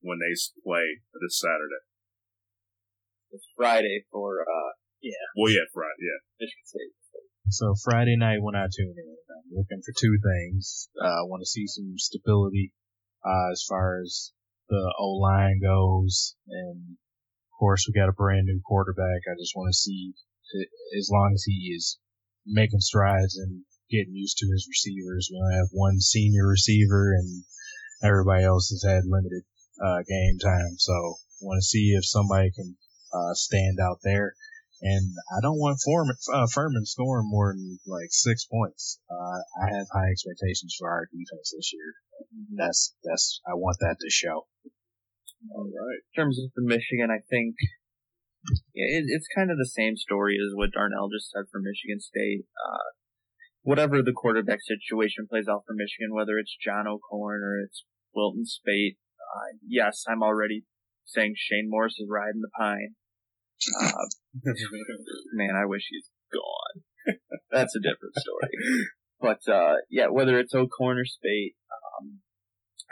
when 0.00 0.18
they 0.18 0.34
play 0.64 1.02
this 1.22 1.38
Saturday? 1.38 1.86
it's 3.36 3.46
Friday 3.56 4.04
for 4.10 4.40
uh 4.40 4.72
yeah. 5.04 5.28
Well, 5.36 5.52
yeah, 5.52 5.68
Friday, 5.70 6.02
yeah. 6.02 6.18
Michigan 6.40 6.66
State. 6.66 6.94
So 7.48 7.74
Friday 7.84 8.16
night 8.16 8.42
when 8.42 8.56
I 8.56 8.66
tune 8.66 8.94
in, 8.96 9.16
I'm 9.30 9.56
looking 9.56 9.82
for 9.84 9.94
two 9.94 10.18
things. 10.18 10.88
Uh, 11.00 11.06
I 11.06 11.22
want 11.22 11.42
to 11.42 11.46
see 11.46 11.66
some 11.66 11.94
stability, 11.96 12.72
uh, 13.24 13.52
as 13.52 13.64
far 13.68 14.00
as 14.02 14.32
the 14.68 14.94
O 14.98 15.12
line 15.22 15.60
goes. 15.62 16.34
And 16.48 16.98
of 16.98 17.58
course 17.58 17.86
we 17.86 17.98
got 17.98 18.08
a 18.08 18.12
brand 18.12 18.46
new 18.46 18.60
quarterback. 18.66 19.22
I 19.30 19.38
just 19.38 19.54
want 19.54 19.70
to 19.70 19.78
see 19.78 20.12
as 20.98 21.08
long 21.12 21.32
as 21.34 21.44
he 21.44 21.72
is 21.74 21.98
making 22.46 22.80
strides 22.80 23.36
and 23.36 23.62
getting 23.90 24.14
used 24.14 24.38
to 24.38 24.50
his 24.50 24.66
receivers. 24.68 25.28
We 25.30 25.38
only 25.38 25.54
have 25.54 25.70
one 25.70 26.00
senior 26.00 26.48
receiver 26.48 27.14
and 27.14 27.44
everybody 28.02 28.44
else 28.44 28.70
has 28.70 28.82
had 28.82 29.04
limited, 29.06 29.44
uh, 29.82 30.02
game 30.02 30.38
time. 30.42 30.74
So 30.78 30.92
I 30.92 31.42
want 31.42 31.58
to 31.58 31.64
see 31.64 31.94
if 31.94 32.04
somebody 32.04 32.50
can, 32.50 32.76
uh, 33.14 33.34
stand 33.34 33.78
out 33.80 33.98
there. 34.02 34.34
And 34.82 35.14
I 35.32 35.40
don't 35.40 35.58
want 35.58 35.80
Foreman, 35.84 36.16
uh, 36.32 36.46
Furman 36.52 36.84
scoring 36.84 37.28
more 37.28 37.54
than 37.54 37.78
like 37.86 38.10
six 38.10 38.44
points. 38.44 39.00
Uh, 39.10 39.40
I 39.64 39.76
have 39.76 39.86
high 39.92 40.10
expectations 40.10 40.76
for 40.78 40.90
our 40.90 41.08
defense 41.10 41.52
this 41.56 41.72
year. 41.72 41.94
That's, 42.56 42.94
that's, 43.02 43.40
I 43.46 43.54
want 43.54 43.78
that 43.80 43.96
to 44.00 44.10
show. 44.10 44.46
All 45.54 45.64
right. 45.64 46.02
in 46.02 46.14
terms 46.16 46.38
of 46.38 46.50
the 46.56 46.62
Michigan, 46.62 47.10
I 47.10 47.20
think 47.30 47.54
it, 48.74 49.04
it's 49.08 49.28
kind 49.34 49.50
of 49.50 49.58
the 49.58 49.68
same 49.68 49.96
story 49.96 50.36
as 50.36 50.54
what 50.54 50.72
Darnell 50.72 51.08
just 51.08 51.30
said 51.30 51.44
for 51.50 51.60
Michigan 51.60 52.00
State. 52.00 52.46
Uh, 52.56 52.90
whatever 53.62 54.02
the 54.02 54.12
quarterback 54.14 54.60
situation 54.62 55.26
plays 55.28 55.48
out 55.48 55.64
for 55.66 55.74
Michigan, 55.74 56.14
whether 56.14 56.38
it's 56.38 56.56
John 56.56 56.86
O'Korn 56.86 57.42
or 57.42 57.60
it's 57.64 57.84
Wilton 58.14 58.44
Speight, 58.46 58.96
uh, 59.18 59.58
yes, 59.66 60.04
I'm 60.08 60.22
already 60.22 60.64
saying 61.04 61.34
Shane 61.36 61.68
Morris 61.68 61.98
is 61.98 62.08
riding 62.10 62.42
the 62.42 62.50
pine. 62.58 62.94
Uh, 63.80 63.92
man, 65.32 65.54
I 65.56 65.66
wish 65.66 65.88
he's 65.90 66.10
gone. 66.32 66.82
That's 67.50 67.74
a 67.76 67.80
different 67.80 68.14
story. 68.16 68.50
But, 69.20 69.52
uh, 69.52 69.76
yeah, 69.90 70.08
whether 70.08 70.38
it's 70.38 70.54
O'Korn 70.54 70.98
or 70.98 71.04
Speight, 71.04 71.56
um, 71.72 72.20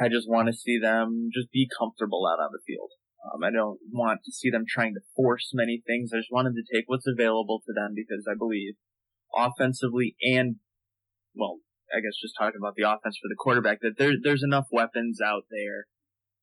I 0.00 0.08
just 0.08 0.28
want 0.28 0.48
to 0.48 0.54
see 0.54 0.78
them 0.78 1.30
just 1.32 1.50
be 1.52 1.68
comfortable 1.78 2.26
out 2.26 2.42
on 2.42 2.50
the 2.52 2.64
field. 2.66 2.90
Um, 3.24 3.42
I 3.42 3.50
don't 3.50 3.78
want 3.90 4.20
to 4.24 4.32
see 4.32 4.50
them 4.50 4.64
trying 4.68 4.94
to 4.94 5.00
force 5.16 5.50
many 5.54 5.82
things. 5.86 6.10
I 6.12 6.18
just 6.18 6.32
want 6.32 6.46
them 6.46 6.56
to 6.56 6.74
take 6.74 6.84
what's 6.86 7.06
available 7.06 7.62
to 7.66 7.72
them 7.72 7.94
because 7.94 8.26
I 8.28 8.36
believe 8.36 8.74
offensively 9.36 10.16
and, 10.20 10.56
well, 11.34 11.58
I 11.92 12.00
guess 12.00 12.20
just 12.20 12.34
talking 12.38 12.60
about 12.60 12.74
the 12.76 12.88
offense 12.88 13.16
for 13.16 13.28
the 13.28 13.38
quarterback 13.38 13.80
that 13.80 13.96
there, 13.98 14.12
there's 14.20 14.42
enough 14.42 14.66
weapons 14.72 15.20
out 15.24 15.44
there 15.50 15.86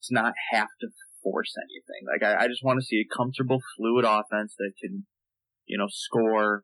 to 0.03 0.14
not 0.14 0.34
have 0.52 0.69
to 0.81 0.88
force 1.23 1.56
anything. 1.57 2.07
Like 2.11 2.23
I, 2.23 2.45
I 2.45 2.48
just 2.48 2.64
want 2.64 2.80
to 2.80 2.85
see 2.85 3.02
a 3.02 3.15
comfortable, 3.15 3.60
fluid 3.77 4.06
offense 4.06 4.56
that 4.57 4.73
can, 4.81 5.06
you 5.65 5.77
know, 5.77 5.88
score 5.89 6.64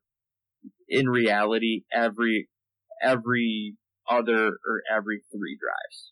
in 0.88 1.10
reality 1.10 1.84
every, 1.94 2.50
every 3.02 3.76
other 4.10 4.48
or 4.48 4.82
every 4.92 5.22
three 5.32 5.58
drives. 5.60 6.12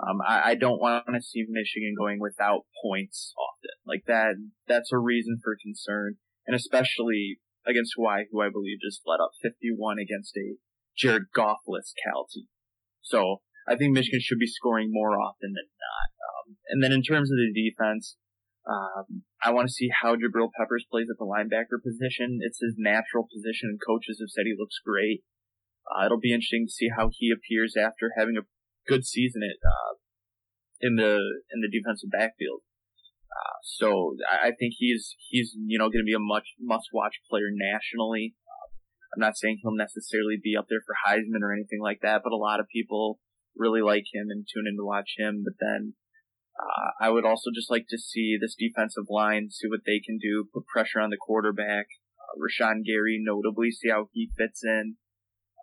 Um, 0.00 0.18
I, 0.26 0.50
I 0.50 0.54
don't 0.54 0.80
want 0.80 1.04
to 1.14 1.22
see 1.22 1.44
Michigan 1.48 1.94
going 1.96 2.18
without 2.20 2.62
points 2.82 3.32
often. 3.38 3.76
Like 3.86 4.04
that, 4.06 4.34
that's 4.66 4.92
a 4.92 4.98
reason 4.98 5.38
for 5.42 5.56
concern. 5.62 6.16
And 6.46 6.56
especially 6.56 7.38
against 7.66 7.94
Hawaii, 7.96 8.24
who 8.30 8.40
I 8.40 8.48
believe 8.50 8.78
just 8.82 9.02
let 9.06 9.20
up 9.22 9.30
51 9.40 9.98
against 9.98 10.36
a 10.36 10.56
Jared 10.96 11.24
Goffless 11.36 11.94
Cal 12.02 12.26
team. 12.32 12.48
So 13.00 13.42
I 13.68 13.76
think 13.76 13.94
Michigan 13.94 14.20
should 14.22 14.38
be 14.38 14.50
scoring 14.50 14.90
more 14.90 15.20
often 15.20 15.54
than 15.54 15.68
not. 15.70 16.08
Um, 16.18 16.56
and 16.68 16.82
then 16.82 16.92
in 16.92 17.02
terms 17.02 17.30
of 17.30 17.38
the 17.38 17.52
defense, 17.54 18.16
um, 18.66 19.22
I 19.42 19.50
want 19.50 19.68
to 19.68 19.74
see 19.74 19.90
how 19.90 20.14
Jabril 20.14 20.50
Peppers 20.54 20.86
plays 20.90 21.10
at 21.10 21.18
the 21.18 21.26
linebacker 21.26 21.82
position. 21.82 22.38
It's 22.42 22.62
his 22.62 22.74
natural 22.78 23.26
position, 23.26 23.74
and 23.74 23.80
coaches 23.82 24.22
have 24.22 24.30
said 24.30 24.46
he 24.46 24.54
looks 24.58 24.78
great. 24.84 25.22
Uh, 25.86 26.06
it'll 26.06 26.22
be 26.22 26.32
interesting 26.32 26.66
to 26.66 26.72
see 26.72 26.88
how 26.94 27.10
he 27.10 27.34
appears 27.34 27.74
after 27.74 28.14
having 28.16 28.38
a 28.38 28.46
good 28.86 29.04
season 29.04 29.42
at 29.42 29.58
uh, 29.66 29.98
in 30.80 30.94
the 30.94 31.18
in 31.50 31.58
the 31.58 31.70
defensive 31.70 32.10
backfield. 32.10 32.62
Uh, 33.30 33.58
so 33.62 34.14
I 34.30 34.48
I 34.48 34.50
think 34.54 34.74
he's 34.78 35.16
he's 35.18 35.54
you 35.58 35.78
know 35.78 35.90
going 35.90 36.06
to 36.06 36.10
be 36.10 36.14
a 36.14 36.22
much 36.22 36.54
must 36.60 36.90
watch 36.92 37.18
player 37.28 37.50
nationally. 37.50 38.34
Uh, 38.46 38.66
I'm 39.14 39.20
not 39.20 39.36
saying 39.36 39.58
he'll 39.62 39.74
necessarily 39.74 40.38
be 40.38 40.54
up 40.54 40.66
there 40.70 40.82
for 40.86 40.94
Heisman 41.02 41.42
or 41.42 41.52
anything 41.52 41.82
like 41.82 41.98
that, 42.02 42.22
but 42.22 42.32
a 42.32 42.38
lot 42.38 42.60
of 42.60 42.70
people 42.70 43.18
really 43.56 43.82
like 43.82 44.04
him 44.12 44.26
and 44.30 44.46
tune 44.46 44.66
in 44.66 44.76
to 44.76 44.84
watch 44.84 45.14
him. 45.18 45.42
But 45.44 45.54
then 45.60 45.94
uh, 46.58 47.04
I 47.04 47.10
would 47.10 47.24
also 47.24 47.50
just 47.54 47.70
like 47.70 47.86
to 47.88 47.98
see 47.98 48.36
this 48.40 48.54
defensive 48.58 49.06
line 49.08 49.50
see 49.50 49.68
what 49.68 49.84
they 49.86 50.00
can 50.04 50.18
do, 50.18 50.48
put 50.52 50.66
pressure 50.66 51.00
on 51.00 51.10
the 51.10 51.16
quarterback. 51.16 51.86
Uh, 52.18 52.38
Rashan 52.38 52.84
Gary, 52.84 53.20
notably, 53.20 53.70
see 53.70 53.90
how 53.90 54.08
he 54.12 54.30
fits 54.36 54.62
in. 54.64 54.96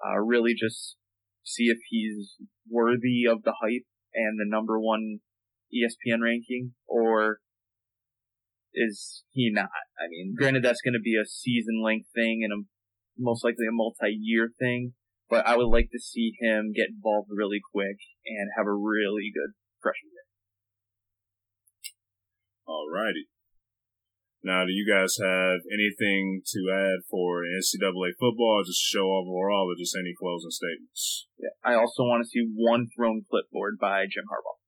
Uh, 0.05 0.19
really 0.19 0.53
just 0.53 0.95
see 1.43 1.65
if 1.65 1.77
he's 1.89 2.35
worthy 2.69 3.25
of 3.29 3.43
the 3.43 3.55
hype 3.61 3.85
and 4.13 4.39
the 4.39 4.45
number 4.47 4.79
one 4.79 5.19
ESPN 5.73 6.21
ranking, 6.23 6.73
or 6.87 7.39
is 8.73 9.23
he 9.31 9.51
not? 9.53 9.69
I 9.99 10.07
mean, 10.09 10.35
granted, 10.37 10.63
that's 10.63 10.81
going 10.81 10.93
to 10.93 11.03
be 11.03 11.15
a 11.15 11.27
season 11.27 11.81
length 11.83 12.07
thing 12.15 12.41
and 12.43 12.53
a, 12.53 12.65
most 13.17 13.43
likely 13.43 13.67
a 13.67 13.73
multi-year 13.73 14.49
thing, 14.57 14.93
but 15.29 15.45
I 15.45 15.55
would 15.55 15.69
like 15.69 15.89
to 15.91 15.99
see 15.99 16.33
him 16.41 16.73
get 16.75 16.89
involved 16.89 17.29
really 17.31 17.61
quick 17.61 17.97
and 18.25 18.49
have 18.57 18.65
a 18.65 18.73
really 18.73 19.31
good 19.33 19.53
freshman 19.81 20.11
year. 20.11 20.27
Alrighty. 22.67 23.29
Now, 24.41 24.63
do 24.63 24.71
you 24.71 24.87
guys 24.87 25.19
have 25.19 25.59
anything 25.67 26.41
to 26.47 26.59
add 26.71 27.03
for 27.11 27.43
NCAA 27.43 28.15
football, 28.15 28.63
just 28.65 28.79
show 28.79 29.03
overall, 29.03 29.67
or 29.67 29.75
just 29.77 29.97
any 29.99 30.15
closing 30.17 30.51
statements? 30.51 31.27
Yeah. 31.37 31.51
I 31.63 31.75
also 31.75 32.03
want 32.03 32.23
to 32.23 32.29
see 32.29 32.47
one 32.55 32.87
thrown 32.95 33.25
clipboard 33.29 33.77
by 33.81 34.07
Jim 34.07 34.23
Harbaugh. 34.31 34.59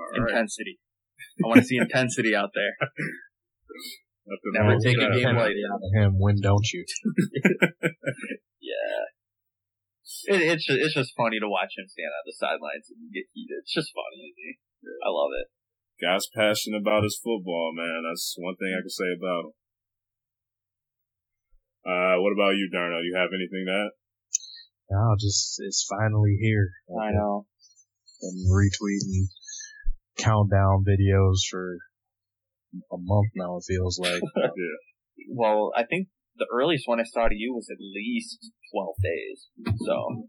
All 0.00 0.24
right. 0.24 0.30
Intensity. 0.30 0.80
I 1.44 1.48
want 1.48 1.60
to 1.60 1.66
see 1.66 1.76
intensity 1.76 2.34
out 2.40 2.50
there. 2.54 2.88
Nothing 4.26 4.52
Never 4.54 4.68
wrong 4.68 4.80
take 4.80 4.96
a 4.96 5.10
game 5.12 5.36
like 5.36 5.52
Out 5.52 5.80
of 5.82 5.92
him, 5.94 6.18
when 6.18 6.40
don't 6.40 6.66
you? 6.72 6.84
Yeah. 8.60 9.17
It, 10.28 10.40
it's 10.40 10.64
just, 10.64 10.80
it's 10.80 10.96
just 10.96 11.16
funny 11.16 11.36
to 11.40 11.48
watch 11.48 11.76
him 11.76 11.84
stand 11.88 12.12
on 12.12 12.24
the 12.24 12.32
sidelines 12.32 12.88
and 12.88 13.12
get 13.12 13.28
heated. 13.36 13.60
It's 13.60 13.74
just 13.74 13.92
funny 13.92 14.24
to 14.24 14.32
me. 14.32 14.56
I 15.04 15.10
love 15.12 15.32
it. 15.36 15.52
Guy's 16.00 16.30
passionate 16.30 16.80
about 16.80 17.02
his 17.02 17.18
football, 17.18 17.74
man. 17.74 18.06
That's 18.08 18.34
one 18.38 18.56
thing 18.56 18.72
I 18.72 18.80
can 18.80 18.90
say 18.90 19.10
about 19.12 19.50
him. 19.50 19.56
Uh, 21.84 22.16
what 22.22 22.32
about 22.32 22.56
you, 22.56 22.70
Darnell? 22.72 23.04
You 23.04 23.16
have 23.16 23.34
anything 23.34 23.66
to 23.66 23.74
add? 23.74 23.92
No, 24.90 25.16
just, 25.18 25.60
it's 25.60 25.84
finally 25.84 26.38
here. 26.40 26.70
I 26.88 27.12
know. 27.12 27.46
And 28.22 28.50
retweeting 28.50 29.28
countdown 30.18 30.84
videos 30.88 31.44
for 31.50 31.76
a 32.92 32.96
month 32.98 33.30
now. 33.36 33.56
It 33.56 33.64
feels 33.66 33.98
like. 33.98 34.22
yeah. 34.36 35.30
Well, 35.30 35.72
I 35.76 35.84
think 35.84 36.08
the 36.38 36.46
earliest 36.52 36.86
one 36.86 37.00
I 37.00 37.04
saw 37.04 37.28
to 37.28 37.34
you 37.34 37.54
was 37.54 37.68
at 37.70 37.78
least 37.80 38.50
twelve 38.72 38.96
days. 39.02 39.48
So. 39.84 40.26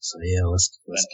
So 0.00 0.16
yeah, 0.24 0.48
let's 0.48 0.80
let's. 0.88 1.06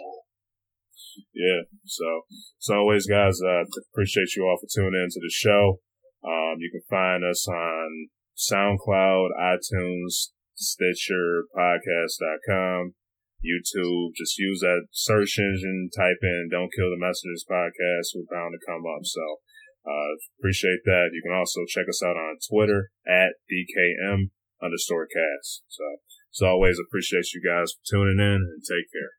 Yeah. 1.34 1.66
So, 1.84 2.22
as 2.30 2.70
always, 2.70 3.06
guys, 3.06 3.40
uh, 3.42 3.64
appreciate 3.92 4.36
you 4.36 4.44
all 4.46 4.58
for 4.60 4.68
tuning 4.70 5.02
into 5.02 5.18
the 5.18 5.32
show. 5.32 5.80
Um, 6.22 6.58
you 6.58 6.70
can 6.70 6.86
find 6.88 7.24
us 7.24 7.46
on 7.48 8.08
SoundCloud, 8.36 9.28
iTunes, 9.38 10.30
Stitcher, 10.54 11.44
podcast.com, 11.56 12.94
YouTube. 13.42 14.14
Just 14.16 14.38
use 14.38 14.60
that 14.60 14.86
search 14.92 15.38
engine, 15.38 15.90
type 15.96 16.22
in 16.22 16.48
Don't 16.50 16.72
Kill 16.72 16.90
the 16.90 17.00
Messengers 17.00 17.44
podcast. 17.48 18.14
We're 18.14 18.30
bound 18.30 18.54
to 18.54 18.66
come 18.66 18.84
up. 18.86 19.04
So, 19.04 19.40
uh, 19.86 20.18
appreciate 20.38 20.82
that. 20.84 21.14
You 21.14 21.22
can 21.22 21.32
also 21.32 21.62
check 21.68 21.86
us 21.88 22.02
out 22.02 22.18
on 22.18 22.42
Twitter 22.42 22.90
at 23.06 23.38
DKM 23.46 24.34
underscore 24.62 25.06
cast. 25.06 25.62
So, 25.68 25.84
as 26.34 26.42
always, 26.42 26.76
appreciate 26.82 27.32
you 27.32 27.40
guys 27.40 27.72
for 27.72 27.86
tuning 27.86 28.18
in 28.18 28.42
and 28.42 28.62
take 28.66 28.90
care. 28.90 29.14